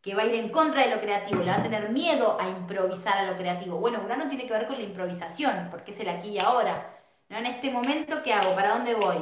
que 0.03 0.15
va 0.15 0.23
a 0.23 0.27
ir 0.27 0.37
en 0.37 0.49
contra 0.51 0.83
de 0.87 0.95
lo 0.95 1.01
creativo, 1.01 1.43
le 1.43 1.51
va 1.51 1.57
a 1.57 1.63
tener 1.63 1.91
miedo 1.91 2.39
a 2.41 2.49
improvisar 2.49 3.19
a 3.19 3.31
lo 3.31 3.37
creativo. 3.37 3.79
Bueno, 3.79 4.01
Urano 4.05 4.29
tiene 4.29 4.47
que 4.47 4.53
ver 4.53 4.67
con 4.67 4.77
la 4.79 4.85
improvisación, 4.85 5.69
porque 5.71 5.93
es 5.93 6.01
el 6.01 6.09
aquí 6.09 6.31
y 6.31 6.39
ahora. 6.39 6.97
¿No? 7.29 7.37
En 7.37 7.47
este 7.47 7.71
momento, 7.71 8.23
¿qué 8.23 8.33
hago? 8.33 8.55
¿Para 8.55 8.71
dónde 8.71 8.95
voy? 8.95 9.19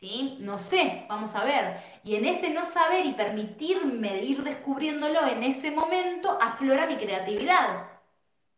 ¿Sí? 0.00 0.38
No 0.40 0.58
sé, 0.58 1.04
vamos 1.08 1.34
a 1.34 1.44
ver. 1.44 1.82
Y 2.04 2.14
en 2.16 2.24
ese 2.24 2.50
no 2.50 2.64
saber 2.64 3.04
y 3.04 3.12
permitirme 3.12 4.22
ir 4.22 4.42
descubriéndolo 4.42 5.26
en 5.26 5.42
ese 5.42 5.70
momento, 5.70 6.38
aflora 6.40 6.86
mi 6.86 6.96
creatividad. 6.96 7.86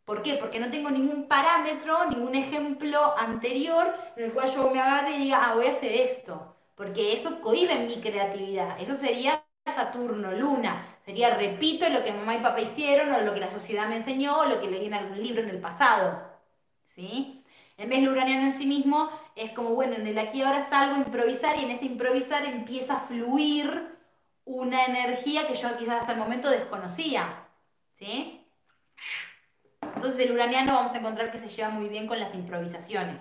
¿Por 0.04 0.22
qué? 0.22 0.34
Porque 0.34 0.60
no 0.60 0.70
tengo 0.70 0.90
ningún 0.90 1.26
parámetro, 1.28 2.06
ningún 2.06 2.34
ejemplo 2.34 3.16
anterior 3.18 3.92
en 4.16 4.24
el 4.26 4.32
cual 4.32 4.50
yo 4.52 4.70
me 4.70 4.80
agarre 4.80 5.16
y 5.16 5.24
diga, 5.24 5.40
ah, 5.44 5.54
voy 5.54 5.66
a 5.66 5.72
hacer 5.72 5.92
esto. 5.92 6.56
Porque 6.76 7.12
eso 7.12 7.40
cohibe 7.40 7.76
mi 7.86 8.00
creatividad. 8.00 8.80
Eso 8.80 8.94
sería 8.96 9.44
Saturno, 9.64 10.32
Luna. 10.32 10.86
Sería, 11.04 11.34
repito 11.34 11.88
lo 11.88 12.04
que 12.04 12.12
mamá 12.12 12.36
y 12.36 12.40
papá 12.40 12.60
hicieron, 12.60 13.12
o 13.12 13.20
lo 13.20 13.34
que 13.34 13.40
la 13.40 13.50
sociedad 13.50 13.88
me 13.88 13.96
enseñó, 13.96 14.38
o 14.40 14.46
lo 14.46 14.60
que 14.60 14.70
leí 14.70 14.86
en 14.86 14.94
algún 14.94 15.22
libro 15.22 15.42
en 15.42 15.50
el 15.50 15.60
pasado. 15.60 16.22
¿Sí? 16.94 17.44
En 17.78 17.88
vez 17.88 18.02
de 18.02 18.08
uraniano 18.08 18.46
en 18.46 18.58
sí 18.58 18.66
mismo, 18.66 19.10
es 19.36 19.52
como, 19.52 19.70
bueno, 19.70 19.94
en 19.96 20.06
el 20.06 20.18
aquí 20.18 20.42
ahora 20.42 20.68
salgo 20.68 20.96
a 20.96 20.98
improvisar 20.98 21.58
y 21.58 21.64
en 21.64 21.70
ese 21.70 21.86
improvisar 21.86 22.44
empieza 22.44 22.94
a 22.94 23.00
fluir 23.00 23.92
una 24.44 24.84
energía 24.84 25.46
que 25.46 25.54
yo 25.54 25.76
quizás 25.76 26.00
hasta 26.00 26.12
el 26.12 26.18
momento 26.18 26.50
desconocía. 26.50 27.46
¿Sí? 27.98 28.46
Entonces 29.80 30.26
el 30.26 30.32
uraniano 30.32 30.74
vamos 30.74 30.92
a 30.92 30.98
encontrar 30.98 31.30
que 31.30 31.38
se 31.38 31.48
lleva 31.48 31.68
muy 31.68 31.88
bien 31.88 32.06
con 32.06 32.18
las 32.18 32.34
improvisaciones. 32.34 33.20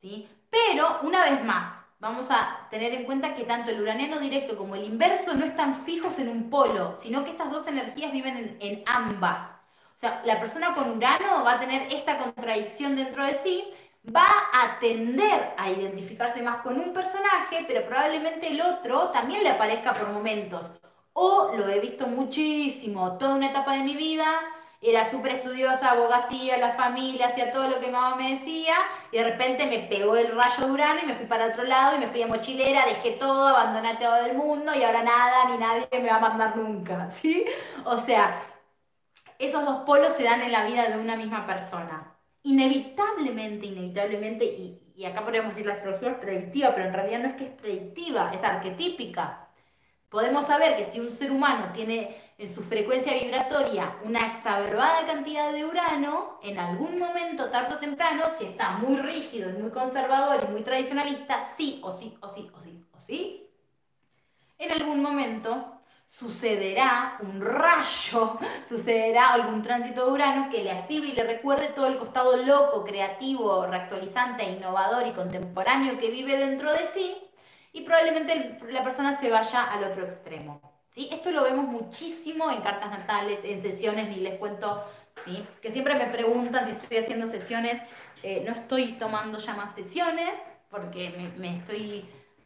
¿Sí? 0.00 0.28
Pero, 0.50 1.00
una 1.02 1.30
vez 1.30 1.44
más, 1.44 1.80
vamos 2.00 2.30
a 2.30 2.66
tener 2.70 2.92
en 2.92 3.04
cuenta 3.04 3.34
que 3.34 3.44
tanto 3.44 3.70
el 3.70 3.80
uraniano 3.80 4.18
directo 4.18 4.56
como 4.56 4.74
el 4.74 4.84
inverso 4.84 5.34
no 5.34 5.44
están 5.44 5.84
fijos 5.84 6.18
en 6.18 6.28
un 6.28 6.50
polo, 6.50 6.96
sino 7.00 7.24
que 7.24 7.30
estas 7.30 7.50
dos 7.50 7.66
energías 7.66 8.10
viven 8.10 8.56
en, 8.58 8.82
ambas. 8.86 9.50
O 9.94 9.98
sea, 10.00 10.22
la 10.24 10.40
persona 10.40 10.74
con 10.74 10.96
Urano 10.96 11.44
va 11.44 11.52
a 11.52 11.60
tener 11.60 11.92
esta 11.92 12.16
contradicción 12.16 12.96
dentro 12.96 13.24
de 13.24 13.34
sí, 13.34 13.70
va 14.04 14.26
a 14.52 14.78
tender 14.78 15.54
a 15.56 15.70
identificarse 15.70 16.42
más 16.42 16.62
con 16.62 16.78
un 16.78 16.92
personaje, 16.92 17.64
pero 17.66 17.86
probablemente 17.86 18.48
el 18.48 18.60
otro 18.60 19.10
también 19.10 19.42
le 19.42 19.50
aparezca 19.50 19.94
por 19.94 20.08
momentos. 20.10 20.70
O 21.12 21.52
lo 21.56 21.68
he 21.68 21.80
visto 21.80 22.06
muchísimo, 22.06 23.18
toda 23.18 23.34
una 23.34 23.50
etapa 23.50 23.74
de 23.74 23.82
mi 23.82 23.96
vida, 23.96 24.26
era 24.82 25.10
súper 25.10 25.32
estudiosa, 25.32 25.90
abogacía, 25.90 26.56
la 26.56 26.72
familia, 26.72 27.26
hacía 27.26 27.52
todo 27.52 27.68
lo 27.68 27.80
que 27.80 27.90
mamá 27.90 28.16
me 28.16 28.36
decía, 28.36 28.74
y 29.12 29.18
de 29.18 29.24
repente 29.24 29.66
me 29.66 29.80
pegó 29.80 30.16
el 30.16 30.34
rayo 30.34 30.64
de 30.64 30.72
Urano 30.72 31.00
y 31.02 31.06
me 31.06 31.14
fui 31.14 31.26
para 31.26 31.48
otro 31.48 31.64
lado 31.64 31.96
y 31.96 32.00
me 32.00 32.08
fui 32.08 32.22
a 32.22 32.26
mochilera, 32.26 32.86
dejé 32.86 33.12
todo, 33.12 33.48
abandoné 33.48 33.96
todo 33.96 34.16
el 34.24 34.34
mundo 34.34 34.74
y 34.74 34.82
ahora 34.82 35.02
nada 35.02 35.44
ni 35.50 35.58
nadie 35.58 35.86
me 35.92 36.08
va 36.08 36.16
a 36.16 36.20
mandar 36.20 36.56
nunca, 36.56 37.10
¿sí? 37.20 37.44
O 37.84 37.98
sea, 37.98 38.40
esos 39.38 39.64
dos 39.64 39.84
polos 39.84 40.14
se 40.14 40.22
dan 40.24 40.40
en 40.42 40.52
la 40.52 40.64
vida 40.64 40.88
de 40.88 40.98
una 40.98 41.16
misma 41.16 41.46
persona. 41.46 42.19
Inevitablemente, 42.42 43.66
inevitablemente, 43.66 44.44
y, 44.44 44.80
y 44.96 45.04
acá 45.04 45.22
podríamos 45.22 45.54
decir 45.54 45.66
la 45.66 45.74
astrología 45.74 46.10
es 46.10 46.18
predictiva, 46.18 46.74
pero 46.74 46.88
en 46.88 46.94
realidad 46.94 47.20
no 47.20 47.28
es 47.28 47.34
que 47.34 47.44
es 47.44 47.52
predictiva, 47.52 48.32
es 48.34 48.42
arquetípica. 48.42 49.48
Podemos 50.08 50.46
saber 50.46 50.76
que 50.76 50.90
si 50.90 50.98
un 50.98 51.12
ser 51.12 51.30
humano 51.30 51.70
tiene 51.72 52.16
en 52.36 52.52
su 52.52 52.62
frecuencia 52.62 53.14
vibratoria 53.14 53.96
una 54.02 54.20
exacerbada 54.26 55.06
cantidad 55.06 55.52
de 55.52 55.64
Urano, 55.64 56.40
en 56.42 56.58
algún 56.58 56.98
momento, 56.98 57.48
tarde 57.50 57.76
o 57.76 57.78
temprano, 57.78 58.24
si 58.36 58.46
está 58.46 58.72
muy 58.78 58.96
rígido 58.96 59.50
y 59.50 59.52
muy 59.52 59.70
conservador 59.70 60.42
y 60.42 60.50
muy 60.50 60.62
tradicionalista, 60.62 61.54
sí 61.56 61.80
o 61.82 61.92
sí 61.92 62.16
o 62.20 62.28
sí 62.28 62.50
o 62.52 62.60
sí 62.60 62.84
o 62.92 63.00
sí, 63.00 63.50
en 64.58 64.72
algún 64.72 65.00
momento 65.00 65.79
sucederá 66.10 67.18
un 67.20 67.40
rayo, 67.40 68.36
sucederá 68.68 69.32
algún 69.32 69.62
tránsito 69.62 70.06
de 70.06 70.12
Urano 70.12 70.50
que 70.50 70.64
le 70.64 70.72
active 70.72 71.06
y 71.06 71.12
le 71.12 71.22
recuerde 71.22 71.68
todo 71.68 71.86
el 71.86 71.98
costado 71.98 72.36
loco, 72.36 72.84
creativo, 72.84 73.64
reactualizante, 73.66 74.42
innovador 74.42 75.06
y 75.06 75.12
contemporáneo 75.12 75.98
que 75.98 76.10
vive 76.10 76.36
dentro 76.36 76.72
de 76.72 76.86
sí 76.88 77.16
y 77.72 77.82
probablemente 77.82 78.58
la 78.70 78.82
persona 78.82 79.20
se 79.20 79.30
vaya 79.30 79.62
al 79.62 79.84
otro 79.84 80.04
extremo. 80.04 80.60
¿sí? 80.88 81.08
Esto 81.12 81.30
lo 81.30 81.44
vemos 81.44 81.66
muchísimo 81.66 82.50
en 82.50 82.60
cartas 82.62 82.90
natales, 82.90 83.38
en 83.44 83.62
sesiones, 83.62 84.08
ni 84.08 84.16
les 84.16 84.36
cuento, 84.40 84.84
¿sí? 85.24 85.46
que 85.62 85.70
siempre 85.70 85.94
me 85.94 86.06
preguntan 86.06 86.66
si 86.66 86.72
estoy 86.72 86.96
haciendo 86.96 87.28
sesiones. 87.28 87.80
Eh, 88.24 88.42
no 88.44 88.52
estoy 88.52 88.94
tomando 88.94 89.38
ya 89.38 89.54
más 89.54 89.76
sesiones 89.76 90.34
porque 90.70 91.32
me, 91.38 91.56
estoy 91.56 92.04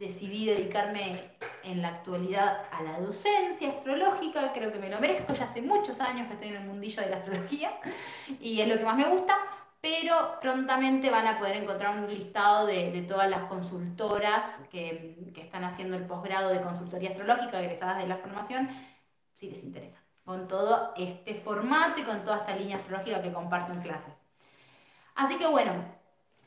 decidí 0.09 0.47
dedicarme 0.47 1.31
en 1.63 1.83
la 1.83 1.89
actualidad 1.89 2.65
a 2.71 2.83
la 2.83 3.01
docencia 3.01 3.71
astrológica, 3.71 4.53
creo 4.53 4.73
que 4.73 4.79
me 4.79 4.91
lo 4.91 5.01
merezco, 5.01 5.33
ya 5.33 5.45
hace 5.45 5.63
muchos 5.63 6.01
años 6.01 6.27
que 6.29 6.35
estoy 6.35 6.49
en 6.49 6.57
el 6.57 6.67
mundillo 6.67 7.03
de 7.03 7.11
la 7.11 7.17
astrología 7.17 7.73
y 8.41 8.61
es 8.61 8.69
lo 8.69 8.79
que 8.79 8.85
más 8.85 8.97
me 8.97 9.09
gusta, 9.09 9.37
pero 9.81 10.39
prontamente 10.41 11.11
van 11.11 11.27
a 11.27 11.39
poder 11.39 11.57
encontrar 11.57 11.97
un 11.97 12.09
listado 12.09 12.67
de, 12.67 13.05
todas 13.09 13.29
las 13.29 13.41
consultoras 13.41 14.45
que, 14.71 15.17
están 15.37 15.65
haciendo 15.65 15.97
el 15.97 16.07
posgrado 16.07 16.51
de 16.51 16.63
consultoría 16.63 17.11
astrológica 17.11 17.61
egresadas 17.61 17.99
de 17.99 18.07
la 18.07 18.17
formación, 18.17 18.69
si 19.35 19.51
les 19.51 19.63
interesa, 19.63 20.03
con 20.25 20.49
todo 20.49 20.95
este 20.97 21.35
formato 21.35 22.01
y 22.01 22.05
con 22.05 22.25
toda 22.25 22.39
esta 22.39 22.57
línea 22.57 22.79
astrológica 22.79 23.23
que 23.23 23.33
comparto 23.33 23.73
en 23.73 23.83
clases. 23.83 24.15
Así 25.15 25.37
que 25.37 25.47
bueno, 25.47 25.73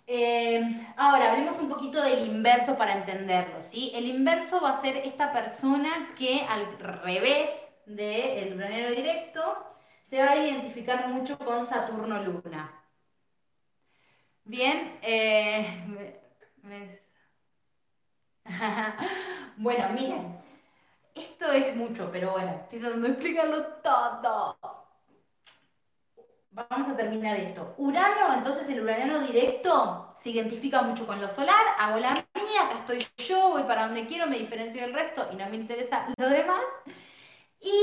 eh, 0.08 0.88
ahora 0.96 1.32
hablemos 1.32 1.60
un 1.60 1.70
poquito 1.70 2.02
del 2.02 2.28
inverso 2.28 2.78
para 2.78 2.98
entenderlo. 2.98 3.62
¿sí? 3.62 3.92
El 3.94 4.08
inverso 4.08 4.62
va 4.62 4.72
a 4.72 4.82
ser 4.82 4.98
esta 4.98 5.34
persona 5.34 6.14
que 6.18 6.44
al 6.44 6.80
revés 6.80 7.52
del 7.86 8.58
granero 8.58 8.92
directo 8.92 9.42
se 10.06 10.20
va 10.20 10.32
a 10.32 10.38
identificar 10.38 11.08
mucho 11.10 11.38
con 11.38 11.66
Saturno-Luna. 11.66 12.74
Bien, 14.46 14.98
eh, 15.02 16.20
bueno, 19.58 19.90
miren, 19.90 20.38
esto 21.14 21.52
es 21.52 21.76
mucho, 21.76 22.10
pero 22.12 22.32
bueno, 22.32 22.52
estoy 22.64 22.80
tratando 22.80 23.08
de 23.08 23.14
explicarlo 23.14 23.64
todo. 23.84 24.77
Vamos 26.58 26.90
a 26.90 26.98
terminar 26.98 27.36
esto. 27.36 27.76
Urano, 27.78 28.34
entonces 28.34 28.68
el 28.68 28.82
uraniano 28.82 29.20
directo 29.20 30.12
se 30.20 30.32
identifica 30.32 30.82
mucho 30.82 31.06
con 31.06 31.22
lo 31.22 31.30
solar, 31.30 31.64
hago 31.78 32.00
la 32.00 32.14
mía, 32.14 32.64
acá 32.64 32.80
estoy 32.80 33.06
yo, 33.28 33.52
voy 33.52 33.62
para 33.64 33.86
donde 33.86 34.08
quiero, 34.08 34.26
me 34.26 34.40
diferencio 34.40 34.82
del 34.82 34.96
resto 34.96 35.28
y 35.32 35.36
no 35.36 35.48
me 35.50 35.58
interesa 35.58 36.08
lo 36.18 36.30
demás. 36.30 36.64
Y 37.62 37.76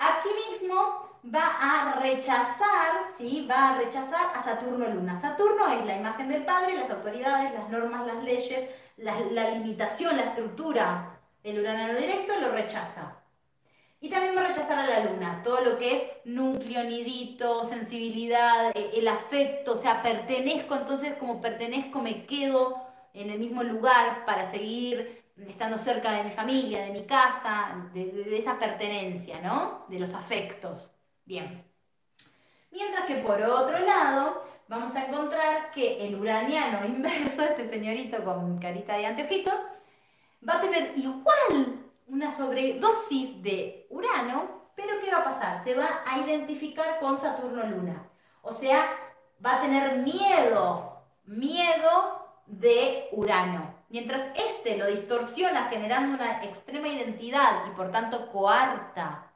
aquí 0.00 0.28
mismo 0.50 1.20
va 1.32 1.56
a 1.60 2.00
rechazar, 2.00 3.12
¿sí? 3.16 3.46
Va 3.48 3.70
a 3.70 3.78
rechazar 3.78 4.32
a 4.34 4.42
Saturno 4.42 4.88
Luna. 4.88 5.20
Saturno 5.20 5.68
es 5.68 5.86
la 5.86 5.96
imagen 5.96 6.28
del 6.28 6.44
padre, 6.44 6.78
las 6.78 6.90
autoridades, 6.90 7.54
las 7.54 7.68
normas, 7.70 8.08
las 8.08 8.24
leyes, 8.24 8.68
la, 8.96 9.50
limitación, 9.50 10.16
la 10.16 10.24
estructura. 10.24 11.20
El 11.44 11.60
urano 11.60 11.94
directo 11.94 12.32
lo 12.40 12.50
rechaza. 12.50 13.22
Y 14.00 14.10
también 14.10 14.36
va 14.36 14.42
a 14.42 14.48
rechazar 14.48 14.78
a 14.78 14.86
la 14.86 15.10
luna, 15.10 15.40
todo 15.42 15.62
lo 15.62 15.78
que 15.78 15.96
es 15.96 16.02
núcleo, 16.24 16.84
nidito, 16.84 17.64
sensibilidad, 17.64 18.76
e, 18.76 18.98
el 18.98 19.08
afecto, 19.08 19.72
o 19.72 19.76
sea, 19.76 20.02
pertenezco, 20.02 20.76
entonces 20.76 21.14
como 21.14 21.40
pertenezco 21.40 22.02
me 22.02 22.26
quedo 22.26 22.82
en 23.14 23.30
el 23.30 23.38
mismo 23.38 23.62
lugar 23.62 24.26
para 24.26 24.50
seguir 24.50 25.24
estando 25.48 25.78
cerca 25.78 26.12
de 26.12 26.24
mi 26.24 26.30
familia, 26.30 26.84
de 26.84 26.92
mi 26.92 27.04
casa, 27.06 27.88
de, 27.94 28.06
de 28.12 28.38
esa 28.38 28.58
pertenencia, 28.58 29.40
¿no? 29.40 29.86
De 29.88 29.98
los 29.98 30.12
afectos. 30.14 30.90
Bien. 31.24 31.64
Mientras 32.70 33.06
que 33.06 33.16
por 33.16 33.40
otro 33.42 33.78
lado, 33.78 34.44
vamos 34.68 34.94
a 34.94 35.06
encontrar 35.06 35.70
que 35.70 36.06
el 36.06 36.14
uraniano 36.16 36.86
inverso, 36.86 37.42
este 37.42 37.68
señorito 37.68 38.22
con 38.24 38.58
carita 38.58 38.96
de 38.96 39.06
anteojitos, 39.06 39.54
va 40.46 40.58
a 40.58 40.60
tener 40.60 40.92
igual 40.96 41.85
una 42.06 42.36
sobredosis 42.36 43.42
de 43.42 43.86
urano, 43.90 44.70
pero 44.74 45.00
¿qué 45.00 45.10
va 45.10 45.18
a 45.18 45.24
pasar? 45.24 45.64
Se 45.64 45.74
va 45.74 46.02
a 46.06 46.18
identificar 46.18 46.98
con 47.00 47.18
Saturno-Luna. 47.18 48.08
O 48.42 48.52
sea, 48.52 48.86
va 49.44 49.56
a 49.56 49.62
tener 49.62 49.98
miedo, 49.98 51.02
miedo 51.24 52.26
de 52.46 53.08
Urano. 53.12 53.74
Mientras 53.88 54.36
este 54.36 54.76
lo 54.76 54.86
distorsiona 54.86 55.64
generando 55.64 56.14
una 56.14 56.44
extrema 56.44 56.88
identidad 56.88 57.66
y 57.66 57.70
por 57.70 57.90
tanto 57.90 58.30
coarta 58.30 59.26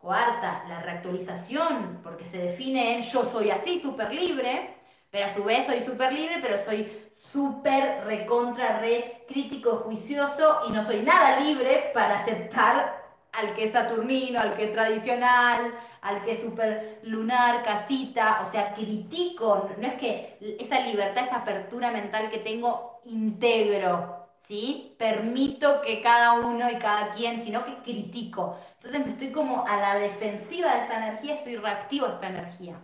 Cuarta, 0.00 0.64
la 0.66 0.80
reactualización, 0.80 2.00
porque 2.02 2.24
se 2.24 2.38
define 2.38 2.96
en 2.96 3.02
yo 3.02 3.22
soy 3.22 3.50
así, 3.50 3.82
súper 3.82 4.14
libre, 4.14 4.79
pero 5.10 5.26
a 5.26 5.34
su 5.34 5.44
vez 5.44 5.66
soy 5.66 5.80
súper 5.80 6.12
libre, 6.12 6.38
pero 6.40 6.58
soy 6.58 7.10
súper 7.32 8.04
recontra, 8.04 8.78
re 8.80 9.24
crítico, 9.28 9.78
juicioso 9.78 10.62
y 10.68 10.72
no 10.72 10.82
soy 10.82 11.02
nada 11.02 11.40
libre 11.40 11.90
para 11.94 12.20
aceptar 12.20 13.00
al 13.32 13.54
que 13.54 13.64
es 13.64 13.72
saturnino, 13.72 14.40
al 14.40 14.56
que 14.56 14.64
es 14.64 14.72
tradicional, 14.72 15.72
al 16.02 16.24
que 16.24 16.32
es 16.32 16.40
súper 16.40 17.00
lunar, 17.04 17.62
casita, 17.62 18.40
o 18.42 18.50
sea, 18.50 18.74
critico, 18.74 19.70
no 19.78 19.86
es 19.86 19.94
que 19.94 20.36
esa 20.58 20.80
libertad, 20.80 21.26
esa 21.26 21.36
apertura 21.36 21.90
mental 21.92 22.30
que 22.30 22.38
tengo 22.38 23.00
integro, 23.04 24.28
¿sí? 24.48 24.96
Permito 24.98 25.80
que 25.82 26.02
cada 26.02 26.32
uno 26.32 26.70
y 26.70 26.76
cada 26.78 27.10
quien, 27.12 27.42
sino 27.42 27.64
que 27.64 27.76
critico. 27.82 28.56
Entonces 28.82 29.06
estoy 29.08 29.32
como 29.32 29.66
a 29.66 29.76
la 29.76 29.94
defensiva 29.96 30.74
de 30.74 30.82
esta 30.82 31.06
energía, 31.06 31.34
estoy 31.36 31.56
reactivo 31.56 32.06
a 32.06 32.10
esta 32.10 32.28
energía. 32.28 32.76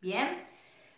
¿Bien? 0.00 0.46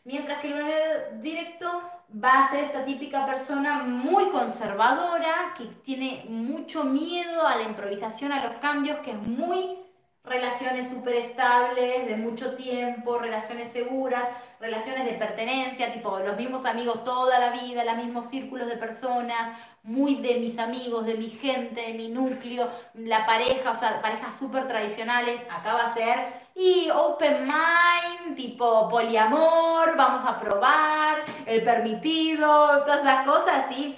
Mientras 0.04 0.40
que 0.40 0.48
el 0.48 1.22
directo 1.22 1.82
va 2.12 2.44
a 2.44 2.50
ser 2.50 2.64
esta 2.64 2.84
típica 2.84 3.26
persona 3.26 3.82
muy 3.82 4.30
conservadora, 4.30 5.54
que 5.56 5.64
tiene 5.84 6.24
mucho 6.28 6.84
miedo 6.84 7.46
a 7.46 7.56
la 7.56 7.64
improvisación, 7.64 8.32
a 8.32 8.44
los 8.44 8.58
cambios, 8.58 8.98
que 9.00 9.10
es 9.10 9.18
muy 9.18 9.78
relaciones 10.24 10.88
súper 10.88 11.16
estables, 11.16 12.06
de 12.06 12.16
mucho 12.16 12.54
tiempo, 12.54 13.18
relaciones 13.18 13.68
seguras, 13.72 14.28
relaciones 14.60 15.04
de 15.04 15.12
pertenencia, 15.12 15.92
tipo 15.92 16.18
los 16.18 16.36
mismos 16.36 16.66
amigos 16.66 17.04
toda 17.04 17.38
la 17.38 17.50
vida, 17.50 17.84
los 17.84 17.96
mismos 17.96 18.26
círculos 18.26 18.68
de 18.68 18.76
personas, 18.76 19.58
muy 19.82 20.16
de 20.16 20.34
mis 20.38 20.58
amigos, 20.58 21.06
de 21.06 21.14
mi 21.14 21.30
gente, 21.30 21.80
de 21.80 21.94
mi 21.94 22.08
núcleo, 22.08 22.68
la 22.94 23.24
pareja, 23.24 23.70
o 23.70 23.74
sea, 23.74 24.02
parejas 24.02 24.36
súper 24.36 24.68
tradicionales, 24.68 25.40
acá 25.50 25.74
va 25.74 25.86
a 25.86 25.94
ser, 25.94 26.47
y 26.58 26.90
open 26.90 27.46
mind, 27.46 28.34
tipo 28.34 28.88
poliamor, 28.88 29.96
vamos 29.96 30.28
a 30.28 30.40
probar, 30.40 31.24
el 31.46 31.62
permitido, 31.62 32.82
todas 32.82 33.00
esas 33.02 33.24
cosas, 33.24 33.66
¿sí? 33.68 33.94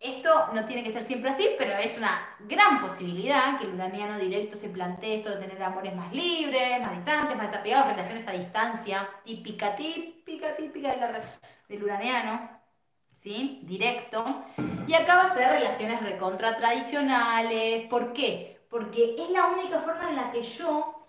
Esto 0.00 0.48
no 0.52 0.64
tiene 0.64 0.82
que 0.82 0.92
ser 0.92 1.04
siempre 1.04 1.30
así, 1.30 1.50
pero 1.56 1.72
es 1.74 1.96
una 1.96 2.36
gran 2.40 2.80
posibilidad 2.80 3.60
que 3.60 3.66
el 3.66 3.74
uraniano 3.74 4.18
directo 4.18 4.58
se 4.58 4.68
plantee 4.68 5.18
esto 5.18 5.30
de 5.30 5.36
tener 5.36 5.62
amores 5.62 5.94
más 5.94 6.12
libres, 6.12 6.80
más 6.80 6.96
distantes, 6.96 7.36
más 7.36 7.52
desapegados, 7.52 7.92
relaciones 7.92 8.26
a 8.26 8.32
distancia, 8.32 9.08
típica, 9.24 9.76
típica, 9.76 10.56
típica 10.56 10.96
del 11.68 11.84
uraniano. 11.84 12.60
¿sí? 13.22 13.60
Directo. 13.64 14.42
Y 14.86 14.94
acá 14.94 15.14
va 15.16 15.22
a 15.24 15.34
ser 15.34 15.50
relaciones 15.50 16.02
recontra 16.02 16.56
tradicionales. 16.56 17.86
¿Por 17.88 18.12
qué? 18.14 18.58
Porque 18.68 19.16
es 19.18 19.30
la 19.30 19.46
única 19.46 19.80
forma 19.80 20.08
en 20.08 20.16
la 20.16 20.32
que 20.32 20.42
yo 20.42 20.99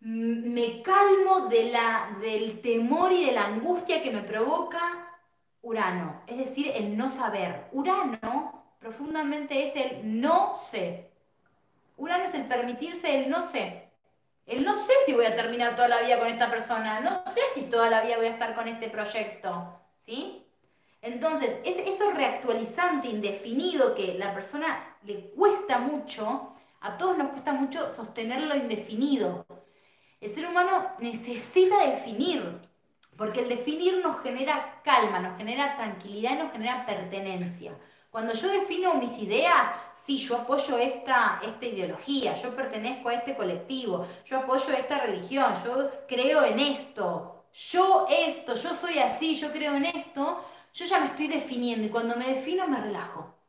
me 0.00 0.82
calmo 0.82 1.48
del 1.48 2.60
temor 2.62 3.12
y 3.12 3.26
de 3.26 3.32
la 3.32 3.46
angustia 3.46 4.02
que 4.02 4.10
me 4.10 4.22
provoca 4.22 5.06
Urano, 5.62 6.22
es 6.26 6.38
decir, 6.38 6.72
el 6.74 6.96
no 6.96 7.10
saber. 7.10 7.66
Urano 7.72 8.64
profundamente 8.78 9.68
es 9.68 9.76
el 9.76 10.20
no 10.20 10.54
sé. 10.54 11.10
Urano 11.98 12.24
es 12.24 12.34
el 12.34 12.46
permitirse 12.46 13.22
el 13.22 13.30
no 13.30 13.42
sé. 13.42 13.90
El 14.46 14.64
no 14.64 14.74
sé 14.74 14.92
si 15.04 15.12
voy 15.12 15.26
a 15.26 15.36
terminar 15.36 15.76
toda 15.76 15.88
la 15.88 16.00
vida 16.00 16.18
con 16.18 16.28
esta 16.28 16.50
persona, 16.50 17.00
no 17.00 17.14
sé 17.14 17.40
si 17.54 17.62
toda 17.62 17.90
la 17.90 18.00
vida 18.00 18.16
voy 18.16 18.26
a 18.26 18.30
estar 18.30 18.54
con 18.54 18.66
este 18.66 18.88
proyecto, 18.88 19.78
¿sí? 20.06 20.44
Entonces, 21.02 21.56
es 21.64 21.76
eso 21.94 22.10
reactualizante, 22.10 23.08
indefinido, 23.08 23.94
que 23.94 24.14
la 24.14 24.34
persona 24.34 24.96
le 25.04 25.30
cuesta 25.30 25.78
mucho, 25.78 26.54
a 26.80 26.96
todos 26.96 27.16
nos 27.16 27.30
cuesta 27.30 27.52
mucho 27.52 27.94
sostener 27.94 28.40
lo 28.40 28.56
indefinido. 28.56 29.46
El 30.20 30.34
ser 30.34 30.46
humano 30.46 30.90
necesita 30.98 31.86
definir, 31.86 32.60
porque 33.16 33.40
el 33.40 33.48
definir 33.48 34.02
nos 34.04 34.20
genera 34.20 34.82
calma, 34.84 35.18
nos 35.18 35.38
genera 35.38 35.76
tranquilidad 35.76 36.32
y 36.32 36.42
nos 36.42 36.52
genera 36.52 36.84
pertenencia. 36.84 37.72
Cuando 38.10 38.34
yo 38.34 38.48
defino 38.48 38.94
mis 38.94 39.16
ideas, 39.16 39.70
sí, 40.04 40.18
yo 40.18 40.36
apoyo 40.36 40.76
esta, 40.76 41.40
esta 41.42 41.64
ideología, 41.64 42.34
yo 42.34 42.54
pertenezco 42.54 43.08
a 43.08 43.14
este 43.14 43.34
colectivo, 43.34 44.06
yo 44.26 44.40
apoyo 44.40 44.74
esta 44.74 44.98
religión, 44.98 45.54
yo 45.64 45.90
creo 46.06 46.44
en 46.44 46.60
esto, 46.60 47.46
yo 47.54 48.06
esto, 48.10 48.56
yo 48.56 48.74
soy 48.74 48.98
así, 48.98 49.34
yo 49.36 49.50
creo 49.52 49.74
en 49.74 49.86
esto, 49.86 50.44
yo 50.74 50.84
ya 50.84 51.00
me 51.00 51.06
estoy 51.06 51.28
definiendo 51.28 51.86
y 51.86 51.90
cuando 51.90 52.14
me 52.16 52.34
defino 52.34 52.68
me 52.68 52.80
relajo. 52.80 53.39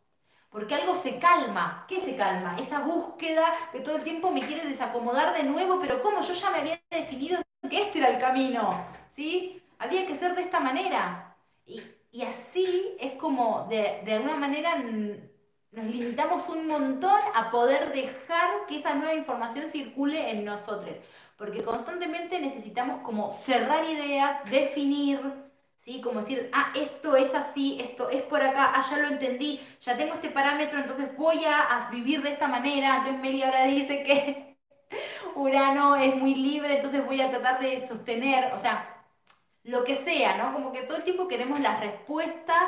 Porque 0.51 0.75
algo 0.75 0.95
se 0.95 1.17
calma. 1.17 1.85
¿Qué 1.87 2.01
se 2.01 2.15
calma? 2.15 2.57
Esa 2.59 2.79
búsqueda 2.79 3.45
que 3.71 3.79
todo 3.79 3.95
el 3.95 4.03
tiempo 4.03 4.31
me 4.31 4.41
quiere 4.41 4.67
desacomodar 4.67 5.33
de 5.33 5.43
nuevo, 5.43 5.79
pero 5.79 6.01
como 6.03 6.21
yo 6.21 6.33
ya 6.33 6.51
me 6.51 6.59
había 6.59 6.81
definido 6.91 7.41
que 7.69 7.83
este 7.83 7.99
era 7.99 8.09
el 8.09 8.19
camino, 8.19 8.85
¿sí? 9.15 9.63
Había 9.79 10.05
que 10.05 10.17
ser 10.17 10.35
de 10.35 10.41
esta 10.41 10.59
manera. 10.59 11.35
Y, 11.65 11.81
así 12.23 12.97
es 12.99 13.13
como, 13.13 13.65
de, 13.69 14.01
de 14.03 14.13
alguna 14.13 14.35
manera, 14.35 14.75
nos 14.75 15.85
limitamos 15.85 16.49
un 16.49 16.67
montón 16.67 17.19
a 17.33 17.49
poder 17.49 17.93
dejar 17.93 18.65
que 18.67 18.79
esa 18.79 18.93
nueva 18.93 19.13
información 19.13 19.69
circule 19.69 20.31
en 20.31 20.43
nosotros. 20.43 20.97
Porque 21.37 21.63
constantemente 21.63 22.39
necesitamos 22.39 23.01
como 23.03 23.31
cerrar 23.31 23.85
ideas, 23.85 24.43
definir, 24.51 25.50
¿sí? 25.83 26.01
Como 26.01 26.21
decir, 26.21 26.49
ah, 26.53 26.71
esto 26.75 27.15
es 27.15 27.33
así, 27.35 27.77
esto 27.81 28.09
es 28.09 28.21
por 28.23 28.41
acá, 28.41 28.71
ah, 28.75 28.83
ya 28.89 28.97
lo 28.97 29.07
entendí, 29.07 29.59
ya 29.81 29.97
tengo 29.97 30.15
este 30.15 30.29
parámetro, 30.29 30.79
entonces 30.79 31.15
voy 31.17 31.43
a, 31.45 31.89
vivir 31.91 32.21
de 32.21 32.31
esta 32.31 32.47
manera. 32.47 32.97
Entonces 32.97 33.21
Meli 33.21 33.43
ahora 33.43 33.65
dice 33.65 34.03
que 34.03 34.57
Urano 35.35 35.95
es 35.95 36.15
muy 36.15 36.35
libre, 36.35 36.75
entonces 36.75 37.05
voy 37.05 37.21
a 37.21 37.29
tratar 37.29 37.59
de 37.59 37.87
sostener, 37.87 38.53
o 38.53 38.59
sea, 38.59 39.05
lo 39.63 39.83
que 39.83 39.95
sea, 39.95 40.37
¿no? 40.37 40.53
Como 40.53 40.71
que 40.71 40.83
todo 40.83 40.97
el 40.97 41.03
tiempo 41.03 41.27
queremos 41.27 41.59
las 41.59 41.79
respuestas 41.79 42.63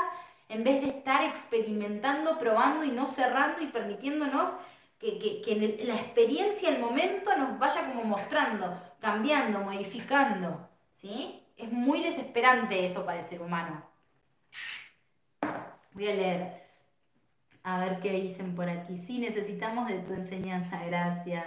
en 0.49 0.63
vez 0.63 0.81
de 0.81 0.89
estar 0.89 1.23
experimentando, 1.23 2.37
probando 2.37 2.83
y 2.83 2.89
no 2.89 3.07
cerrando 3.07 3.61
y 3.61 3.67
permitiéndonos 3.67 4.51
que, 4.99 5.41
que 5.41 5.83
la 5.85 5.95
experiencia, 5.95 6.69
el 6.69 6.79
momento 6.79 7.35
nos 7.35 7.59
vaya 7.59 7.87
como 7.87 8.03
mostrando, 8.03 8.79
cambiando, 9.01 9.59
modificando, 9.59 10.69
¿sí? 11.01 11.42
Es 11.57 11.71
muy 11.71 12.03
desesperante 12.03 12.85
eso 12.85 13.05
para 13.05 13.21
el 13.21 13.29
ser 13.29 13.41
humano. 13.41 13.83
Voy 15.91 16.07
a 16.07 16.13
leer. 16.13 16.63
A 17.63 17.79
ver 17.79 17.99
qué 17.99 18.11
dicen 18.11 18.55
por 18.55 18.69
aquí. 18.69 18.99
Sí, 19.07 19.19
necesitamos 19.19 19.87
de 19.87 19.99
tu 19.99 20.13
enseñanza, 20.13 20.83
gracias. 20.85 21.45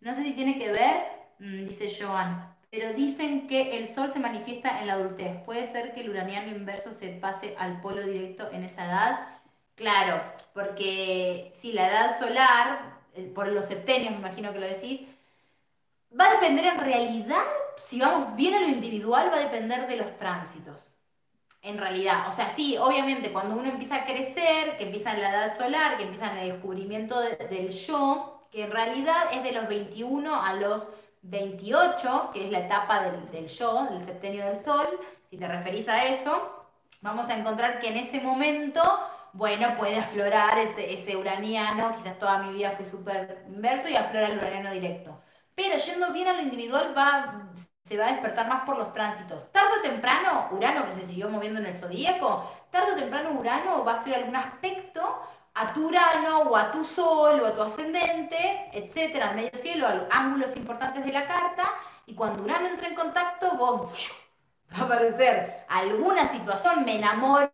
No 0.00 0.14
sé 0.14 0.22
si 0.22 0.32
tiene 0.32 0.58
que 0.58 0.72
ver, 0.72 1.02
mm, 1.38 1.68
dice 1.68 1.92
Joan, 1.94 2.54
pero 2.70 2.92
dicen 2.94 3.46
que 3.48 3.76
el 3.76 3.94
sol 3.94 4.12
se 4.12 4.18
manifiesta 4.18 4.80
en 4.80 4.86
la 4.86 4.94
adultez. 4.94 5.42
¿Puede 5.44 5.66
ser 5.66 5.92
que 5.92 6.00
el 6.00 6.10
uraniano 6.10 6.50
inverso 6.50 6.92
se 6.92 7.08
pase 7.08 7.54
al 7.58 7.80
polo 7.82 8.02
directo 8.02 8.50
en 8.50 8.64
esa 8.64 8.86
edad? 8.86 9.28
Claro, 9.74 10.22
porque 10.54 11.52
si 11.60 11.72
la 11.72 11.88
edad 11.88 12.18
solar, 12.18 12.94
por 13.34 13.48
los 13.48 13.66
septenios 13.66 14.12
me 14.12 14.18
imagino 14.18 14.52
que 14.52 14.60
lo 14.60 14.66
decís, 14.66 15.02
va 16.18 16.26
a 16.26 16.32
depender 16.34 16.64
en 16.66 16.78
realidad 16.78 17.44
si 17.78 18.00
vamos 18.00 18.36
bien 18.36 18.54
a 18.54 18.60
lo 18.60 18.68
individual, 18.68 19.30
va 19.32 19.36
a 19.36 19.40
depender 19.40 19.86
de 19.86 19.96
los 19.96 20.16
tránsitos. 20.18 20.88
En 21.62 21.78
realidad, 21.78 22.28
o 22.28 22.32
sea, 22.32 22.50
sí, 22.50 22.76
obviamente 22.76 23.32
cuando 23.32 23.54
uno 23.54 23.70
empieza 23.70 23.96
a 23.96 24.04
crecer, 24.04 24.76
que 24.76 24.84
empieza 24.84 25.12
en 25.12 25.22
la 25.22 25.30
edad 25.30 25.56
solar, 25.56 25.96
que 25.96 26.04
empieza 26.04 26.32
en 26.32 26.38
el 26.38 26.52
descubrimiento 26.52 27.20
del 27.20 27.70
yo, 27.70 28.48
que 28.50 28.64
en 28.64 28.70
realidad 28.70 29.26
es 29.32 29.42
de 29.42 29.52
los 29.52 29.68
21 29.68 30.42
a 30.42 30.54
los 30.54 30.88
28, 31.22 32.30
que 32.34 32.46
es 32.46 32.50
la 32.50 32.60
etapa 32.60 33.02
del, 33.30 33.46
yo, 33.46 33.86
del 33.90 34.04
septenio 34.04 34.44
del 34.46 34.58
sol, 34.58 34.88
si 35.30 35.36
te 35.38 35.46
referís 35.48 35.88
a 35.88 36.04
eso, 36.06 36.66
vamos 37.00 37.28
a 37.28 37.38
encontrar 37.38 37.78
que 37.78 37.88
en 37.88 37.96
ese 37.96 38.20
momento, 38.20 38.82
bueno, 39.32 39.76
puede 39.78 39.98
aflorar 39.98 40.58
ese, 40.58 41.16
uraniano, 41.16 41.96
quizás 41.96 42.18
toda 42.18 42.38
mi 42.38 42.52
vida 42.54 42.72
fui 42.72 42.84
súper 42.84 43.44
inverso 43.48 43.88
y 43.88 43.96
aflora 43.96 44.28
el 44.28 44.38
uraniano 44.38 44.72
directo. 44.72 45.21
Pero 45.54 45.76
yendo 45.78 46.12
bien 46.12 46.28
a 46.28 46.32
lo 46.34 46.42
individual 46.42 46.94
va, 46.96 47.50
se 47.84 47.96
va 47.96 48.06
a 48.06 48.12
despertar 48.12 48.48
más 48.48 48.64
por 48.64 48.78
los 48.78 48.92
tránsitos. 48.92 49.50
Tardo 49.52 49.78
o 49.78 49.82
temprano, 49.82 50.48
Urano, 50.52 50.86
que 50.86 50.94
se 50.94 51.06
siguió 51.06 51.28
moviendo 51.28 51.60
en 51.60 51.66
el 51.66 51.74
zodíaco, 51.74 52.50
tarde 52.70 52.92
o 52.92 52.96
temprano 52.96 53.32
Urano 53.38 53.84
va 53.84 53.92
a 53.92 54.00
hacer 54.00 54.14
algún 54.14 54.36
aspecto 54.36 55.22
a 55.54 55.72
tu 55.74 55.88
Urano 55.88 56.42
o 56.42 56.56
a 56.56 56.72
tu 56.72 56.84
Sol 56.84 57.40
o 57.40 57.46
a 57.46 57.54
tu 57.54 57.62
ascendente, 57.62 58.70
etcétera, 58.72 59.30
al 59.30 59.36
medio 59.36 59.58
cielo, 59.60 59.86
a 59.86 59.94
los 59.94 60.06
ángulos 60.10 60.56
importantes 60.56 61.04
de 61.04 61.12
la 61.12 61.26
carta, 61.26 61.64
y 62.06 62.14
cuando 62.14 62.42
Urano 62.42 62.68
entra 62.68 62.88
en 62.88 62.94
contacto, 62.94 63.52
vos 63.56 64.10
va 64.72 64.78
a 64.78 64.84
aparecer 64.84 65.64
alguna 65.68 66.28
situación, 66.32 66.84
me 66.84 66.96
enamoro, 66.96 67.50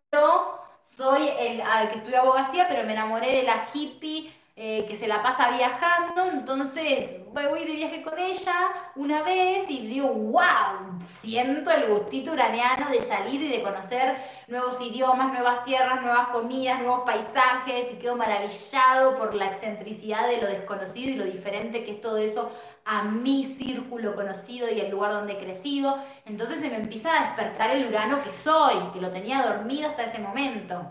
soy 0.95 1.29
el 1.37 1.61
al 1.61 1.91
que 1.91 1.97
estudio 1.97 2.21
abogacía, 2.21 2.67
pero 2.67 2.85
me 2.85 2.93
enamoré 2.93 3.35
de 3.35 3.43
la 3.43 3.67
hippie 3.73 4.33
eh, 4.61 4.85
que 4.89 4.97
se 4.97 5.07
la 5.07 5.23
pasa 5.23 5.51
viajando, 5.51 6.25
entonces 6.25 7.11
voy 7.31 7.63
de 7.63 7.71
viaje 7.71 8.01
con 8.01 8.19
ella 8.19 8.53
una 8.97 9.23
vez 9.23 9.69
y 9.69 9.87
digo, 9.87 10.09
wow, 10.09 10.99
siento 11.21 11.71
el 11.71 11.87
gustito 11.87 12.33
uraniano 12.33 12.89
de 12.89 12.99
salir 13.03 13.41
y 13.41 13.47
de 13.47 13.61
conocer 13.61 14.17
nuevos 14.49 14.75
idiomas, 14.81 15.31
nuevas 15.31 15.63
tierras, 15.63 16.01
nuevas 16.01 16.27
comidas, 16.33 16.81
nuevos 16.81 17.03
paisajes 17.05 17.87
y 17.93 17.99
quedo 17.99 18.17
maravillado 18.17 19.17
por 19.17 19.33
la 19.33 19.45
excentricidad 19.45 20.27
de 20.27 20.41
lo 20.41 20.47
desconocido 20.47 21.09
y 21.09 21.15
lo 21.15 21.23
diferente 21.23 21.85
que 21.85 21.91
es 21.91 22.01
todo 22.01 22.17
eso 22.17 22.51
a 22.83 23.03
mi 23.03 23.55
círculo 23.57 24.13
conocido 24.13 24.69
y 24.69 24.81
el 24.81 24.91
lugar 24.91 25.13
donde 25.13 25.33
he 25.33 25.39
crecido. 25.39 26.03
Entonces 26.25 26.59
se 26.59 26.69
me 26.69 26.75
empieza 26.75 27.17
a 27.17 27.27
despertar 27.27 27.71
el 27.71 27.87
urano 27.87 28.21
que 28.21 28.33
soy, 28.33 28.75
que 28.91 28.99
lo 28.99 29.09
tenía 29.11 29.41
dormido 29.41 29.89
hasta 29.89 30.03
ese 30.03 30.19
momento. 30.19 30.81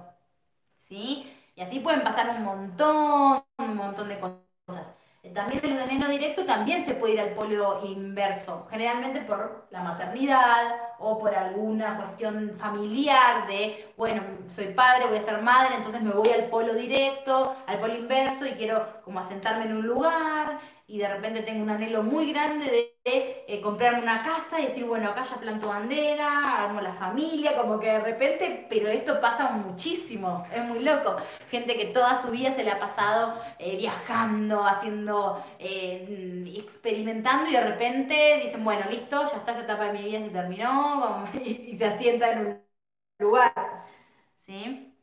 ¿Sí? 0.89 1.38
Y 1.59 1.61
así 1.61 1.81
pueden 1.81 2.05
pasar 2.05 2.29
un 2.31 2.45
montón, 2.45 3.43
un 3.59 3.77
montón 3.77 4.09
de 4.09 4.21
cosas. 4.21 4.95
También 5.35 5.61
el 5.65 5.73
uraniano 5.73 6.09
directo 6.09 6.47
también 6.47 6.87
se 6.87 6.95
puede 6.95 7.15
ir 7.15 7.21
al 7.21 7.31
polo 7.31 7.85
inverso, 7.85 8.69
generalmente 8.71 9.23
por 9.23 9.67
la 9.71 9.83
maternidad 9.83 10.77
o 11.01 11.19
por 11.19 11.35
alguna 11.35 11.97
cuestión 11.97 12.55
familiar 12.57 13.49
de, 13.49 13.93
bueno, 13.97 14.23
soy 14.47 14.69
padre, 14.69 15.07
voy 15.09 15.19
a 15.19 15.23
ser 15.23 15.43
madre, 15.43 15.75
entonces 15.75 16.01
me 16.01 16.13
voy 16.13 16.29
al 16.29 16.45
polo 16.45 16.75
directo, 16.75 17.57
al 17.67 17.79
polo 17.81 17.97
inverso 17.97 18.47
y 18.47 18.53
quiero 18.53 19.03
como 19.03 19.19
asentarme 19.19 19.65
en 19.65 19.79
un 19.79 19.87
lugar 19.87 20.61
y 20.89 20.99
de 20.99 21.09
repente 21.09 21.43
tengo 21.43 21.63
un 21.63 21.71
anhelo 21.71 22.03
muy 22.03 22.33
grande 22.33 22.67
de, 23.05 23.45
eh, 23.47 23.61
comprarme 23.63 24.03
una 24.03 24.25
casa 24.25 24.61
y 24.61 24.67
decir, 24.69 24.85
bueno, 24.87 25.11
acá 25.11 25.23
ya 25.23 25.37
planto 25.37 25.69
bandera, 25.69 26.65
amo 26.65 26.81
la 26.81 26.95
familia, 26.95 27.57
como 27.57 27.79
que 27.79 27.89
de 27.89 28.01
repente, 28.01 28.67
pero 28.71 28.89
esto 28.89 29.21
pasa 29.21 29.51
muchísimo, 29.53 30.47
es 30.53 30.65
muy 30.65 30.81
loco. 30.81 31.17
Gente 31.51 31.77
que 31.77 31.87
toda 31.87 32.21
su 32.23 32.31
vida 32.31 32.53
se 32.53 32.65
le 32.65 32.71
ha 32.73 32.81
pasado 32.81 33.41
eh, 33.59 33.77
viajando, 33.77 34.65
haciendo, 34.67 35.45
eh, 35.59 36.55
experimentando 36.57 37.51
y 37.51 37.55
de 37.55 37.65
repente 37.65 38.41
dicen, 38.45 38.65
bueno, 38.65 38.91
listo, 38.91 39.31
ya 39.31 39.37
está 39.39 39.53
esa 39.53 39.63
etapa 39.63 39.85
de 39.87 39.93
mi 39.93 40.05
vida, 40.05 40.21
se 40.21 40.31
terminó, 40.31 41.29
y, 41.35 41.71
y 41.73 41.77
se 41.79 41.85
asienta 41.87 42.33
en 42.33 42.47
un 42.47 42.63
lugar. 43.19 43.55
¿Sí? 44.47 44.95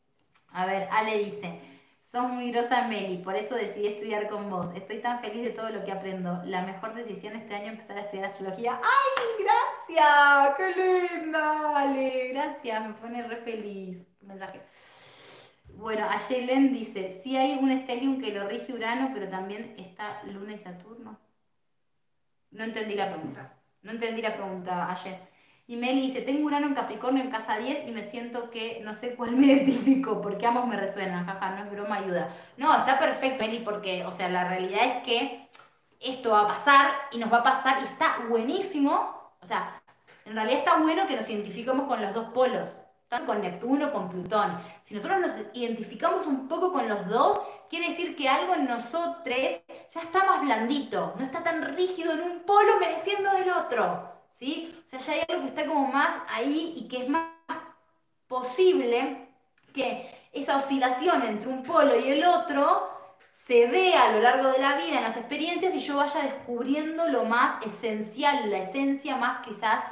A 0.52 0.66
ver, 0.66 0.88
Ale 0.90 1.18
dice, 1.18 1.60
Sos 2.06 2.28
muy 2.28 2.52
grosa, 2.52 2.86
Meli, 2.86 3.18
por 3.18 3.34
eso 3.34 3.56
decidí 3.56 3.88
estudiar 3.88 4.28
con 4.28 4.48
vos. 4.48 4.68
Estoy 4.76 5.00
tan 5.00 5.20
feliz 5.20 5.42
de 5.42 5.50
todo 5.50 5.70
lo 5.70 5.84
que 5.84 5.90
aprendo. 5.90 6.40
La 6.44 6.62
mejor 6.62 6.94
decisión 6.94 7.34
este 7.34 7.52
año 7.52 7.66
es 7.66 7.72
empezar 7.72 7.98
a 7.98 8.02
estudiar 8.02 8.26
astrología. 8.26 8.80
¡Ay, 8.80 9.44
gracias! 9.44 10.56
¡Qué 10.56 11.16
linda! 11.16 11.62
Vale, 11.62 12.28
gracias, 12.28 12.86
me 12.86 12.94
pone 12.94 13.26
re 13.26 13.38
feliz. 13.38 14.06
Mensaje. 14.20 14.60
Bueno, 15.70 16.08
Ayelen 16.08 16.72
dice, 16.72 17.20
sí 17.24 17.36
hay 17.36 17.58
un 17.60 17.72
estelium 17.72 18.20
que 18.20 18.32
lo 18.32 18.46
rige 18.46 18.72
Urano, 18.72 19.10
pero 19.12 19.28
también 19.28 19.74
está 19.76 20.22
Luna 20.26 20.54
y 20.54 20.58
Saturno. 20.58 21.18
No 22.52 22.62
entendí 22.62 22.94
la 22.94 23.10
pregunta. 23.10 23.52
No 23.82 23.90
entendí 23.90 24.22
la 24.22 24.34
pregunta, 24.34 24.92
Ayelen. 24.92 25.35
Y 25.68 25.76
Meli 25.76 26.08
dice, 26.08 26.22
tengo 26.22 26.46
Urano 26.46 26.68
en 26.68 26.74
Capricornio 26.74 27.24
en 27.24 27.30
casa 27.30 27.58
10 27.58 27.88
y 27.88 27.90
me 27.90 28.08
siento 28.10 28.50
que 28.50 28.80
no 28.84 28.94
sé 28.94 29.16
cuál 29.16 29.32
me 29.32 29.46
identifico, 29.52 30.22
porque 30.22 30.46
ambos 30.46 30.66
me 30.66 30.76
resuenan, 30.76 31.26
jaja, 31.26 31.50
no 31.50 31.64
es 31.64 31.70
broma, 31.70 31.96
ayuda. 31.96 32.28
No, 32.56 32.72
está 32.72 32.98
perfecto, 32.98 33.44
Meli, 33.44 33.58
porque, 33.60 34.04
o 34.04 34.12
sea, 34.12 34.28
la 34.28 34.48
realidad 34.48 34.84
es 34.84 35.02
que 35.02 35.48
esto 35.98 36.30
va 36.30 36.42
a 36.42 36.46
pasar 36.46 36.92
y 37.10 37.18
nos 37.18 37.32
va 37.32 37.38
a 37.38 37.42
pasar 37.42 37.82
y 37.82 37.86
está 37.86 38.18
buenísimo, 38.28 39.34
o 39.40 39.46
sea, 39.46 39.82
en 40.24 40.34
realidad 40.34 40.58
está 40.58 40.78
bueno 40.78 41.06
que 41.06 41.16
nos 41.16 41.28
identifiquemos 41.28 41.86
con 41.88 42.00
los 42.00 42.14
dos 42.14 42.32
polos, 42.32 42.76
tanto 43.08 43.26
con 43.26 43.40
Neptuno, 43.42 43.92
con 43.92 44.08
Plutón. 44.08 44.58
Si 44.84 44.94
nosotros 44.94 45.20
nos 45.20 45.30
identificamos 45.52 46.26
un 46.26 46.48
poco 46.48 46.72
con 46.72 46.88
los 46.88 47.08
dos, 47.08 47.40
quiere 47.68 47.90
decir 47.90 48.14
que 48.14 48.28
algo 48.28 48.54
en 48.54 48.66
nosotros 48.66 49.24
ya 49.26 50.00
está 50.00 50.24
más 50.24 50.42
blandito, 50.42 51.14
no 51.16 51.24
está 51.24 51.42
tan 51.42 51.74
rígido 51.76 52.12
en 52.12 52.22
un 52.22 52.40
polo, 52.40 52.78
me 52.80 52.88
defiendo 52.88 53.32
del 53.32 53.50
otro. 53.50 54.15
¿Sí? 54.38 54.78
O 54.86 54.88
sea, 54.88 54.98
ya 54.98 55.12
hay 55.12 55.22
algo 55.28 55.42
que 55.42 55.48
está 55.48 55.66
como 55.66 55.88
más 55.88 56.22
ahí 56.28 56.74
y 56.76 56.88
que 56.88 57.04
es 57.04 57.08
más 57.08 57.30
posible 58.26 59.28
que 59.72 60.14
esa 60.32 60.58
oscilación 60.58 61.22
entre 61.22 61.48
un 61.48 61.62
polo 61.62 61.98
y 61.98 62.10
el 62.10 62.24
otro 62.24 62.90
se 63.46 63.68
dé 63.68 63.94
a 63.94 64.12
lo 64.12 64.20
largo 64.20 64.50
de 64.50 64.58
la 64.58 64.76
vida 64.76 64.98
en 64.98 65.04
las 65.04 65.16
experiencias 65.16 65.74
y 65.74 65.78
yo 65.78 65.96
vaya 65.96 66.22
descubriendo 66.22 67.08
lo 67.08 67.24
más 67.24 67.64
esencial, 67.64 68.50
la 68.50 68.58
esencia 68.58 69.16
más 69.16 69.46
quizás 69.46 69.84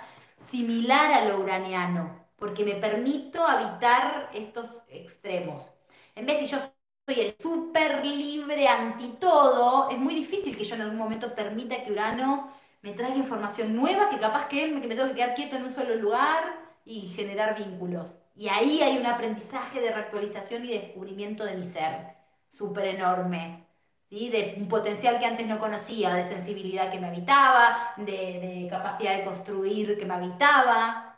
similar 0.51 1.13
a 1.13 1.25
lo 1.25 1.41
uraniano, 1.41 2.27
porque 2.37 2.65
me 2.65 2.75
permito 2.75 3.47
habitar 3.47 4.31
estos 4.35 4.83
extremos. 4.89 5.71
En 6.17 6.27
vez 6.27 6.41
si 6.41 6.47
yo 6.47 6.59
soy 6.59 7.21
el 7.21 7.37
súper 7.41 8.05
libre 8.05 8.67
anti 8.67 9.17
todo, 9.21 9.89
es 9.89 9.99
muy 9.99 10.15
difícil 10.15 10.57
que 10.57 10.65
yo 10.65 10.75
en 10.75 10.83
algún 10.83 10.99
momento 10.99 11.35
permita 11.35 11.83
que 11.85 11.93
Urano 11.93 12.53
me 12.85 12.93
traiga 12.93 13.17
información 13.17 13.75
nueva, 13.75 14.11
que 14.11 14.19
capaz 14.19 14.47
que, 14.47 14.79
que 14.79 14.87
me 14.87 14.95
tengo 14.95 15.09
que 15.09 15.15
quedar 15.15 15.35
quieto 15.35 15.57
en 15.57 15.65
un 15.65 15.73
solo 15.73 15.95
lugar 15.95 16.55
y 16.85 17.09
generar 17.09 17.57
vínculos. 17.57 18.15
Y 18.37 18.49
ahí 18.49 18.83
hay 18.83 18.99
un 18.99 19.07
aprendizaje 19.07 19.81
de 19.81 19.91
reactualización 19.91 20.67
y 20.67 20.79
descubrimiento 20.79 21.47
de 21.47 21.57
mi 21.57 21.67
ser, 21.67 22.09
súper 22.51 22.89
enorme. 22.89 23.65
¿sí? 24.11 24.29
De 24.29 24.57
un 24.59 24.69
potencial 24.69 25.19
que 25.19 25.25
antes 25.25 25.47
no 25.47 25.59
conocía, 25.59 26.13
de 26.13 26.29
sensibilidad 26.29 26.93
que 26.93 27.01
me 27.01 27.07
habitaba, 27.07 27.95
de, 27.97 28.13
de 28.13 28.69
capacidad 28.71 29.17
de 29.17 29.25
construir 29.25 29.99
que 29.99 30.05
me 30.05 30.13
habitaba. 30.13 31.17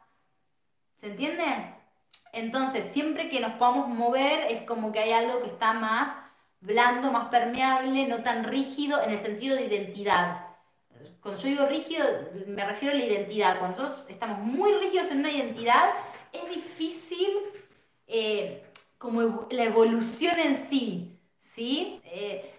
¿Se 1.00 1.08
entiende? 1.08 1.44
Entonces, 2.32 2.92
siempre 2.92 3.28
que 3.28 3.40
nos 3.40 3.54
podamos 3.54 3.88
mover, 3.88 4.52
es 4.52 4.62
como 4.62 4.92
que 4.92 5.00
hay 5.00 5.10
algo 5.10 5.42
que 5.42 5.48
está 5.48 5.72
más 5.72 6.12
blando, 6.60 7.10
más 7.10 7.26
permeable, 7.28 8.06
no 8.06 8.22
tan 8.22 8.44
rígido 8.44 9.02
en 9.02 9.10
el 9.10 9.18
sentido 9.18 9.56
de 9.56 9.66
identidad. 9.66 10.45
Cuando 11.20 11.40
yo 11.40 11.48
digo 11.48 11.66
rígido, 11.66 12.06
me 12.46 12.64
refiero 12.64 12.94
a 12.94 12.98
la 12.98 13.04
identidad. 13.04 13.58
Cuando 13.58 13.82
nosotros 13.82 14.06
estamos 14.08 14.38
muy 14.38 14.72
rígidos 14.74 15.10
en 15.10 15.18
una 15.18 15.32
identidad, 15.32 15.90
es 16.32 16.48
difícil 16.48 17.28
eh, 18.06 18.62
como 18.98 19.46
la 19.50 19.64
evolución 19.64 20.38
en 20.38 20.68
sí, 20.68 21.18
¿sí? 21.54 22.00
Eh, 22.04 22.52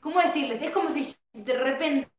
¿Cómo 0.00 0.20
decirles? 0.20 0.60
Es 0.62 0.70
como 0.70 0.90
si 0.90 1.14
de 1.32 1.52
repente 1.54 2.10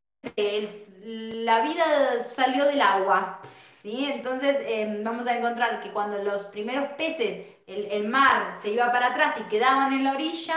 la 1.02 1.60
vida 1.60 2.28
salió 2.34 2.64
del 2.64 2.80
agua, 2.80 3.40
¿sí? 3.82 4.06
Entonces 4.10 4.56
em, 4.66 5.04
vamos 5.04 5.26
a 5.26 5.36
encontrar 5.36 5.82
que 5.82 5.90
cuando 5.90 6.22
los 6.22 6.44
primeros 6.44 6.88
peces, 6.92 7.46
el, 7.66 8.08
mar 8.08 8.58
se 8.62 8.70
iba 8.70 8.90
para 8.92 9.08
atrás 9.08 9.34
y 9.40 9.48
quedaban 9.48 9.92
en 9.92 10.04
la 10.04 10.12
orilla, 10.12 10.56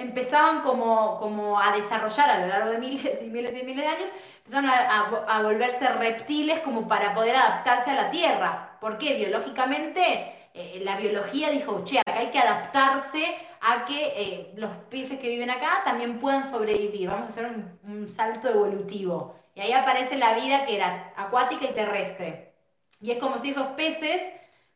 empezaban 0.00 0.62
como, 0.62 1.18
como 1.18 1.60
a 1.60 1.72
desarrollar 1.72 2.30
a 2.30 2.40
lo 2.40 2.46
largo 2.48 2.70
de 2.70 2.78
miles 2.78 3.18
y 3.22 3.26
miles 3.26 3.52
y 3.52 3.64
miles 3.64 3.84
de 3.84 3.86
años, 3.86 4.10
empezaron 4.38 4.70
a, 4.70 5.08
a 5.28 5.42
volverse 5.42 5.88
reptiles 5.88 6.60
como 6.60 6.88
para 6.88 7.14
poder 7.14 7.36
adaptarse 7.36 7.90
a 7.90 7.94
la 7.94 8.10
Tierra. 8.10 8.78
¿Por 8.80 8.98
qué? 8.98 9.14
Biológicamente, 9.14 10.40
eh, 10.52 10.80
la 10.84 10.96
biología 10.96 11.50
dijo, 11.50 11.84
che, 11.84 12.00
acá 12.00 12.18
hay 12.18 12.30
que 12.30 12.38
adaptarse 12.38 13.36
a 13.60 13.84
que 13.84 14.12
eh, 14.16 14.52
los 14.56 14.70
peces 14.90 15.18
que 15.18 15.28
viven 15.28 15.50
acá 15.50 15.82
también 15.84 16.18
puedan 16.18 16.50
sobrevivir. 16.50 17.08
Vamos 17.08 17.26
a 17.26 17.28
hacer 17.28 17.52
un, 17.84 18.10
salto 18.10 18.48
evolutivo. 18.48 19.36
Y 19.54 19.60
ahí 19.60 19.72
aparece 19.72 20.16
la 20.16 20.34
vida 20.34 20.64
que 20.66 20.76
era 20.76 21.12
acuática 21.16 21.66
y 21.66 21.74
terrestre. 21.74 22.54
Y 23.00 23.12
es 23.12 23.18
como 23.18 23.38
si 23.38 23.50
esos 23.50 23.68
peces, 23.68 24.22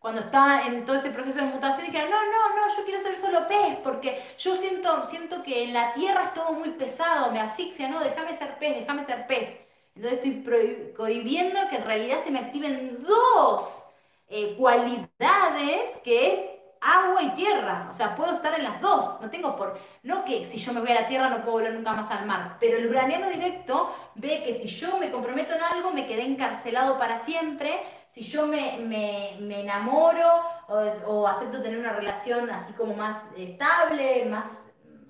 cuando 0.05 0.20
estaban 0.20 0.66
en 0.66 0.84
todo 0.84 0.96
ese 0.96 1.11
proceso 1.12 1.38
de 1.38 1.46
mutación, 1.46 1.86
dijeran, 1.86 2.11
no, 2.11 2.16
no, 2.26 2.57
no, 2.57 2.76
yo 2.76 2.84
quiero 2.84 3.00
ser 3.00 3.16
solo 3.16 3.48
pez, 3.48 3.78
porque 3.82 4.22
yo 4.36 4.55
siento, 4.55 5.09
siento 5.09 5.42
que 5.42 5.64
en 5.64 5.72
la 5.72 5.94
tierra 5.94 6.24
es 6.24 6.34
todo 6.34 6.52
muy 6.52 6.68
pesado, 6.72 7.32
me 7.32 7.40
asfixia, 7.40 7.88
no, 7.88 8.00
déjame 8.00 8.36
ser 8.36 8.59
pez, 8.59 8.80
déjame 8.80 9.07
ser 9.07 9.26
pez. 9.26 9.48
Entonces 9.94 10.18
estoy 10.18 10.92
prohibiendo 10.94 11.59
que 11.70 11.76
en 11.76 11.84
realidad 11.86 12.18
se 12.22 12.30
me 12.30 12.40
activen 12.40 13.02
dos 13.02 13.82
eh, 14.28 14.55
cualidades 14.59 15.88
que 16.05 16.55
agua 16.82 17.22
y 17.22 17.30
tierra. 17.30 17.88
O 17.90 17.94
sea, 17.94 18.14
puedo 18.14 18.32
estar 18.32 18.52
en 18.59 18.64
las 18.64 18.82
dos. 18.82 19.18
No 19.22 19.30
tengo 19.30 19.57
por. 19.57 19.78
No 20.02 20.22
que 20.26 20.44
si 20.50 20.59
yo 20.59 20.74
me 20.74 20.80
voy 20.80 20.90
a 20.90 21.00
la 21.00 21.09
tierra 21.09 21.30
no 21.30 21.38
puedo 21.38 21.52
volver 21.52 21.72
nunca 21.72 21.94
más 21.94 22.11
al 22.11 22.26
mar. 22.26 22.59
Pero 22.61 22.76
el 22.76 22.88
uraniano 22.88 23.30
directo 23.30 23.94
ve 24.16 24.42
que 24.44 24.59
si 24.59 24.68
yo 24.68 24.98
me 24.98 25.11
comprometo 25.11 25.55
en 25.55 25.62
algo, 25.62 25.92
me 25.92 26.07
quedé 26.07 26.24
encarcelado 26.24 26.98
para 26.98 27.24
siempre. 27.24 27.80
Si 28.14 28.22
yo 28.22 28.46
me, 28.46 28.78
me, 28.78 29.60
enamoro 29.60 30.28
o, 30.68 31.26
acepto 31.26 31.60
tener 31.60 31.78
una 31.78 31.92
relación 31.92 32.48
así 32.48 32.72
como 32.74 32.94
más 32.94 33.22
estable, 33.36 34.24
más, 34.26 34.46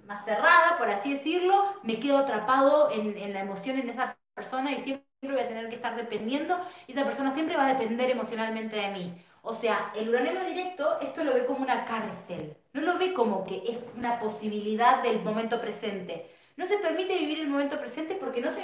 más 0.06 0.24
cerrada, 0.24 0.78
por 0.78 0.88
así 0.88 1.12
decirlo, 1.12 1.74
me 1.82 2.00
quedo 2.00 2.18
atrapado 2.18 2.90
en, 2.90 3.16
en 3.18 3.34
la 3.34 3.40
emoción 3.40 3.78
en 3.78 3.90
esa 3.90 4.16
persona 4.34 4.72
y 4.72 4.80
siempre 4.80 5.04
voy 5.22 5.40
a 5.40 5.48
tener 5.48 5.68
que 5.68 5.76
estar 5.76 5.96
dependiendo 5.96 6.58
y 6.86 6.92
esa 6.92 7.04
persona 7.04 7.34
siempre 7.34 7.56
va 7.56 7.66
a 7.66 7.74
depender 7.74 8.10
emocionalmente 8.10 8.76
de 8.76 8.88
mí. 8.88 9.24
O 9.42 9.52
sea, 9.52 9.92
el 9.94 10.08
uraniano 10.08 10.42
directo 10.42 10.98
esto 11.00 11.22
lo 11.22 11.34
ve 11.34 11.44
como 11.44 11.62
una 11.62 11.84
cárcel, 11.84 12.56
no 12.72 12.80
lo 12.80 12.98
ve 12.98 13.12
como 13.12 13.44
que 13.44 13.62
es 13.68 13.78
una 13.94 14.18
posibilidad 14.18 15.02
del 15.02 15.20
momento 15.20 15.60
presente. 15.60 16.30
No 16.56 16.66
se 16.66 16.78
permite 16.78 17.18
vivir 17.18 17.40
el 17.40 17.48
momento 17.48 17.78
presente 17.78 18.14
porque 18.14 18.40
no 18.40 18.50
se 18.54 18.62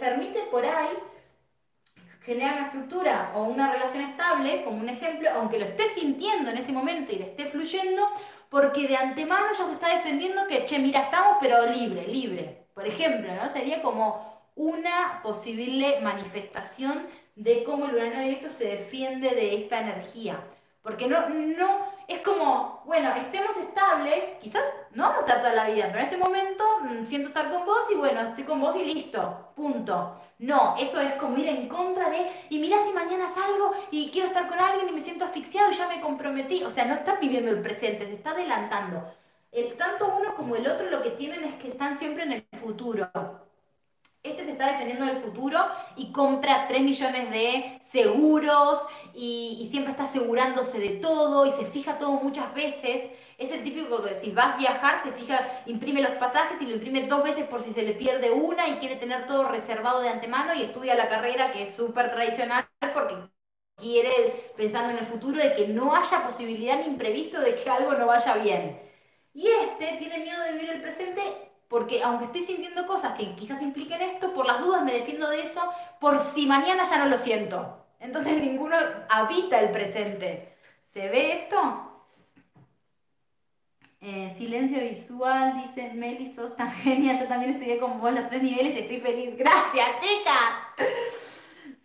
permite 0.00 0.40
por 0.50 0.64
ahí 0.64 0.88
generar 2.24 2.54
una 2.54 2.66
estructura 2.66 3.32
o 3.34 3.44
una 3.44 3.72
relación 3.72 4.04
estable, 4.04 4.62
como 4.64 4.80
un 4.80 4.88
ejemplo, 4.88 5.28
aunque 5.34 5.58
lo 5.58 5.64
esté 5.64 5.92
sintiendo 5.94 6.50
en 6.50 6.58
ese 6.58 6.72
momento 6.72 7.12
y 7.12 7.16
le 7.16 7.24
esté 7.24 7.46
fluyendo, 7.46 8.08
porque 8.48 8.86
de 8.86 8.96
antemano 8.96 9.46
ya 9.56 9.64
se 9.66 9.72
está 9.72 9.88
defendiendo 9.96 10.46
que, 10.46 10.64
che, 10.66 10.78
mira, 10.78 11.00
estamos 11.00 11.38
pero 11.40 11.66
libre, 11.66 12.06
libre. 12.06 12.66
Por 12.74 12.86
ejemplo, 12.86 13.34
¿no? 13.34 13.50
Sería 13.52 13.82
como 13.82 14.32
una 14.54 15.20
posible 15.22 16.00
manifestación 16.00 17.06
de 17.34 17.64
cómo 17.64 17.86
el 17.86 17.94
urano 17.94 18.20
directo 18.20 18.50
se 18.56 18.64
defiende 18.64 19.30
de 19.30 19.56
esta 19.56 19.80
energía. 19.80 20.38
Porque 20.82 21.06
no, 21.06 21.28
no, 21.28 21.91
es 22.08 22.20
como, 22.20 22.82
bueno, 22.86 23.10
estemos 23.16 23.56
estables, 23.56 24.38
quizás 24.40 24.62
no 24.92 25.04
vamos 25.04 25.18
a 25.18 25.20
estar 25.20 25.40
toda 25.40 25.54
la 25.54 25.70
vida, 25.70 25.86
pero 25.88 25.98
en 25.98 26.04
este 26.04 26.16
momento 26.16 26.64
mm, 26.82 27.06
siento 27.06 27.28
estar 27.28 27.50
con 27.50 27.64
vos 27.64 27.82
y 27.90 27.94
bueno, 27.94 28.20
estoy 28.20 28.44
con 28.44 28.60
vos 28.60 28.76
y 28.76 28.84
listo, 28.84 29.52
punto. 29.54 30.18
No, 30.38 30.74
eso 30.76 31.00
es 31.00 31.12
como 31.14 31.36
ir 31.38 31.48
en 31.48 31.68
contra 31.68 32.10
de, 32.10 32.28
y 32.50 32.58
mira 32.58 32.76
si 32.84 32.92
mañana 32.92 33.28
salgo 33.32 33.74
y 33.92 34.10
quiero 34.10 34.26
estar 34.26 34.48
con 34.48 34.58
alguien 34.58 34.88
y 34.88 34.92
me 34.92 35.00
siento 35.00 35.24
asfixiado 35.24 35.70
y 35.70 35.74
ya 35.74 35.86
me 35.86 36.00
comprometí. 36.00 36.64
O 36.64 36.70
sea, 36.70 36.84
no 36.84 36.94
está 36.94 37.14
viviendo 37.16 37.52
el 37.52 37.62
presente, 37.62 38.06
se 38.06 38.14
está 38.14 38.30
adelantando. 38.30 39.04
El, 39.52 39.76
tanto 39.76 40.16
uno 40.18 40.34
como 40.34 40.56
el 40.56 40.66
otro 40.66 40.90
lo 40.90 41.02
que 41.02 41.10
tienen 41.10 41.44
es 41.44 41.54
que 41.62 41.68
están 41.68 41.96
siempre 41.96 42.24
en 42.24 42.32
el 42.32 42.46
futuro. 42.60 43.08
Este 44.22 44.44
se 44.44 44.52
está 44.52 44.70
defendiendo 44.70 45.04
del 45.04 45.20
futuro 45.20 45.58
y 45.96 46.12
compra 46.12 46.68
3 46.68 46.80
millones 46.82 47.28
de 47.32 47.80
seguros 47.82 48.86
y, 49.14 49.66
siempre 49.72 49.90
está 49.90 50.04
asegurándose 50.04 50.78
de 50.78 50.90
todo 50.90 51.44
y 51.44 51.50
se 51.50 51.66
fija 51.66 51.98
todo 51.98 52.12
muchas 52.12 52.54
veces. 52.54 53.10
Es 53.36 53.50
el 53.50 53.64
típico 53.64 54.00
que 54.00 54.14
si 54.20 54.30
vas 54.30 54.54
a 54.54 54.58
viajar, 54.58 55.02
se 55.02 55.10
fija, 55.10 55.62
imprime 55.66 56.02
los 56.02 56.12
pasajes 56.18 56.62
y 56.62 56.66
lo 56.66 56.76
imprime 56.76 57.08
dos 57.08 57.24
veces 57.24 57.48
por 57.48 57.64
si 57.64 57.72
se 57.72 57.82
le 57.82 57.94
pierde 57.94 58.30
una 58.30 58.68
y 58.68 58.76
quiere 58.76 58.94
tener 58.94 59.26
todo 59.26 59.48
reservado 59.48 60.00
de 60.02 60.10
antemano 60.10 60.54
y 60.54 60.62
estudia 60.62 60.94
la 60.94 61.08
carrera 61.08 61.50
que 61.50 61.64
es 61.64 61.74
súper 61.74 62.12
tradicional 62.12 62.68
porque 62.94 63.16
quiere, 63.76 64.52
pensando 64.56 64.90
en 64.90 64.98
el 64.98 65.06
futuro, 65.06 65.40
de 65.40 65.56
que 65.56 65.66
no 65.66 65.96
haya 65.96 66.22
posibilidad 66.22 66.78
ni 66.78 66.86
imprevisto 66.86 67.40
de 67.40 67.56
que 67.56 67.68
algo 67.68 67.94
no 67.94 68.06
vaya 68.06 68.36
bien. 68.36 68.80
Y 69.34 69.48
este 69.48 69.96
tiene 69.98 70.20
miedo 70.20 70.40
de 70.44 70.52
vivir 70.52 70.70
el 70.70 70.80
presente 70.80 71.51
porque 71.72 72.02
aunque 72.02 72.26
estoy 72.26 72.42
sintiendo 72.42 72.86
cosas 72.86 73.14
que 73.14 73.34
quizás 73.34 73.62
impliquen 73.62 74.02
esto, 74.02 74.34
por 74.34 74.46
las 74.46 74.60
dudas 74.60 74.84
me 74.84 74.92
defiendo 74.92 75.30
de 75.30 75.40
eso, 75.40 75.62
por 76.00 76.20
si 76.20 76.46
mañana 76.46 76.84
ya 76.84 76.98
no 76.98 77.06
lo 77.06 77.16
siento. 77.16 77.86
Entonces 77.98 78.38
ninguno 78.42 78.76
habita 79.08 79.58
el 79.58 79.70
presente. 79.70 80.54
¿Se 80.92 81.08
ve 81.08 81.32
esto? 81.32 81.88
Eh, 84.02 84.34
silencio 84.36 84.80
visual, 84.80 85.62
dice 85.62 85.94
Meli, 85.94 86.34
sos 86.34 86.54
tan 86.56 86.72
genia, 86.72 87.18
yo 87.18 87.26
también 87.26 87.52
estudié 87.52 87.78
con 87.78 88.00
vos 88.02 88.12
los 88.12 88.28
tres 88.28 88.42
niveles 88.42 88.74
y 88.74 88.80
estoy 88.80 89.00
feliz. 89.00 89.34
Gracias, 89.38 89.88
chicas. 90.02 90.90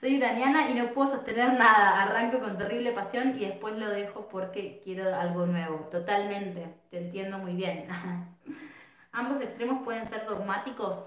Soy 0.01 0.15
iraniana 0.15 0.69
y 0.69 0.73
no 0.73 0.91
puedo 0.93 1.11
sostener 1.11 1.53
nada. 1.53 2.03
Arranco 2.03 2.39
con 2.39 2.57
terrible 2.57 2.91
pasión 2.91 3.37
y 3.39 3.45
después 3.45 3.77
lo 3.77 3.89
dejo 3.89 4.27
porque 4.27 4.81
quiero 4.83 5.15
algo 5.15 5.45
nuevo. 5.45 5.87
Totalmente, 5.91 6.67
te 6.89 6.97
entiendo 6.97 7.37
muy 7.37 7.53
bien. 7.53 7.87
ambos 9.11 9.41
extremos 9.41 9.83
pueden 9.83 10.07
ser 10.09 10.25
dogmáticos. 10.25 10.97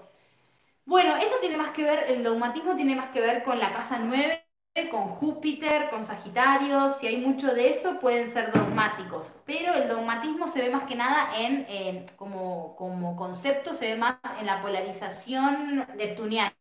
Bueno, 0.85 1.15
eso 1.17 1.35
tiene 1.41 1.57
más 1.57 1.71
que 1.71 1.83
ver, 1.83 2.05
el 2.11 2.23
dogmatismo 2.23 2.75
tiene 2.75 2.95
más 2.95 3.11
que 3.11 3.21
ver 3.21 3.43
con 3.43 3.59
la 3.59 3.73
casa 3.73 3.99
9, 3.99 4.45
con 4.89 5.07
Júpiter, 5.09 5.89
con 5.89 6.05
Sagitario, 6.05 6.95
si 6.99 7.07
hay 7.07 7.17
mucho 7.17 7.53
de 7.53 7.69
eso 7.71 7.99
pueden 7.99 8.31
ser 8.31 8.51
dogmáticos, 8.51 9.31
pero 9.45 9.73
el 9.73 9.87
dogmatismo 9.87 10.47
se 10.47 10.61
ve 10.61 10.69
más 10.69 10.83
que 10.83 10.95
nada 10.95 11.29
en, 11.37 12.05
como, 12.15 12.75
como 12.77 13.15
concepto, 13.15 13.73
se 13.73 13.91
ve 13.91 13.95
más 13.97 14.17
en 14.39 14.45
la 14.47 14.61
polarización 14.61 15.85
neptuniana. 15.97 16.55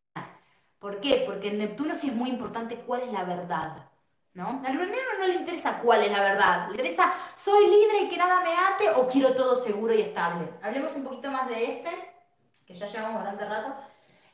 ¿Por 0.81 1.01
qué? 1.01 1.25
Porque 1.27 1.49
en 1.49 1.59
Neptuno 1.59 1.95
sí 1.95 2.09
es 2.09 2.15
muy 2.15 2.31
importante 2.31 2.77
cuál 2.77 3.03
es 3.03 3.13
la 3.13 3.25
verdad. 3.25 3.90
¿No? 4.35 4.63
Al 4.65 4.77
uraniano 4.77 5.09
no 5.19 5.27
le 5.27 5.35
interesa 5.35 5.79
cuál 5.79 6.03
es 6.03 6.13
la 6.13 6.23
verdad, 6.23 6.67
le 6.67 6.73
interesa 6.73 7.13
soy 7.37 7.67
libre 7.67 8.03
y 8.03 8.09
que 8.09 8.17
nada 8.17 8.41
me 8.41 8.53
ate 8.53 8.91
o 8.91 9.09
quiero 9.09 9.35
todo 9.35 9.63
seguro 9.63 9.95
y 9.95 10.03
estable. 10.03 10.49
Hablemos 10.63 10.95
un 10.95 11.05
poquito 11.05 11.31
más 11.31 11.49
de 11.49 11.73
este, 11.73 11.91
que 12.67 12.75
ya 12.75 12.87
llevamos 12.87 13.23
bastante 13.23 13.45
rato. 13.47 13.75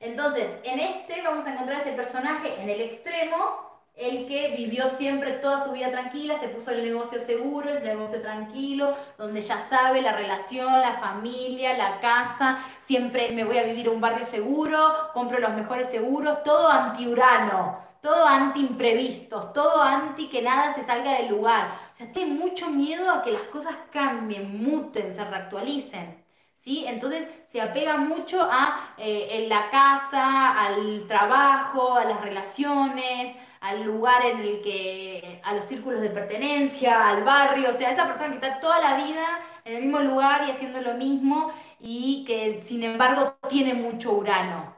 Entonces, 0.00 0.50
en 0.64 0.78
este 0.78 1.22
vamos 1.22 1.46
a 1.46 1.52
encontrar 1.52 1.80
ese 1.80 1.92
personaje 1.92 2.60
en 2.60 2.68
el 2.68 2.80
extremo, 2.82 3.64
el 3.94 4.26
que 4.26 4.54
vivió 4.54 4.90
siempre 4.90 5.32
toda 5.34 5.64
su 5.64 5.72
vida 5.72 5.90
tranquila, 5.90 6.38
se 6.38 6.48
puso 6.48 6.70
el 6.70 6.84
negocio 6.84 7.18
seguro, 7.18 7.70
el 7.70 7.82
negocio 7.82 8.20
tranquilo, 8.20 8.94
donde 9.16 9.40
ya 9.40 9.66
sabe 9.70 10.02
la 10.02 10.12
relación, 10.12 10.80
la 10.80 10.98
familia, 10.98 11.78
la 11.78 11.98
casa, 12.00 12.58
siempre 12.86 13.30
me 13.30 13.44
voy 13.44 13.56
a 13.56 13.62
vivir 13.62 13.88
un 13.88 14.02
barrio 14.02 14.26
seguro, 14.26 15.10
compro 15.14 15.38
los 15.38 15.54
mejores 15.54 15.88
seguros, 15.88 16.42
todo 16.42 16.68
anti-urano, 16.68 17.78
todo 18.06 18.24
anti-imprevistos, 18.24 19.52
todo 19.52 19.82
anti 19.82 20.28
que 20.28 20.40
nada 20.40 20.72
se 20.74 20.84
salga 20.84 21.14
del 21.14 21.28
lugar. 21.28 21.64
O 21.92 21.96
sea, 21.96 22.12
tiene 22.12 22.34
mucho 22.34 22.70
miedo 22.70 23.10
a 23.10 23.22
que 23.22 23.32
las 23.32 23.42
cosas 23.54 23.74
cambien, 23.90 24.62
muten, 24.62 25.12
se 25.16 25.24
reactualicen. 25.24 26.24
¿Sí? 26.54 26.84
Entonces 26.86 27.26
se 27.50 27.60
apega 27.60 27.96
mucho 27.96 28.42
a 28.42 28.94
eh, 28.96 29.46
la 29.48 29.70
casa, 29.70 30.52
al 30.66 31.08
trabajo, 31.08 31.96
a 31.96 32.04
las 32.04 32.20
relaciones, 32.20 33.36
al 33.60 33.82
lugar 33.82 34.24
en 34.24 34.38
el 34.40 34.62
que, 34.62 35.40
a 35.44 35.54
los 35.54 35.64
círculos 35.64 36.00
de 36.00 36.10
pertenencia, 36.10 37.08
al 37.08 37.24
barrio, 37.24 37.70
o 37.70 37.72
sea, 37.72 37.90
esa 37.90 38.06
persona 38.06 38.28
que 38.28 38.46
está 38.46 38.60
toda 38.60 38.80
la 38.80 38.96
vida 39.04 39.26
en 39.64 39.76
el 39.76 39.82
mismo 39.82 39.98
lugar 39.98 40.44
y 40.46 40.52
haciendo 40.52 40.80
lo 40.80 40.94
mismo 40.94 41.52
y 41.80 42.24
que 42.24 42.62
sin 42.68 42.84
embargo 42.84 43.36
tiene 43.48 43.74
mucho 43.74 44.12
urano. 44.12 44.75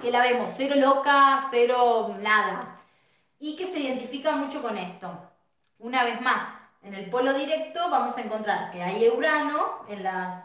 Que 0.00 0.10
la 0.10 0.20
vemos, 0.20 0.52
cero 0.56 0.74
loca, 0.76 1.48
cero 1.50 2.16
nada. 2.20 2.80
Y 3.38 3.56
que 3.56 3.66
se 3.66 3.78
identifica 3.78 4.32
mucho 4.36 4.62
con 4.62 4.76
esto. 4.78 5.10
Una 5.78 6.04
vez 6.04 6.20
más, 6.20 6.48
en 6.82 6.94
el 6.94 7.10
polo 7.10 7.34
directo 7.34 7.90
vamos 7.90 8.16
a 8.16 8.20
encontrar 8.20 8.70
que 8.70 8.82
hay 8.82 9.08
urano 9.08 9.84
en 9.88 10.02
las 10.02 10.44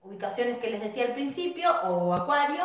ubicaciones 0.00 0.58
que 0.58 0.70
les 0.70 0.80
decía 0.80 1.04
al 1.04 1.12
principio, 1.12 1.70
o 1.82 2.14
acuario, 2.14 2.64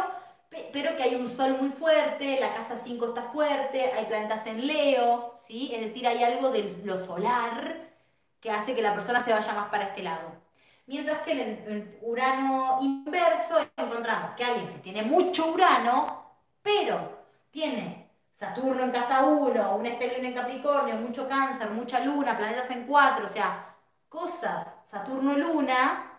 pero 0.72 0.96
que 0.96 1.04
hay 1.04 1.16
un 1.16 1.30
sol 1.30 1.58
muy 1.60 1.70
fuerte, 1.70 2.40
la 2.40 2.56
casa 2.56 2.78
5 2.84 3.08
está 3.08 3.24
fuerte, 3.24 3.92
hay 3.94 4.06
planetas 4.06 4.46
en 4.48 4.66
Leo, 4.66 5.36
¿sí? 5.46 5.72
Es 5.74 5.82
decir, 5.82 6.08
hay 6.08 6.24
algo 6.24 6.50
de 6.50 6.76
lo 6.84 6.98
solar 6.98 7.90
que 8.40 8.52
hace 8.52 8.74
que 8.74 8.82
la 8.82 8.94
persona 8.94 9.20
se 9.20 9.34
vaya 9.34 9.54
más 9.54 9.70
para 9.70 9.86
este 9.86 10.04
lado. 10.04 10.32
Mientras 10.88 11.22
que 11.24 11.32
en 11.34 11.40
el 11.40 11.98
Urano 12.02 12.80
inverso 12.82 13.60
encontramos 13.76 14.32
que 14.32 14.46
alguien 14.46 14.70
que 14.70 14.80
tiene 14.80 15.04
mucho 15.04 15.52
Urano, 15.52 16.27
pero 16.68 17.24
tiene 17.50 18.10
Saturno 18.34 18.84
en 18.84 18.92
casa 18.92 19.24
1, 19.24 19.78
un 19.78 19.86
estelio 19.86 20.18
en 20.18 20.34
Capricornio, 20.34 20.96
mucho 20.96 21.26
cáncer, 21.28 21.70
mucha 21.72 22.02
luna, 22.02 22.38
planetas 22.38 22.70
en 22.72 22.86
4, 22.86 23.26
o 23.26 23.30
sea, 23.30 23.74
cosas, 24.10 24.68
Saturno-Luna, 24.92 26.12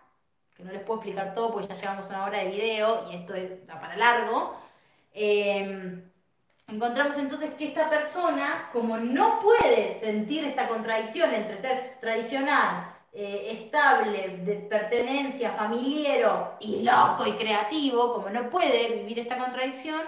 que 0.56 0.64
no 0.64 0.72
les 0.72 0.82
puedo 0.82 1.00
explicar 1.00 1.34
todo 1.34 1.52
porque 1.52 1.68
ya 1.68 1.74
llevamos 1.74 2.06
una 2.06 2.24
hora 2.24 2.38
de 2.38 2.48
video 2.48 3.10
y 3.10 3.16
esto 3.16 3.34
es 3.34 3.50
para 3.66 3.94
largo. 3.96 4.56
Em, 5.12 6.02
encontramos 6.66 7.18
entonces 7.18 7.52
que 7.54 7.68
esta 7.68 7.90
persona, 7.90 8.70
como 8.72 8.96
no 8.96 9.40
puede 9.40 10.00
sentir 10.00 10.44
esta 10.44 10.66
contradicción 10.66 11.32
entre 11.34 11.58
ser 11.58 11.98
tradicional, 12.00 12.94
eh, 13.12 13.50
estable, 13.52 14.38
de 14.44 14.54
pertenencia, 14.68 15.52
familiero 15.52 16.56
y 16.58 16.82
loco 16.82 17.26
y 17.26 17.32
creativo, 17.32 18.14
como 18.14 18.30
no 18.30 18.48
puede 18.48 18.92
vivir 18.92 19.18
esta 19.20 19.38
contradicción, 19.38 20.00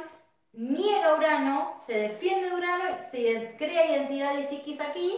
niega 0.53 1.15
Urano, 1.15 1.75
se 1.87 1.95
defiende 1.95 2.51
de 2.51 2.55
Urano, 2.55 2.85
se 3.11 3.57
crea 3.59 3.87
identidad 3.87 4.35
de 4.35 4.49
psiquis 4.49 4.81
aquí 4.81 5.17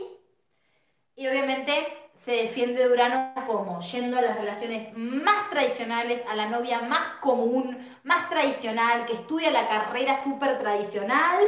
y 1.16 1.26
obviamente 1.26 2.02
se 2.24 2.32
defiende 2.32 2.82
de 2.86 2.92
Urano 2.92 3.32
como 3.46 3.80
yendo 3.80 4.16
a 4.16 4.22
las 4.22 4.36
relaciones 4.36 4.96
más 4.96 5.50
tradicionales, 5.50 6.22
a 6.28 6.36
la 6.36 6.46
novia 6.48 6.80
más 6.82 7.16
común, 7.20 7.76
más 8.04 8.30
tradicional, 8.30 9.06
que 9.06 9.14
estudia 9.14 9.50
la 9.50 9.66
carrera 9.66 10.22
súper 10.22 10.58
tradicional, 10.60 11.44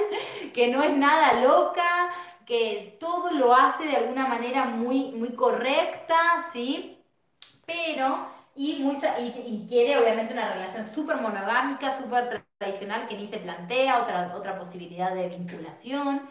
que 0.53 0.68
no 0.68 0.82
es 0.82 0.91
nada 0.97 1.41
loca, 1.41 2.12
que 2.45 2.97
todo 3.01 3.30
lo 3.30 3.55
hace 3.55 3.85
de 3.85 3.97
alguna 3.97 4.26
manera 4.26 4.64
muy, 4.64 5.12
muy 5.12 5.32
correcta, 5.35 6.51
¿sí? 6.53 6.99
Pero, 7.64 8.28
y, 8.57 8.82
muy, 8.82 8.96
y, 9.18 9.66
quiere 9.68 9.98
obviamente 9.98 10.32
una 10.32 10.52
relación 10.52 10.88
súper 10.94 11.16
monogámica, 11.16 11.96
súper 11.96 12.44
tradicional, 12.59 13.09
que 13.09 13.16
ni 13.16 13.26
se 13.26 13.38
plantea 13.38 14.02
otra, 14.02 14.34
otra 14.36 14.59
posibilidad 14.59 15.12
de 15.14 15.28
vinculación. 15.28 16.22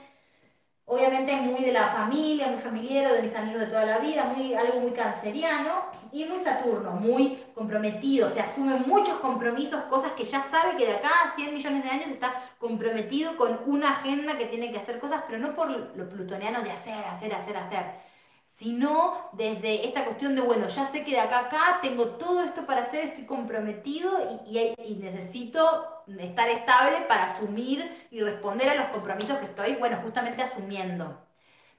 Obviamente 0.85 1.33
muy 1.37 1.63
de 1.63 1.71
la 1.71 1.89
familia, 1.89 2.47
muy 2.47 2.61
familiar, 2.61 3.11
de 3.13 3.21
mis 3.21 3.35
amigos 3.35 3.61
de 3.61 3.67
toda 3.67 3.85
la 3.85 3.99
vida, 3.99 4.25
muy, 4.35 4.53
algo 4.53 4.81
muy 4.81 4.91
canceriano 4.91 5.85
y 6.11 6.25
muy 6.25 6.43
Saturno, 6.43 6.91
muy 6.91 7.41
comprometido, 7.55 8.29
se 8.29 8.41
asume 8.41 8.75
muchos 8.79 9.17
compromisos, 9.19 9.81
cosas 9.83 10.11
que 10.11 10.25
ya 10.25 10.41
sabe 10.51 10.75
que 10.77 10.85
de 10.85 10.95
acá 10.95 11.09
a 11.25 11.35
100 11.35 11.53
millones 11.53 11.83
de 11.83 11.89
años 11.89 12.07
está 12.07 12.33
comprometido 12.59 13.37
con 13.37 13.59
una 13.65 13.91
agenda 13.91 14.37
que 14.37 14.45
tiene 14.47 14.71
que 14.71 14.77
hacer 14.77 14.99
cosas, 14.99 15.23
pero 15.25 15.39
no 15.39 15.55
por 15.55 15.69
lo 15.69 16.09
plutoniano 16.09 16.61
de 16.61 16.71
hacer, 16.71 17.05
hacer, 17.05 17.33
hacer, 17.33 17.57
hacer 17.57 18.12
sino 18.57 19.29
desde 19.33 19.87
esta 19.87 20.05
cuestión 20.05 20.35
de, 20.35 20.41
bueno, 20.41 20.67
ya 20.67 20.85
sé 20.91 21.03
que 21.03 21.11
de 21.11 21.19
acá 21.19 21.39
acá 21.39 21.79
tengo 21.81 22.05
todo 22.17 22.43
esto 22.43 22.65
para 22.65 22.81
hacer, 22.81 23.05
estoy 23.05 23.25
comprometido 23.25 24.41
y, 24.45 24.95
necesito 25.01 26.03
estar 26.19 26.49
estable 26.49 27.01
para 27.07 27.25
asumir 27.25 28.07
y 28.11 28.21
responder 28.21 28.69
a 28.69 28.75
los 28.75 28.87
compromisos 28.89 29.39
que 29.39 29.45
estoy, 29.45 29.75
bueno, 29.75 29.99
justamente 30.03 30.43
asumiendo. 30.43 31.25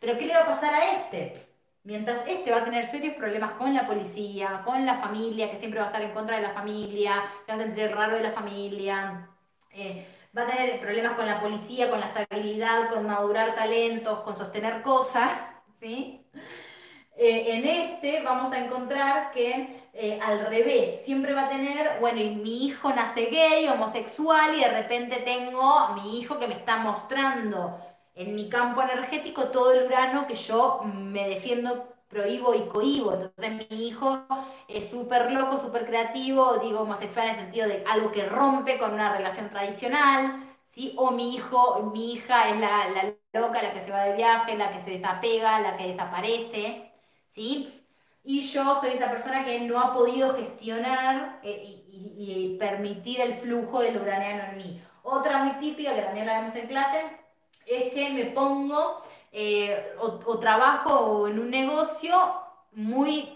Pero 0.01 0.19
¿qué 0.19 0.27
le 0.27 0.35
va 0.35 0.43
a 0.43 0.47
pasar 0.47 0.75
a 0.75 0.93
este? 1.01 1.47
Mientras 1.85 2.23
este 2.27 2.51
va 2.51 2.59
a 2.59 2.65
tener 2.65 2.91
serios 2.91 3.15
problemas 3.17 3.53
con 3.53 3.75
la 3.75 3.87
policía, 3.87 4.63
con 4.65 4.85
la 4.87 4.99
familia, 4.99 5.51
que 5.51 5.59
siempre 5.59 5.81
va 5.81 5.87
a 5.87 5.89
estar 5.91 6.03
en 6.03 6.13
contra 6.13 6.37
de 6.37 6.43
la 6.43 6.55
familia, 6.55 7.25
se 7.47 7.53
va 7.53 7.59
a 7.59 7.65
sentir 7.65 7.91
raro 7.91 8.17
de 8.17 8.23
la 8.23 8.33
familia, 8.33 9.29
eh, 9.71 10.07
va 10.37 10.43
a 10.43 10.47
tener 10.47 10.81
problemas 10.81 11.15
con 11.15 11.27
la 11.27 11.41
policía, 11.41 11.91
con 11.91 12.01
la 12.01 12.07
estabilidad, 12.07 12.91
con 12.91 13.07
madurar 13.07 13.55
talentos, 13.55 14.21
con 14.21 14.35
sostener 14.37 14.83
cosas, 14.83 15.39
¿sí? 15.81 16.27
Eh, 17.17 17.57
en 17.57 17.65
este 17.65 18.23
vamos 18.23 18.53
a 18.53 18.59
encontrar 18.65 19.31
que 19.33 19.89
eh, 19.93 20.19
al 20.21 20.47
revés, 20.47 21.05
siempre 21.05 21.33
va 21.33 21.43
a 21.43 21.49
tener, 21.49 21.99
bueno, 22.01 22.21
y 22.21 22.35
mi 22.35 22.67
hijo 22.67 22.91
nace 22.93 23.27
gay, 23.27 23.69
homosexual, 23.69 24.57
y 24.57 24.61
de 24.61 24.69
repente 24.71 25.19
tengo 25.21 25.63
a 25.63 25.95
mi 25.95 26.19
hijo 26.19 26.39
que 26.39 26.49
me 26.49 26.55
está 26.55 26.79
mostrando 26.79 27.79
en 28.15 28.35
mi 28.35 28.49
campo 28.49 28.83
energético 28.83 29.51
todo 29.51 29.73
el 29.73 29.87
urano 29.87 30.27
que 30.27 30.35
yo 30.35 30.81
me 30.85 31.29
defiendo, 31.29 31.89
prohíbo 32.09 32.55
y 32.55 32.63
cohibo. 32.69 33.13
Entonces 33.15 33.69
mi 33.71 33.87
hijo 33.87 34.21
es 34.69 34.89
súper 34.91 35.31
loco, 35.33 35.59
súper 35.59 35.87
creativo, 35.87 36.59
digo 36.59 36.81
homosexual 36.81 37.27
en 37.29 37.35
el 37.35 37.41
sentido 37.41 37.69
de 37.69 37.85
algo 37.89 38.11
que 38.13 38.25
rompe 38.27 38.79
con 38.79 38.93
una 38.93 39.13
relación 39.17 39.51
tradicional. 39.51 40.41
¿Sí? 40.71 40.93
O 40.97 41.11
mi 41.13 41.35
hijo, 41.37 41.81
mi 41.93 42.15
hija 42.15 42.49
es 42.51 42.57
la, 42.61 42.89
la 42.91 43.15
loca, 43.41 43.63
la 43.63 43.73
que 43.73 43.81
se 43.83 43.91
va 43.93 44.05
de 44.05 44.17
viaje, 44.17 44.57
la 44.57 44.73
que 44.73 44.81
se 44.83 44.91
desapega, 44.91 45.61
la 45.61 45.77
que 45.77 45.87
desaparece. 45.89 46.91
¿Sí? 47.35 47.81
Y 48.25 48.43
yo 48.43 48.81
soy 48.81 48.93
esa 48.93 49.11
persona 49.11 49.45
que 49.45 49.61
no 49.61 49.79
ha 49.79 49.93
podido 49.93 50.35
gestionar 50.35 51.41
eh, 51.43 51.83
y, 51.89 52.57
permitir 52.59 53.21
el 53.21 53.35
flujo 53.35 53.81
del 53.81 53.99
uraneano 53.99 54.53
en 54.53 54.57
mí. 54.57 54.83
Otra 55.03 55.45
muy 55.45 55.59
típica, 55.59 55.95
que 55.95 56.03
también 56.03 56.27
la 56.27 56.41
vemos 56.41 56.57
en 56.57 56.67
clase, 56.67 57.03
es 57.67 57.93
que 57.93 58.11
me 58.11 58.27
pongo 58.27 59.03
eh, 59.33 59.95
o, 59.99 60.39
trabajo 60.39 61.29
en 61.29 61.39
un 61.39 61.51
negocio 61.51 62.17
muy 62.73 63.29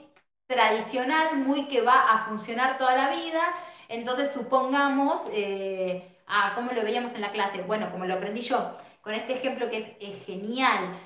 tradicional, 0.46 1.36
muy 1.36 1.68
que 1.68 1.82
va 1.82 2.11
a 2.11 2.26
funcionar 2.26 2.78
toda 2.78 2.96
la 2.96 3.11
vida. 3.11 3.42
Entonces, 3.88 4.32
supongamos, 4.32 5.22
eh, 5.32 6.16
ah, 6.26 6.53
¿cómo 6.55 6.72
lo 6.72 6.82
veíamos 6.82 7.12
en 7.14 7.20
la 7.20 7.32
clase? 7.32 7.62
Bueno, 7.62 7.90
como 7.90 8.07
lo 8.07 8.14
aprendí 8.14 8.40
yo, 8.40 8.76
con 9.03 9.12
este 9.12 9.34
ejemplo 9.34 9.68
que 9.68 9.96
es 10.01 10.24
genial 10.24 10.99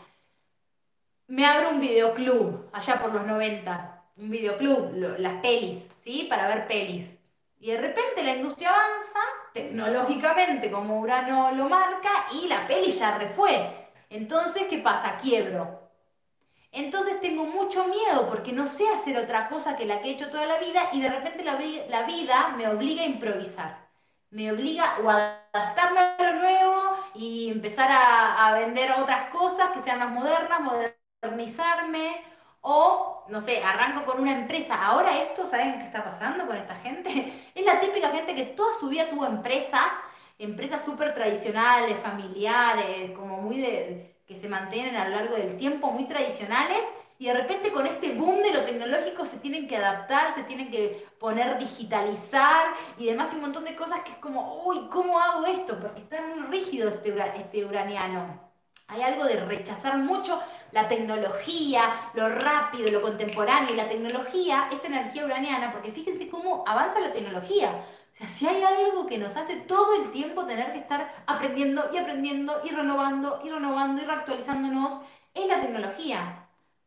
me 1.33 1.47
abro 1.47 1.70
un 1.70 1.80
videoclub, 1.80 2.68
allá 2.74 3.01
por 3.01 3.14
los 3.14 3.26
90, 3.26 4.03
un 4.18 4.30
videoclub, 4.30 5.16
las 5.16 5.41
pelis, 5.41 5.83
¿sí? 6.05 6.26
Para 6.28 6.47
ver 6.47 6.66
pelis. 6.66 7.09
Y 7.59 7.70
de 7.70 7.78
repente 7.78 8.22
la 8.22 8.37
industria 8.37 8.68
avanza, 8.68 9.20
tecnológicamente, 9.55 10.70
como 10.70 11.01
Urano 11.01 11.53
lo 11.53 11.70
marca, 11.70 12.26
y 12.35 12.49
la 12.49 12.66
peli 12.66 12.93
ya 12.93 13.16
refue. 13.16 13.66
Entonces, 14.11 14.64
¿qué 14.68 14.76
pasa? 14.80 15.16
Quiebro. 15.16 15.89
Entonces 16.70 17.18
tengo 17.22 17.47
mucho 17.47 17.87
miedo 17.87 18.28
porque 18.28 18.53
no 18.53 18.66
sé 18.66 18.87
hacer 18.91 19.16
otra 19.16 19.49
cosa 19.49 19.74
que 19.74 19.87
la 19.87 20.03
que 20.03 20.11
he 20.11 20.12
hecho 20.12 20.28
toda 20.28 20.45
la 20.45 20.59
vida 20.59 20.91
y 20.93 21.01
de 21.01 21.09
repente 21.09 21.45
la, 21.45 21.57
vida 21.57 22.49
me 22.59 22.68
obliga 22.68 23.05
a 23.05 23.07
improvisar. 23.07 23.89
Me 24.28 24.53
obliga 24.53 24.97
a 24.97 25.39
adaptarme 25.55 26.01
a 26.01 26.16
lo 26.18 26.41
nuevo 26.41 26.83
y 27.14 27.51
empezar 27.51 27.91
a, 27.91 28.49
a 28.49 28.59
vender 28.59 28.93
otras 28.93 29.30
cosas 29.30 29.70
que 29.72 29.83
sean 29.83 29.99
más 29.99 30.11
modernas 30.11 30.61
modernizarme 31.23 32.20
o, 32.61 33.25
no 33.29 33.41
sé, 33.41 33.62
arranco 33.62 34.05
con 34.05 34.20
una 34.20 34.33
empresa. 34.33 34.85
Ahora 34.85 35.23
esto, 35.23 35.47
¿saben 35.47 35.79
qué 35.79 35.85
está 35.87 36.05
pasando 36.05 36.47
con 36.47 36.57
esta 36.57 36.77
gente? 36.77 37.39
Es 37.55 37.64
la 37.66 37.81
típica 37.81 38.09
gente 38.09 38.35
que 38.35 38.45
toda 38.45 38.73
su 38.81 38.89
vida 38.89 39.11
tuvo 39.11 39.27
empresas, 39.27 39.89
empresas 40.39 40.83
súper 40.85 41.14
tradicionales, 41.14 42.01
familiares, 42.01 43.11
como 43.12 43.39
muy 43.39 43.61
de, 43.61 44.16
que 44.27 44.37
se 44.37 44.49
mantienen 44.49 44.97
a 44.97 45.09
lo 45.09 45.16
largo 45.16 45.37
del 45.37 45.59
tiempo, 45.59 45.91
muy 45.91 46.05
tradicionales, 46.05 46.81
y 47.18 47.27
de 47.27 47.35
repente 47.35 47.70
con 47.70 47.87
este 47.87 48.14
boom 48.14 48.43
de 48.43 48.53
lo 48.53 48.64
tecnológico 48.64 49.27
se 49.27 49.37
tienen 49.37 49.68
que 49.68 49.77
adaptar, 49.77 50.35
se 50.35 50.45
tienen 50.45 50.70
que 50.70 51.07
poner 51.20 51.59
digitalizar 51.59 52.68
y 52.99 53.07
demás 53.07 53.29
y 53.33 53.37
un 53.37 53.43
montón 53.43 53.64
de 53.64 53.77
cosas 53.77 54.01
que 54.01 54.12
es 54.12 54.18
como, 54.18 54.64
uy, 54.64 54.89
¿cómo 54.91 55.20
hago 55.20 55.47
esto? 55.47 55.79
Porque 55.79 56.01
está 56.01 56.20
muy 56.23 56.47
rígido 56.47 56.89
este, 56.89 57.14
este 57.37 57.64
uraniano. 57.64 58.41
Hay 58.89 59.03
algo 59.03 59.25
de 59.25 59.37
rechazar 59.45 59.99
mucho 59.99 60.41
la 60.73 60.89
tecnología, 60.89 62.11
lo 62.14 62.29
rápido, 62.29 62.91
lo 62.91 63.03
contemporáneo. 63.03 63.73
Y 63.73 63.77
la 63.77 63.89
tecnología 63.89 64.68
es 64.73 64.85
energía 64.85 65.25
uraniana, 65.25 65.73
porque 65.73 65.93
fíjense 65.93 66.29
cómo 66.29 66.64
avanza 66.66 67.01
la 67.01 67.12
tecnología. 67.12 67.85
O 68.14 68.16
sea, 68.16 68.29
si 68.29 68.47
hay 68.47 68.62
algo 68.62 69.07
que 69.07 69.18
nos 69.18 69.37
hace 69.37 69.57
todo 69.57 69.95
el 70.03 70.12
tiempo 70.12 70.45
tener 70.45 70.73
que 70.73 70.81
estar 70.81 71.25
aprendiendo 71.27 71.91
y 71.93 71.99
aprendiendo 71.99 72.61
y 72.64 72.70
renovando 72.70 73.41
y 73.45 73.51
renovando 73.51 74.03
y 74.03 74.05
reactualizándonos, 74.07 75.01
es 75.35 75.47
la 75.47 75.61
tecnología 75.61 76.43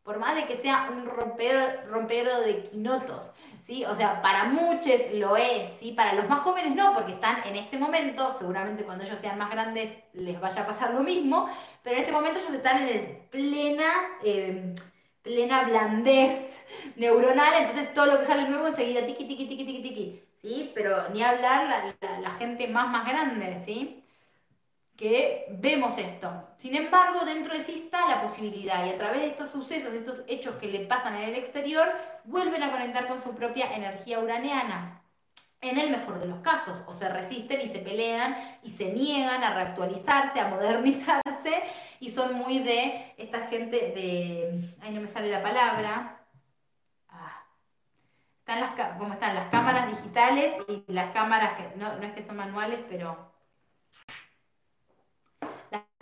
por 0.06 0.20
más 0.20 0.36
de 0.36 0.46
que 0.46 0.56
sea 0.56 0.88
un 0.88 1.04
rompero, 1.04 2.40
de 2.40 2.68
quinotos, 2.70 3.28
¿sí? 3.66 3.84
O 3.84 3.94
sea, 3.94 4.22
para 4.22 4.44
muchos 4.44 4.94
lo 5.14 5.36
es, 5.36 5.70
¿sí? 5.80 5.92
Para 5.92 6.14
los 6.14 6.28
más 6.28 6.40
jóvenes 6.40 6.74
no, 6.74 6.94
porque 6.94 7.12
están 7.12 7.42
en 7.46 7.56
este 7.56 7.78
momento, 7.78 8.32
seguramente 8.32 8.84
cuando 8.84 9.04
ellos 9.04 9.18
sean 9.18 9.38
más 9.38 9.50
grandes 9.50 9.92
les 10.12 10.40
vaya 10.40 10.62
a 10.62 10.66
pasar 10.66 10.94
lo 10.94 11.00
mismo, 11.00 11.48
pero 11.82 11.96
en 11.96 12.02
este 12.02 12.12
momento 12.12 12.38
ellos 12.40 12.54
están 12.54 12.88
en 12.88 13.26
plena, 13.30 13.86
em, 14.22 14.74
plena 15.22 15.64
blandez 15.64 16.34
neuronal, 16.96 17.54
entonces 17.58 17.92
todo 17.94 18.06
lo 18.06 18.18
que 18.18 18.24
sale 18.26 18.48
nuevo 18.48 18.68
enseguida 18.68 19.04
tiqui, 19.06 19.24
tiqui, 19.26 19.46
tiqui, 19.48 19.64
tiqui, 19.64 19.82
tiqui, 19.82 20.22
¿sí? 20.42 20.72
Pero 20.74 21.08
ni 21.10 21.22
hablar 21.22 21.94
la, 22.00 22.18
la 22.20 22.30
gente 22.32 22.68
más, 22.68 22.88
más 22.88 23.06
grande, 23.06 23.62
¿sí? 23.64 24.02
Que 24.96 25.46
vemos 25.50 25.98
esto. 25.98 26.48
Sin 26.56 26.74
embargo, 26.74 27.24
dentro 27.24 27.54
de 27.54 27.64
sí 27.64 27.82
está 27.84 28.08
la 28.08 28.22
posibilidad 28.22 28.86
y 28.86 28.90
a 28.90 28.98
través 28.98 29.20
de 29.20 29.28
estos 29.28 29.50
sucesos, 29.50 29.92
de 29.92 29.98
estos 29.98 30.22
hechos 30.26 30.56
que 30.56 30.68
le 30.68 30.80
pasan 30.80 31.16
en 31.16 31.28
el 31.28 31.34
exterior, 31.34 31.86
vuelven 32.24 32.62
a 32.62 32.72
conectar 32.72 33.06
con 33.06 33.22
su 33.22 33.34
propia 33.34 33.74
energía 33.74 34.18
uraniana. 34.20 35.02
En 35.60 35.78
el 35.78 35.90
mejor 35.90 36.20
de 36.20 36.26
los 36.26 36.40
casos, 36.40 36.82
o 36.86 36.92
se 36.92 37.08
resisten 37.08 37.60
y 37.62 37.68
se 37.70 37.78
pelean 37.78 38.58
y 38.62 38.70
se 38.70 38.92
niegan 38.92 39.42
a 39.42 39.54
reactualizarse, 39.54 40.40
a 40.40 40.48
modernizarse 40.48 41.62
y 42.00 42.10
son 42.10 42.34
muy 42.34 42.60
de 42.60 43.14
esta 43.16 43.46
gente 43.48 43.76
de, 43.76 44.74
ahí 44.80 44.92
no 44.92 45.00
me 45.00 45.08
sale 45.08 45.30
la 45.30 45.42
palabra, 45.42 46.20
ah, 47.08 47.44
están 48.40 48.60
las, 48.60 48.98
como 48.98 49.14
están 49.14 49.34
las 49.34 49.48
cámaras 49.48 49.88
digitales 49.96 50.54
y 50.68 50.92
las 50.92 51.12
cámaras 51.12 51.56
que 51.56 51.76
no, 51.76 51.96
no 51.96 52.02
es 52.02 52.12
que 52.12 52.22
son 52.22 52.36
manuales, 52.36 52.80
pero 52.88 53.35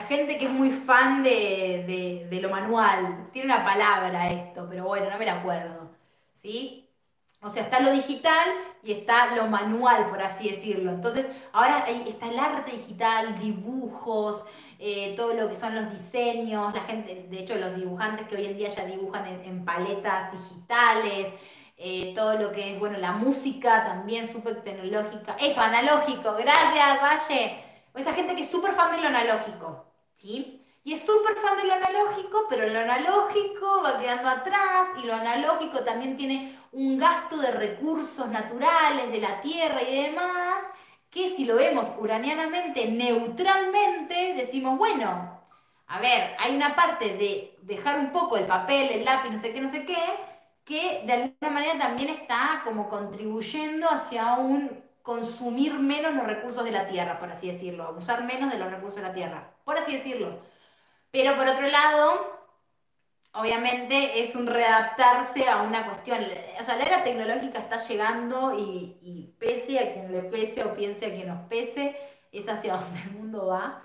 gente 0.06 0.38
que 0.38 0.46
es 0.46 0.50
muy 0.50 0.70
fan 0.70 1.22
de, 1.22 2.38
lo 2.40 2.50
manual. 2.50 3.28
Tiene 3.32 3.52
una 3.52 3.64
palabra 3.64 4.28
esto, 4.28 4.66
pero 4.68 4.84
bueno, 4.84 5.10
no 5.10 5.18
me 5.18 5.26
la 5.26 5.40
acuerdo. 5.40 5.90
¿Sí? 6.42 6.88
O 7.44 7.50
sea, 7.50 7.64
está 7.64 7.80
lo 7.80 7.92
digital 7.92 8.48
y 8.82 8.92
está 8.92 9.34
lo 9.34 9.46
manual, 9.46 10.08
por 10.08 10.22
así 10.22 10.48
decirlo. 10.48 10.90
Entonces, 10.92 11.28
ahora 11.52 11.84
está 12.06 12.28
el 12.28 12.38
arte 12.38 12.72
digital, 12.72 13.38
dibujos, 13.38 14.44
eh, 14.78 15.14
todo 15.16 15.34
lo 15.34 15.48
que 15.48 15.56
son 15.56 15.74
los 15.74 15.90
diseños, 15.92 16.74
la 16.74 16.82
gente, 16.82 17.26
de 17.28 17.38
hecho, 17.38 17.54
los 17.56 17.76
dibujantes 17.76 18.26
que 18.28 18.36
hoy 18.36 18.46
en 18.46 18.56
día 18.56 18.68
ya 18.68 18.86
dibujan 18.86 19.26
en, 19.26 19.64
paletas 19.64 20.32
digitales, 20.32 21.34
eh, 21.76 22.12
todo 22.14 22.38
lo 22.38 22.50
que 22.50 22.74
es, 22.74 22.80
bueno, 22.80 22.98
la 22.98 23.12
música 23.12 23.84
también 23.84 24.32
súper 24.32 24.62
tecnológica. 24.62 25.36
Eso, 25.38 25.60
analógico, 25.60 26.34
gracias, 26.34 27.02
Valle. 27.02 27.64
Esa 27.94 28.12
gente 28.12 28.34
que 28.34 28.42
es 28.42 28.50
súper 28.50 28.72
fan 28.72 28.96
de 28.96 29.02
lo 29.02 29.08
analógico. 29.08 29.84
Y 30.24 30.92
es 30.92 31.00
súper 31.00 31.36
fan 31.36 31.56
de 31.58 31.64
lo 31.64 31.74
analógico, 31.74 32.46
pero 32.48 32.68
lo 32.68 32.80
analógico 32.80 33.82
va 33.82 33.98
quedando 33.98 34.28
atrás 34.28 34.88
y 35.02 35.06
lo 35.06 35.14
analógico 35.14 35.80
también 35.80 36.16
tiene 36.16 36.58
un 36.72 36.98
gasto 36.98 37.38
de 37.38 37.50
recursos 37.52 38.28
naturales 38.28 39.10
de 39.10 39.20
la 39.20 39.40
tierra 39.40 39.82
y 39.82 40.02
demás, 40.04 40.64
que 41.10 41.36
si 41.36 41.44
lo 41.44 41.56
vemos 41.56 41.86
uranianamente, 41.98 42.86
neutralmente, 42.88 44.34
decimos, 44.34 44.76
bueno, 44.78 45.40
a 45.86 46.00
ver, 46.00 46.36
hay 46.38 46.54
una 46.56 46.74
parte 46.74 47.16
de 47.16 47.56
dejar 47.62 47.98
un 47.98 48.10
poco 48.12 48.36
el 48.36 48.46
papel, 48.46 48.90
el 48.90 49.04
lápiz, 49.04 49.30
no 49.30 49.40
sé 49.40 49.52
qué, 49.52 49.60
no 49.60 49.70
sé 49.70 49.84
qué, 49.86 49.98
que 50.64 51.02
de 51.06 51.12
alguna 51.12 51.50
manera 51.50 51.78
también 51.78 52.10
está 52.10 52.62
como 52.64 52.88
contribuyendo 52.88 53.88
hacia 53.88 54.34
un 54.34 54.83
consumir 55.04 55.74
menos 55.74 56.14
los 56.14 56.26
recursos 56.26 56.64
de 56.64 56.72
la 56.72 56.88
tierra, 56.88 57.18
por 57.20 57.30
así 57.30 57.52
decirlo, 57.52 57.84
abusar 57.84 58.24
menos 58.24 58.50
de 58.50 58.58
los 58.58 58.70
recursos 58.70 58.96
de 58.96 59.08
la 59.08 59.12
tierra, 59.12 59.50
por 59.64 59.78
así 59.78 59.98
decirlo. 59.98 60.40
Pero 61.10 61.36
por 61.36 61.46
otro 61.46 61.68
lado, 61.68 62.40
obviamente 63.34 64.24
es 64.24 64.34
un 64.34 64.46
readaptarse 64.46 65.46
a 65.46 65.62
una 65.62 65.84
cuestión, 65.84 66.24
o 66.58 66.64
sea, 66.64 66.76
la 66.76 66.84
era 66.84 67.04
tecnológica 67.04 67.58
está 67.58 67.76
llegando 67.76 68.56
y, 68.58 69.34
pese 69.38 69.78
a 69.78 69.92
quien 69.92 70.10
le 70.10 70.22
pese 70.22 70.64
o 70.64 70.74
piense 70.74 71.04
a 71.04 71.14
quien 71.14 71.28
nos 71.28 71.48
pese, 71.48 71.96
es 72.32 72.48
hacia 72.48 72.76
donde 72.76 73.02
el 73.02 73.10
mundo 73.10 73.46
va. 73.48 73.82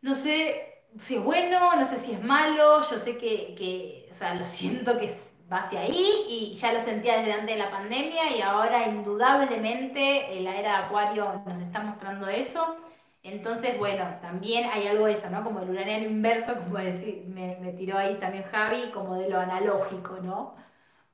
No 0.00 0.14
sé 0.14 0.84
si 1.00 1.16
es 1.16 1.22
bueno, 1.22 1.76
no 1.76 1.84
sé 1.84 1.98
si 1.98 2.12
es 2.12 2.22
malo, 2.24 2.80
yo 2.90 2.98
sé 2.98 3.18
que, 3.18 4.08
o 4.10 4.14
sea, 4.14 4.34
lo 4.36 4.46
siento 4.46 4.98
que 4.98 5.14
va 5.50 5.58
hacia 5.58 5.80
ahí 5.80 6.24
y 6.28 6.54
ya 6.54 6.72
lo 6.72 6.80
sentía 6.80 7.18
desde 7.18 7.32
antes 7.32 7.56
de 7.56 7.62
la 7.62 7.70
pandemia 7.70 8.36
y 8.36 8.42
ahora 8.42 8.86
indudablemente 8.86 10.40
la 10.40 10.56
era 10.56 10.70
de 10.70 10.84
Acuario 10.84 11.42
nos 11.46 11.62
está 11.62 11.80
mostrando 11.80 12.28
eso. 12.28 12.76
Entonces, 13.22 13.78
bueno, 13.78 14.04
también 14.22 14.70
hay 14.72 14.86
algo 14.86 15.06
de 15.06 15.12
eso, 15.14 15.28
¿no? 15.30 15.42
Como 15.44 15.60
el 15.60 15.70
uraniano 15.70 16.06
inverso, 16.06 16.54
como 16.64 16.78
decir, 16.78 17.24
me, 17.26 17.72
tiró 17.72 17.98
ahí 17.98 18.16
también 18.20 18.44
Javi, 18.44 18.90
como 18.92 19.14
de 19.16 19.28
lo 19.28 19.40
analógico, 19.40 20.18
¿no? 20.22 20.54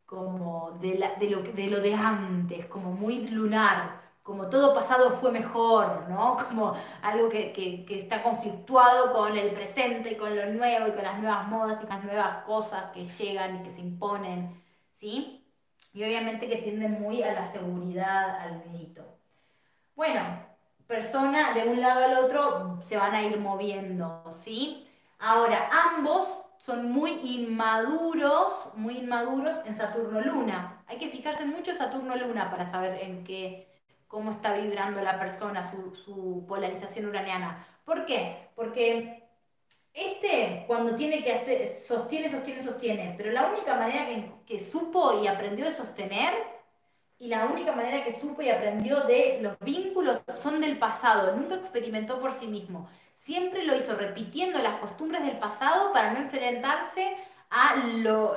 Como 0.07 0.79
de, 0.81 0.99
lo, 0.99 1.43
de 1.43 1.67
lo 1.69 1.81
de 1.81 1.95
antes, 1.95 2.67
como 2.67 2.93
muy 2.93 3.29
lunar 3.29 4.04
como 4.25 4.49
todo 4.49 4.75
pasado 4.75 5.19
fue 5.21 5.31
mejor, 5.31 6.09
¿no? 6.09 6.37
Como 6.49 6.75
algo 7.03 7.29
que, 7.29 7.53
que, 7.53 8.01
está 8.01 8.23
conflictuado 8.23 9.13
con 9.13 9.37
el 9.37 9.53
presente 9.53 10.17
con 10.17 10.35
lo 10.35 10.47
nuevo 10.47 10.89
y 10.89 10.93
con 10.93 11.05
las 11.05 11.19
nuevas 11.21 11.47
modas 11.47 11.79
y 11.83 11.87
con 11.87 11.97
las 11.97 12.05
nuevas 12.05 12.45
cosas 12.45 12.91
que 12.93 13.05
llegan 13.05 13.57
y 13.57 13.63
que 13.65 13.71
se 13.71 13.81
imponen, 13.81 14.63
¿sí? 14.99 15.47
Y 15.93 16.03
obviamente 16.05 16.49
que 16.49 16.57
tienden 16.57 17.03
muy 17.03 17.23
a 17.23 17.35
la 17.35 17.53
seguridad, 17.53 18.41
al 18.41 18.65
mérito. 18.67 19.05
Bueno, 19.95 20.23
persona 20.87 21.53
de 21.53 21.69
un 21.69 21.81
lado 21.81 22.05
al 22.05 22.25
otro 22.25 22.79
se 22.83 22.97
van 22.97 23.15
a 23.15 23.23
ir 23.23 23.39
moviendo, 23.39 24.25
¿sí? 24.33 24.89
Ahora, 25.19 25.69
ambos 25.71 26.27
son 26.59 26.91
muy 26.91 27.13
inmaduros, 27.23 28.73
muy 28.75 28.99
inmaduros 28.99 29.55
en 29.67 29.77
Saturno-Luna. 29.77 30.83
Hay 30.87 30.97
que 30.97 31.11
fijarse 31.11 31.45
mucho 31.45 31.73
en 31.73 31.79
Saturno-Luna 31.79 32.51
para 32.51 32.71
saber 32.71 33.03
en 33.03 33.23
qué 33.23 33.74
cómo 34.15 34.31
está 34.31 34.55
vibrando 34.55 35.01
la 35.03 35.19
persona, 35.19 35.65
su, 35.65 36.45
polarización 36.47 37.07
uraniana. 37.07 37.67
¿Por 37.85 38.07
qué? 38.07 38.49
Porque 38.55 39.25
este, 39.93 40.63
cuando 40.69 40.95
tiene 40.95 41.25
que 41.25 41.33
hacer, 41.33 41.83
sostiene, 41.89 42.31
sostiene, 42.31 42.63
sostiene, 42.63 43.15
pero 43.17 43.33
la 43.33 43.49
única 43.49 43.75
manera 43.75 44.07
que, 44.47 44.61
supo 44.61 45.21
y 45.21 45.27
aprendió 45.27 45.65
de 45.65 45.73
sostener, 45.73 46.33
y 47.19 47.27
la 47.27 47.47
única 47.47 47.73
manera 47.73 48.05
que 48.05 48.13
supo 48.21 48.41
y 48.41 48.51
aprendió 48.51 49.01
de 49.01 49.41
los 49.43 49.59
vínculos 49.59 50.21
son 50.41 50.61
del 50.61 50.79
pasado, 50.79 51.35
nunca 51.35 51.57
experimentó 51.57 52.21
por 52.21 52.39
sí 52.39 52.47
mismo. 52.47 52.89
Siempre 53.25 53.65
lo 53.65 53.75
hizo 53.75 53.97
repitiendo 53.97 54.61
las 54.61 54.79
costumbres 54.79 55.25
del 55.25 55.39
pasado 55.39 55.93
para 55.93 56.13
no 56.13 56.21
enfrentarse 56.21 57.17
a 57.51 57.77
lo, 57.97 58.37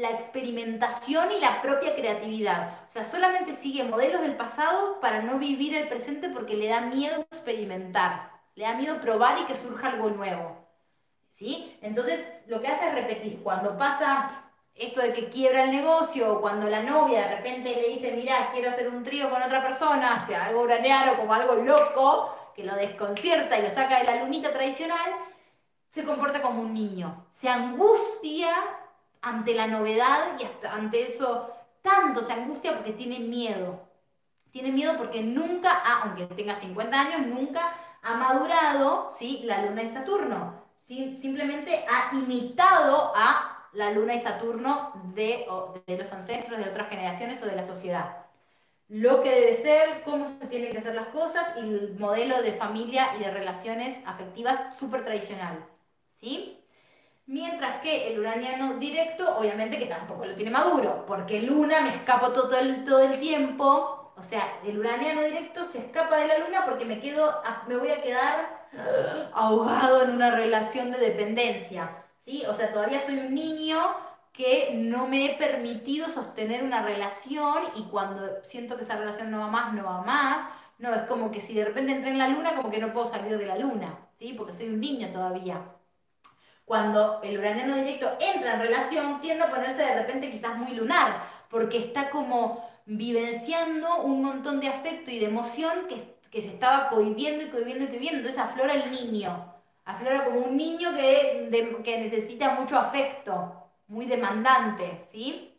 la 0.00 0.12
experimentación 0.12 1.30
y 1.30 1.40
la 1.40 1.60
propia 1.60 1.94
creatividad. 1.94 2.78
O 2.88 2.90
sea, 2.90 3.04
solamente 3.04 3.54
sigue 3.56 3.84
modelos 3.84 4.22
del 4.22 4.34
pasado 4.34 4.98
para 4.98 5.20
no 5.20 5.38
vivir 5.38 5.74
el 5.74 5.88
presente 5.88 6.30
porque 6.30 6.56
le 6.56 6.68
da 6.68 6.80
miedo 6.80 7.20
experimentar, 7.30 8.30
le 8.54 8.64
da 8.64 8.74
miedo 8.74 9.00
probar 9.02 9.38
y 9.40 9.44
que 9.44 9.54
surja 9.54 9.88
algo 9.88 10.08
nuevo. 10.08 10.56
¿Sí? 11.34 11.76
Entonces, 11.82 12.20
lo 12.46 12.60
que 12.60 12.68
hace 12.68 12.88
es 12.88 12.94
repetir. 12.94 13.42
Cuando 13.42 13.76
pasa 13.76 14.44
esto 14.74 15.02
de 15.02 15.12
que 15.12 15.28
quiebra 15.28 15.64
el 15.64 15.72
negocio, 15.72 16.34
o 16.34 16.40
cuando 16.40 16.68
la 16.68 16.82
novia 16.82 17.26
de 17.26 17.36
repente 17.36 17.74
le 17.74 17.88
dice, 17.88 18.12
mira, 18.12 18.50
quiero 18.52 18.70
hacer 18.70 18.88
un 18.88 19.02
trío 19.02 19.28
con 19.30 19.42
otra 19.42 19.62
persona, 19.62 20.18
o 20.22 20.26
sea, 20.26 20.46
algo 20.46 20.62
uranearo, 20.62 21.16
como 21.16 21.34
algo 21.34 21.54
loco, 21.56 22.34
que 22.54 22.64
lo 22.64 22.74
desconcierta 22.74 23.58
y 23.58 23.62
lo 23.62 23.70
saca 23.70 23.98
de 23.98 24.04
la 24.04 24.22
lunita 24.22 24.50
tradicional, 24.50 25.10
se 25.90 26.04
comporta 26.04 26.40
como 26.40 26.62
un 26.62 26.72
niño. 26.72 27.26
Se 27.32 27.48
angustia 27.48 28.54
ante 29.22 29.54
la 29.54 29.66
novedad 29.66 30.38
y 30.38 30.66
ante 30.66 31.14
eso 31.14 31.50
tanto 31.82 32.22
se 32.22 32.32
angustia 32.32 32.74
porque 32.74 32.92
tiene 32.92 33.20
miedo. 33.20 33.80
Tiene 34.50 34.72
miedo 34.72 34.96
porque 34.98 35.22
nunca, 35.22 35.70
aunque 36.02 36.26
tenga 36.26 36.56
50 36.56 37.00
años, 37.00 37.26
nunca 37.26 37.72
ha 38.02 38.14
madurado 38.16 39.10
¿sí? 39.18 39.42
la 39.44 39.62
luna 39.62 39.82
y 39.84 39.90
Saturno. 39.92 40.60
Simplemente 40.86 41.84
ha 41.88 42.14
imitado 42.16 43.12
a 43.14 43.68
la 43.72 43.92
luna 43.92 44.14
y 44.14 44.20
Saturno 44.20 44.92
de, 45.14 45.46
de 45.86 45.98
los 45.98 46.12
ancestros, 46.12 46.58
de 46.58 46.68
otras 46.70 46.88
generaciones 46.88 47.40
o 47.42 47.46
de 47.46 47.56
la 47.56 47.64
sociedad. 47.64 48.16
lo 48.88 49.22
que 49.22 49.30
debe 49.30 49.62
ser, 49.62 50.02
cómo 50.04 50.26
se 50.40 50.46
tienen 50.48 50.72
que 50.72 50.78
hacer 50.78 50.94
las 50.94 51.08
cosas 51.08 51.56
y 51.56 51.60
el 51.60 51.96
modelo 51.98 52.42
de 52.42 52.52
familia 52.54 53.16
y 53.16 53.20
de 53.20 53.30
relaciones 53.30 53.98
afectivas 54.06 54.76
súper 54.78 55.04
tradicional. 55.04 55.64
¿Sí? 56.20 56.59
Mientras 57.30 57.80
que 57.80 58.12
el 58.12 58.18
uraniano 58.18 58.74
directo, 58.80 59.36
obviamente 59.38 59.78
que 59.78 59.86
tampoco 59.86 60.24
lo 60.24 60.34
tiene 60.34 60.50
maduro, 60.50 61.04
porque 61.06 61.40
Luna 61.40 61.80
me 61.82 61.90
escapo 61.90 62.32
todo 62.32 62.58
el, 62.58 62.84
todo 62.84 63.02
el 63.02 63.20
tiempo. 63.20 64.12
O 64.16 64.22
sea, 64.24 64.58
el 64.66 64.76
uraniano 64.76 65.22
directo 65.22 65.64
se 65.66 65.78
escapa 65.78 66.16
de 66.16 66.26
la 66.26 66.38
luna 66.38 66.64
porque 66.64 66.84
me, 66.84 67.00
quedo, 67.00 67.32
me 67.68 67.76
voy 67.76 67.90
a 67.92 68.02
quedar 68.02 68.66
ahogado 69.32 70.02
en 70.02 70.10
una 70.10 70.32
relación 70.32 70.90
de 70.90 70.98
dependencia. 70.98 72.02
¿sí? 72.24 72.42
O 72.48 72.54
sea, 72.54 72.72
todavía 72.72 72.98
soy 72.98 73.18
un 73.18 73.32
niño 73.32 73.78
que 74.32 74.72
no 74.74 75.06
me 75.06 75.26
he 75.26 75.36
permitido 75.36 76.08
sostener 76.08 76.64
una 76.64 76.82
relación 76.82 77.58
y 77.76 77.84
cuando 77.84 78.42
siento 78.42 78.76
que 78.76 78.82
esa 78.82 78.96
relación 78.96 79.30
no 79.30 79.38
va 79.38 79.46
más, 79.46 79.72
no 79.72 79.84
va 79.84 80.02
más. 80.02 80.48
No, 80.80 80.92
es 80.92 81.02
como 81.02 81.30
que 81.30 81.42
si 81.42 81.54
de 81.54 81.64
repente 81.64 81.92
entré 81.92 82.10
en 82.10 82.18
la 82.18 82.26
luna, 82.26 82.56
como 82.56 82.72
que 82.72 82.78
no 82.80 82.92
puedo 82.92 83.08
salir 83.08 83.38
de 83.38 83.46
la 83.46 83.56
luna, 83.56 84.00
¿sí? 84.18 84.34
Porque 84.36 84.52
soy 84.52 84.66
un 84.66 84.80
niño 84.80 85.12
todavía. 85.12 85.62
Cuando 86.70 87.18
el 87.24 87.36
uraniano 87.36 87.74
directo 87.74 88.16
entra 88.20 88.54
en 88.54 88.60
relación, 88.60 89.20
tiende 89.20 89.42
a 89.42 89.50
ponerse 89.50 89.82
de 89.82 90.02
repente 90.02 90.30
quizás 90.30 90.56
muy 90.56 90.72
lunar, 90.72 91.24
porque 91.48 91.78
está 91.78 92.10
como 92.10 92.64
vivenciando 92.86 94.02
un 94.02 94.22
montón 94.22 94.60
de 94.60 94.68
afecto 94.68 95.10
y 95.10 95.18
de 95.18 95.26
emoción 95.26 95.88
que, 95.88 96.40
se 96.40 96.46
estaba 96.46 96.88
cohibiendo 96.88 97.42
y 97.42 97.48
cohibiendo 97.48 97.82
y 97.82 97.88
cohibiendo. 97.88 98.18
Entonces 98.18 98.38
aflora 98.38 98.74
el 98.74 98.88
niño, 98.92 99.52
aflora 99.84 100.26
como 100.26 100.42
un 100.42 100.56
niño 100.56 100.94
que, 100.94 101.80
que 101.82 101.98
necesita 102.02 102.54
mucho 102.54 102.78
afecto 102.78 103.52
muy 103.88 104.06
demandante, 104.06 105.08
¿sí? 105.10 105.52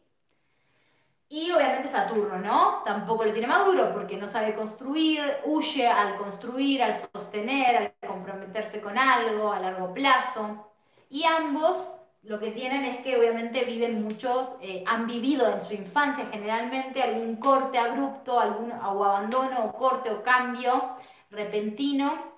Y 1.27 1.51
obviamente 1.51 1.89
Saturno, 1.89 2.37
¿no? 2.37 2.83
Tampoco 2.85 3.25
lo 3.25 3.33
tiene 3.33 3.47
maduro 3.47 3.91
porque 3.91 4.15
no 4.15 4.29
sabe 4.29 4.55
construir, 4.55 5.39
huye 5.43 5.89
al 5.89 6.15
construir, 6.15 6.81
al 6.81 6.95
sostener, 7.13 7.75
al 7.75 7.93
comprometerse 8.07 8.79
con 8.79 8.97
algo 8.97 9.51
a 9.51 9.59
largo 9.59 9.93
plazo. 9.93 10.70
Y 11.11 11.25
ambos 11.25 11.77
lo 12.23 12.39
que 12.39 12.51
tienen 12.51 12.85
es 12.85 13.01
que 13.03 13.17
obviamente 13.17 13.65
viven 13.65 14.03
muchos, 14.03 14.47
eh, 14.61 14.83
han 14.87 15.07
vivido 15.07 15.51
en 15.51 15.59
su 15.59 15.73
infancia 15.73 16.29
generalmente 16.31 17.03
algún 17.03 17.35
corte 17.35 17.77
abrupto, 17.77 18.39
algún 18.39 18.71
o 18.71 19.03
abandono, 19.03 19.65
o 19.65 19.73
corte 19.73 20.09
o 20.09 20.23
cambio 20.23 20.95
repentino 21.29 22.31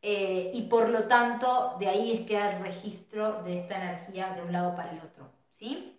eh, 0.00 0.50
y 0.54 0.62
por 0.62 0.90
lo 0.90 1.04
tanto 1.04 1.76
de 1.80 1.88
ahí 1.88 2.12
es 2.12 2.26
que 2.26 2.38
hay 2.38 2.62
registro 2.62 3.42
de 3.42 3.60
esta 3.60 3.76
energía 3.76 4.30
de 4.34 4.42
un 4.42 4.52
lado 4.52 4.76
para 4.76 4.92
el 4.92 4.98
otro. 5.00 5.30
¿sí? 5.58 5.98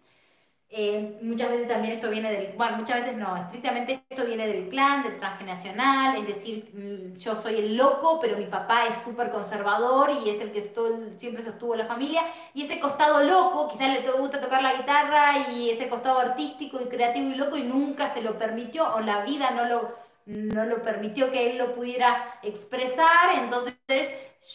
Eh, 0.76 1.20
muchas 1.22 1.52
veces 1.52 1.68
también 1.68 1.94
esto 1.94 2.10
viene 2.10 2.32
del, 2.32 2.54
bueno, 2.58 2.78
muchas 2.78 3.02
veces 3.02 3.16
no, 3.16 3.38
estrictamente 3.38 4.04
esto 4.10 4.26
viene 4.26 4.48
del 4.48 4.70
clan, 4.70 5.04
del 5.04 5.20
transgeneracional, 5.20 6.18
es 6.18 6.26
decir, 6.26 6.72
mm, 6.74 7.16
yo 7.16 7.36
soy 7.36 7.58
el 7.58 7.78
loco, 7.78 8.20
pero 8.20 8.38
mi 8.38 8.48
papá 8.48 8.88
es 8.88 8.98
súper 9.04 9.30
conservador 9.30 10.10
y 10.26 10.32
es 10.32 10.42
el 10.42 10.52
que 10.52 10.74
siempre 11.18 11.44
sostuvo 11.44 11.76
la 11.76 11.86
familia, 11.86 12.24
y 12.56 12.64
ese 12.64 12.80
costado 12.80 13.22
loco, 13.22 13.68
quizás 13.68 13.90
le 13.90 14.12
gusta 14.14 14.42
tocar 14.42 14.64
la 14.64 14.74
guitarra 14.74 15.52
y 15.52 15.70
ese 15.70 15.88
costado 15.90 16.18
artístico 16.18 16.82
y 16.82 16.86
creativo 16.86 17.30
y 17.30 17.36
loco 17.36 17.56
y 17.56 17.64
nunca 17.66 18.12
se 18.12 18.24
lo 18.24 18.40
permitió, 18.40 18.96
o 18.96 19.00
la 19.00 19.24
vida 19.24 19.52
no 19.52 19.66
lo, 19.66 19.96
no 20.26 20.66
lo 20.66 20.82
permitió 20.82 21.30
que 21.30 21.52
él 21.52 21.60
lo 21.60 21.76
pudiera 21.76 22.40
expresar, 22.42 23.30
entonces 23.44 24.10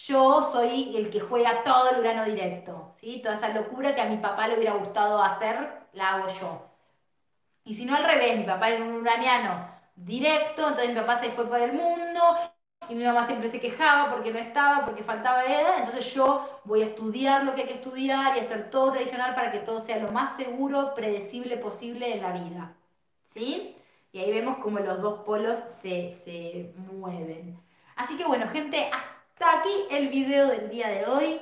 yo 0.09 0.43
soy 0.43 0.97
el 0.97 1.11
que 1.11 1.20
juega 1.20 1.62
todo 1.62 1.90
el 1.90 2.01
urano 2.01 2.24
directo, 2.24 2.97
¿sí? 3.01 3.20
Toda 3.23 3.36
esa 3.36 3.51
locura 3.51 3.95
que 3.95 4.01
a 4.01 4.07
mi 4.07 4.16
papá 4.16 4.49
le 4.49 4.57
hubiera 4.57 4.74
gustado 4.74 5.23
hacer, 5.23 5.78
la 5.93 6.15
hago 6.15 6.28
yo. 6.40 6.66
Y 7.65 7.74
si 7.74 7.85
no 7.85 7.97
al 7.97 8.05
revés, 8.05 8.39
mi 8.39 8.44
papá 8.44 8.70
es 8.70 8.81
un 8.81 8.94
uraniano 8.94 9.69
directo, 9.94 10.69
entonces 10.69 10.89
mi 10.89 10.94
papá 10.94 11.20
se 11.20 11.31
fue 11.31 11.47
por 11.47 11.60
el 11.60 11.73
mundo 11.73 12.20
y 12.89 12.94
mi 12.94 13.05
mamá 13.05 13.27
siempre 13.27 13.51
se 13.51 13.60
quejaba 13.60 14.10
porque 14.10 14.32
no 14.32 14.39
estaba, 14.39 14.85
porque 14.85 15.02
faltaba 15.02 15.44
edad, 15.44 15.81
entonces 15.81 16.15
yo 16.15 16.60
voy 16.65 16.82
a 16.82 16.86
estudiar 16.86 17.44
lo 17.44 17.55
que 17.55 17.62
hay 17.62 17.69
que 17.69 17.74
estudiar 17.74 18.36
y 18.36 18.40
hacer 18.40 18.70
todo 18.70 18.93
tradicional 18.93 19.35
para 19.35 19.52
que 19.52 19.59
todo 19.59 19.81
sea 19.81 19.98
lo 19.98 20.10
más 20.12 20.36
seguro, 20.36 20.94
predecible 20.94 21.56
posible 21.56 22.15
en 22.15 22.23
la 22.23 22.32
vida. 22.32 22.74
¿Sí? 23.35 23.77
Y 24.12 24.20
ahí 24.20 24.32
vemos 24.32 24.56
cómo 24.59 24.78
los 24.78 25.02
dos 25.02 25.20
polos 25.24 25.59
se, 25.82 26.73
mueven. 26.77 27.60
Así 27.97 28.16
que 28.16 28.24
bueno, 28.24 28.48
gente, 28.48 28.89
hasta 28.90 29.60
aquí 29.60 29.86
el 29.90 30.09
video 30.09 30.47
del 30.48 30.70
día 30.70 30.89
de 30.89 31.06
hoy. 31.06 31.40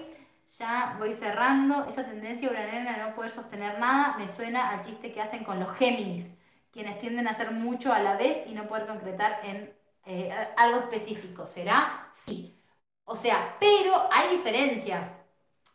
Ya 0.59 0.97
voy 0.99 1.15
cerrando. 1.15 1.85
Esa 1.89 2.05
tendencia 2.05 2.51
uraniana 2.51 2.97
de 2.97 3.05
no 3.05 3.15
poder 3.15 3.31
sostener 3.31 3.79
nada 3.79 4.17
me 4.19 4.29
suena 4.29 4.71
al 4.71 4.85
chiste 4.85 5.13
que 5.13 5.21
hacen 5.21 5.45
con 5.45 5.61
los 5.61 5.75
Géminis, 5.77 6.27
quienes 6.73 6.99
tienden 6.99 7.29
a 7.29 7.33
hacer 7.33 7.51
mucho 7.53 7.93
a 7.93 8.01
la 8.01 8.17
vez 8.17 8.47
y 8.47 8.55
no 8.55 8.67
poder 8.67 8.87
concretar 8.87 9.41
en 9.45 9.75
eh, 10.07 10.33
algo 10.57 10.81
específico. 10.81 11.47
¿Será? 11.47 12.13
Sí. 12.25 12.57
O 13.05 13.17
sea, 13.17 13.57
pero 13.61 14.09
hay 14.11 14.37
diferencias. 14.37 15.11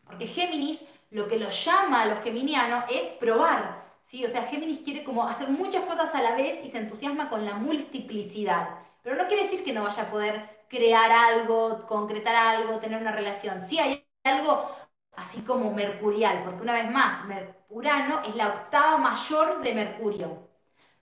Porque 0.06 0.28
Géminis, 0.28 0.80
lo 1.10 1.28
que 1.28 1.40
lo 1.40 1.50
llama 1.50 2.02
a 2.02 2.06
los 2.08 2.24
geminianos 2.24 2.86
es 2.90 3.10
probar. 3.20 3.86
¿sí? 4.08 4.26
O 4.26 4.30
sea, 4.30 4.44
Géminis 4.44 4.80
quiere 4.80 5.04
como 5.04 5.28
hacer 5.28 5.50
muchas 5.50 5.86
cosas 5.86 6.14
a 6.14 6.22
la 6.22 6.36
vez 6.36 6.64
y 6.66 6.70
se 6.70 6.78
entusiasma 6.80 7.30
con 7.30 7.46
la 7.46 7.54
multiplicidad. 7.56 8.80
Pero 9.04 9.16
no 9.16 9.28
quiere 9.28 9.44
decir 9.44 9.64
que 9.64 9.74
no 9.74 9.84
vaya 9.84 10.04
a 10.04 10.12
poder 10.12 10.66
crear 10.70 11.12
algo, 11.12 11.86
concretar 11.88 12.36
algo, 12.36 12.80
tener 12.80 13.02
una 13.02 13.12
relación. 13.12 13.62
Sí 13.68 13.80
hay 13.80 14.06
algo 14.24 14.72
así 15.16 15.42
como 15.42 15.74
mercurial, 15.74 16.44
porque 16.46 16.62
una 16.62 16.74
vez 16.74 16.92
más, 16.92 17.26
Urano 17.70 18.22
es 18.24 18.36
la 18.36 18.48
octava 18.48 18.98
mayor 18.98 19.62
de 19.62 19.74
Mercurio. 19.74 20.52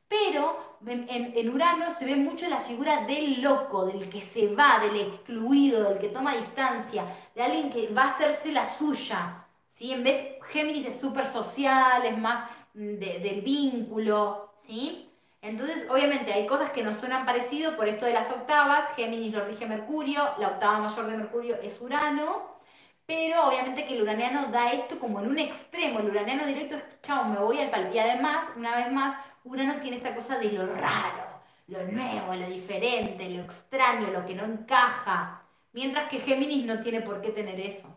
Pero 0.08 0.80
en, 0.88 1.50
Urano 1.50 1.92
se 1.92 2.06
ve 2.06 2.16
mucho 2.16 2.50
la 2.50 2.62
figura 2.62 3.06
del 3.06 3.42
loco, 3.42 3.86
del 3.86 4.10
que 4.10 4.22
se 4.22 4.54
va, 4.56 4.80
del 4.80 4.96
excluido, 5.08 5.84
del 5.84 6.00
que 6.00 6.10
toma 6.10 6.36
distancia, 6.36 7.06
de 7.36 7.44
alguien 7.44 7.70
que 7.72 7.94
va 7.94 8.04
a 8.04 8.10
hacerse 8.10 8.52
la 8.52 8.66
suya. 8.66 9.46
¿sí? 9.76 9.92
En 9.92 10.04
vez, 10.04 10.38
Géminis 10.50 10.88
es 10.88 11.00
súper 11.00 11.28
social, 11.28 12.06
es 12.06 12.18
más 12.18 12.50
del 12.74 13.42
vínculo, 13.42 14.54
¿sí? 14.66 15.10
Entonces, 15.42 15.86
obviamente, 15.90 16.34
hay 16.34 16.46
cosas 16.48 16.72
que 16.72 16.84
nos 16.84 16.98
suenan 16.98 17.26
parecido 17.26 17.76
por 17.76 17.88
esto 17.88 18.06
de 18.06 18.14
las 18.14 18.30
octavas. 18.30 18.90
Géminis 18.96 19.34
lo 19.34 19.46
rige 19.46 19.66
Mercurio, 19.66 20.22
la 20.38 20.50
octava 20.50 20.80
mayor 20.80 21.06
de 21.08 21.18
Mercurio 21.18 21.56
es 21.62 21.80
Urano, 21.80 22.59
pero 23.10 23.48
obviamente 23.48 23.88
que 23.88 23.96
el 23.96 24.04
uraniano 24.04 24.52
da 24.52 24.72
esto 24.72 25.00
como 25.00 25.20
en 25.20 25.30
un 25.30 25.40
extremo. 25.40 25.98
El 25.98 26.12
uraniano 26.12 26.46
directo 26.46 26.76
es, 26.76 26.84
chao, 27.02 27.24
me 27.24 27.40
voy 27.40 27.60
al 27.60 27.72
palo. 27.72 27.92
Y 27.92 27.98
además, 27.98 28.50
una 28.56 28.76
vez 28.76 28.92
más, 28.92 29.18
Urano 29.44 29.82
tiene 29.82 29.98
esta 29.98 30.14
cosa 30.14 30.38
de 30.38 30.52
lo 30.52 30.68
raro, 30.76 31.42
lo 31.68 31.84
nuevo, 31.88 32.36
lo 32.36 32.48
diferente, 32.48 33.28
lo 33.30 33.42
extraño, 33.42 34.12
lo 34.12 34.28
que 34.28 34.36
no 34.36 34.46
encaja. 34.46 35.42
Mientras 35.74 36.08
que 36.08 36.20
Géminis 36.20 36.66
no 36.66 36.82
tiene 36.82 37.02
por 37.02 37.20
qué 37.20 37.32
tener 37.32 37.60
eso. 37.60 37.88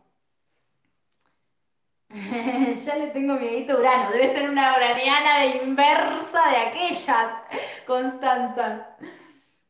ya 2.08 2.96
le 2.96 3.08
tengo 3.08 3.34
miedito 3.34 3.74
a 3.74 3.80
Urano. 3.80 4.12
Debe 4.12 4.34
ser 4.34 4.48
una 4.48 4.76
uraniana 4.78 5.40
de 5.40 5.58
inversa 5.58 6.50
de 6.50 6.56
aquellas, 6.56 7.34
Constanza. 7.86 8.96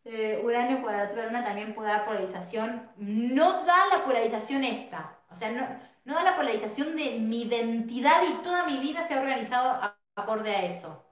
Eh, 0.05 0.41
Urano 0.45 0.79
y 0.79 0.83
cuadratura 0.83 1.27
luna 1.27 1.45
también 1.45 1.75
puede 1.75 1.91
dar 1.91 2.05
polarización. 2.05 2.91
No 2.97 3.65
da 3.65 3.87
la 3.87 4.05
polarización 4.05 4.65
esta. 4.65 5.19
O 5.31 5.35
sea, 5.35 5.51
no, 5.53 5.67
no 6.05 6.15
da 6.15 6.23
la 6.25 6.37
polarización 6.37 6.97
de 6.97 7.19
mi 7.21 7.43
identidad 7.43 8.23
y 8.29 8.43
toda 8.43 8.65
mi 8.67 8.79
vida 8.79 9.07
se 9.07 9.15
ha 9.15 9.21
organizado 9.21 9.95
acorde 10.17 10.55
a 10.55 10.65
eso. 10.67 11.05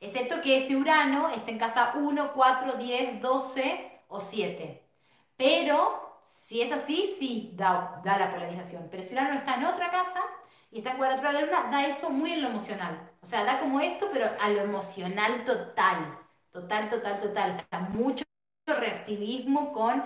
Excepto 0.00 0.40
que 0.42 0.64
ese 0.64 0.76
Urano 0.76 1.28
está 1.30 1.50
en 1.50 1.58
casa 1.58 1.92
1, 1.96 2.32
4, 2.34 2.74
10, 2.74 3.20
12 3.20 4.02
o 4.08 4.20
7. 4.20 4.82
Pero 5.36 6.20
si 6.46 6.62
es 6.62 6.72
así, 6.72 7.16
sí 7.18 7.52
da, 7.56 8.00
da 8.04 8.18
la 8.18 8.30
polarización. 8.32 8.88
Pero 8.90 9.02
si 9.02 9.14
Urano 9.14 9.34
está 9.34 9.56
en 9.56 9.64
otra 9.64 9.90
casa, 9.90 10.20
y 10.70 10.78
esta 10.78 10.96
cuadratura 10.96 11.32
de 11.32 11.40
la 11.40 11.46
luna 11.46 11.70
da 11.70 11.86
eso 11.86 12.10
muy 12.10 12.32
en 12.32 12.42
lo 12.42 12.48
emocional. 12.48 13.10
O 13.22 13.26
sea, 13.26 13.44
da 13.44 13.58
como 13.60 13.80
esto, 13.80 14.08
pero 14.12 14.30
a 14.40 14.48
lo 14.50 14.60
emocional 14.62 15.44
total. 15.44 16.18
Total, 16.52 16.88
total, 16.88 17.20
total. 17.20 17.50
O 17.50 17.54
sea, 17.54 17.80
mucho 17.80 18.25
reactivismo 18.74 19.72
con... 19.72 20.02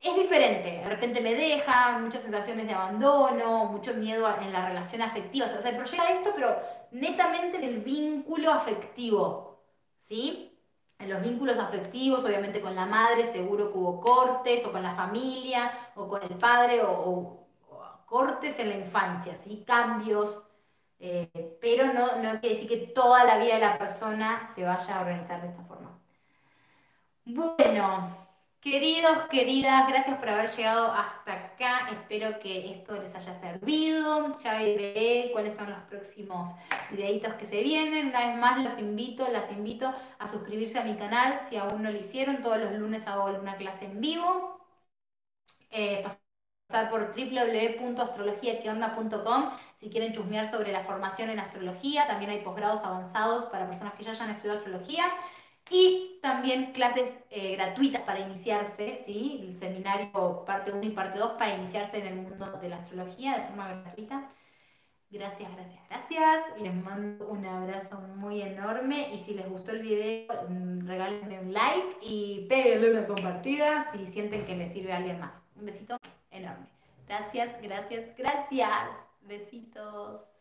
Es 0.00 0.14
diferente, 0.16 0.82
de 0.82 0.84
repente 0.84 1.20
me 1.22 1.34
deja, 1.34 1.98
muchas 1.98 2.22
sensaciones 2.22 2.66
de 2.66 2.74
abandono, 2.74 3.64
mucho 3.66 3.94
miedo 3.94 4.28
en 4.38 4.52
la 4.52 4.68
relación 4.68 5.00
afectiva. 5.00 5.46
O 5.46 5.48
sea, 5.48 5.62
se 5.62 5.72
proyecta 5.72 6.12
esto, 6.12 6.30
pero 6.34 6.58
netamente 6.90 7.56
en 7.56 7.64
el 7.64 7.78
vínculo 7.80 8.50
afectivo. 8.50 9.60
¿Sí? 9.98 10.50
En 10.98 11.08
los 11.08 11.22
vínculos 11.22 11.58
afectivos, 11.58 12.22
obviamente 12.22 12.60
con 12.60 12.74
la 12.74 12.84
madre, 12.84 13.32
seguro 13.32 13.72
que 13.72 13.78
hubo 13.78 14.00
cortes, 14.00 14.64
o 14.66 14.72
con 14.72 14.82
la 14.82 14.94
familia, 14.94 15.72
o 15.96 16.06
con 16.06 16.22
el 16.22 16.36
padre, 16.36 16.82
o 16.82 17.44
cortes 18.14 18.58
en 18.58 18.68
la 18.68 18.76
infancia, 18.76 19.36
¿sí? 19.42 19.64
cambios, 19.66 20.40
eh, 21.00 21.58
pero 21.60 21.92
no, 21.92 22.22
no 22.22 22.38
quiere 22.40 22.54
decir 22.54 22.68
que 22.68 22.86
toda 22.88 23.24
la 23.24 23.38
vida 23.38 23.54
de 23.54 23.60
la 23.60 23.76
persona 23.76 24.48
se 24.54 24.62
vaya 24.62 24.96
a 24.96 25.00
organizar 25.00 25.42
de 25.42 25.48
esta 25.48 25.64
forma. 25.64 25.83
Bueno, 27.26 28.24
Queridos, 28.64 29.28
queridas, 29.30 29.86
gracias 29.88 30.18
por 30.18 30.28
haber 30.30 30.50
llegado 30.50 30.90
hasta 30.90 31.32
acá. 31.34 31.86
Espero 31.92 32.38
que 32.38 32.70
esto 32.72 32.94
les 32.94 33.14
haya 33.14 33.38
servido. 33.38 34.38
Ya 34.38 34.54
veré 34.54 35.28
cuáles 35.34 35.54
son 35.54 35.68
los 35.68 35.82
próximos 35.82 36.48
videitos 36.90 37.34
que 37.34 37.44
se 37.46 37.62
vienen. 37.62 38.08
Una 38.08 38.26
vez 38.26 38.38
más 38.38 38.64
los 38.64 38.78
invito, 38.78 39.28
las 39.28 39.52
invito 39.52 39.92
a 40.18 40.28
suscribirse 40.28 40.78
a 40.78 40.84
mi 40.84 40.96
canal 40.96 41.40
si 41.50 41.58
aún 41.58 41.82
no 41.82 41.90
lo 41.90 41.98
hicieron. 41.98 42.40
Todos 42.40 42.56
los 42.58 42.72
lunes 42.72 43.06
hago 43.06 43.26
una 43.26 43.56
clase 43.56 43.84
en 43.84 44.00
vivo. 44.00 44.58
Eh, 45.70 46.02
pasar 46.68 46.88
por 46.88 47.14
www.astrologiaqueonda.com 47.14 49.50
si 49.78 49.90
quieren 49.90 50.14
chusmear 50.14 50.50
sobre 50.50 50.72
la 50.72 50.84
formación 50.84 51.28
en 51.28 51.40
astrología. 51.40 52.06
También 52.06 52.30
hay 52.30 52.40
posgrados 52.40 52.82
avanzados 52.82 53.44
para 53.46 53.68
personas 53.68 53.92
que 53.92 54.04
ya 54.04 54.12
hayan 54.12 54.30
estudiado 54.30 54.60
astrología. 54.60 55.04
Y 55.70 56.18
también 56.20 56.72
clases 56.72 57.10
eh, 57.30 57.56
gratuitas 57.56 58.02
para 58.02 58.20
iniciarse, 58.20 59.02
¿sí? 59.06 59.40
El 59.42 59.58
seminario 59.58 60.44
parte 60.44 60.72
1 60.72 60.82
y 60.82 60.90
parte 60.90 61.18
2 61.18 61.32
para 61.32 61.54
iniciarse 61.54 61.98
en 61.98 62.06
el 62.06 62.16
mundo 62.16 62.58
de 62.60 62.68
la 62.68 62.76
astrología 62.76 63.38
de 63.38 63.46
forma 63.46 63.68
gratuita. 63.68 64.30
Gracias, 65.10 65.50
gracias, 65.54 65.80
gracias. 65.88 66.60
Les 66.60 66.74
mando 66.74 67.28
un 67.28 67.46
abrazo 67.46 68.00
muy 68.16 68.42
enorme 68.42 69.14
y 69.14 69.20
si 69.24 69.34
les 69.34 69.48
gustó 69.48 69.70
el 69.70 69.82
video, 69.82 70.26
mm, 70.48 70.86
regálenme 70.86 71.38
un 71.40 71.52
like 71.52 71.98
y 72.02 72.46
péguenle 72.48 72.90
una 72.90 73.06
compartida 73.06 73.92
si 73.92 74.06
sienten 74.08 74.44
que 74.44 74.56
les 74.56 74.72
sirve 74.72 74.92
a 74.92 74.96
alguien 74.96 75.20
más. 75.20 75.34
Un 75.56 75.66
besito 75.66 75.98
enorme. 76.30 76.66
Gracias, 77.06 77.62
gracias, 77.62 78.16
gracias. 78.16 78.90
Besitos. 79.22 80.33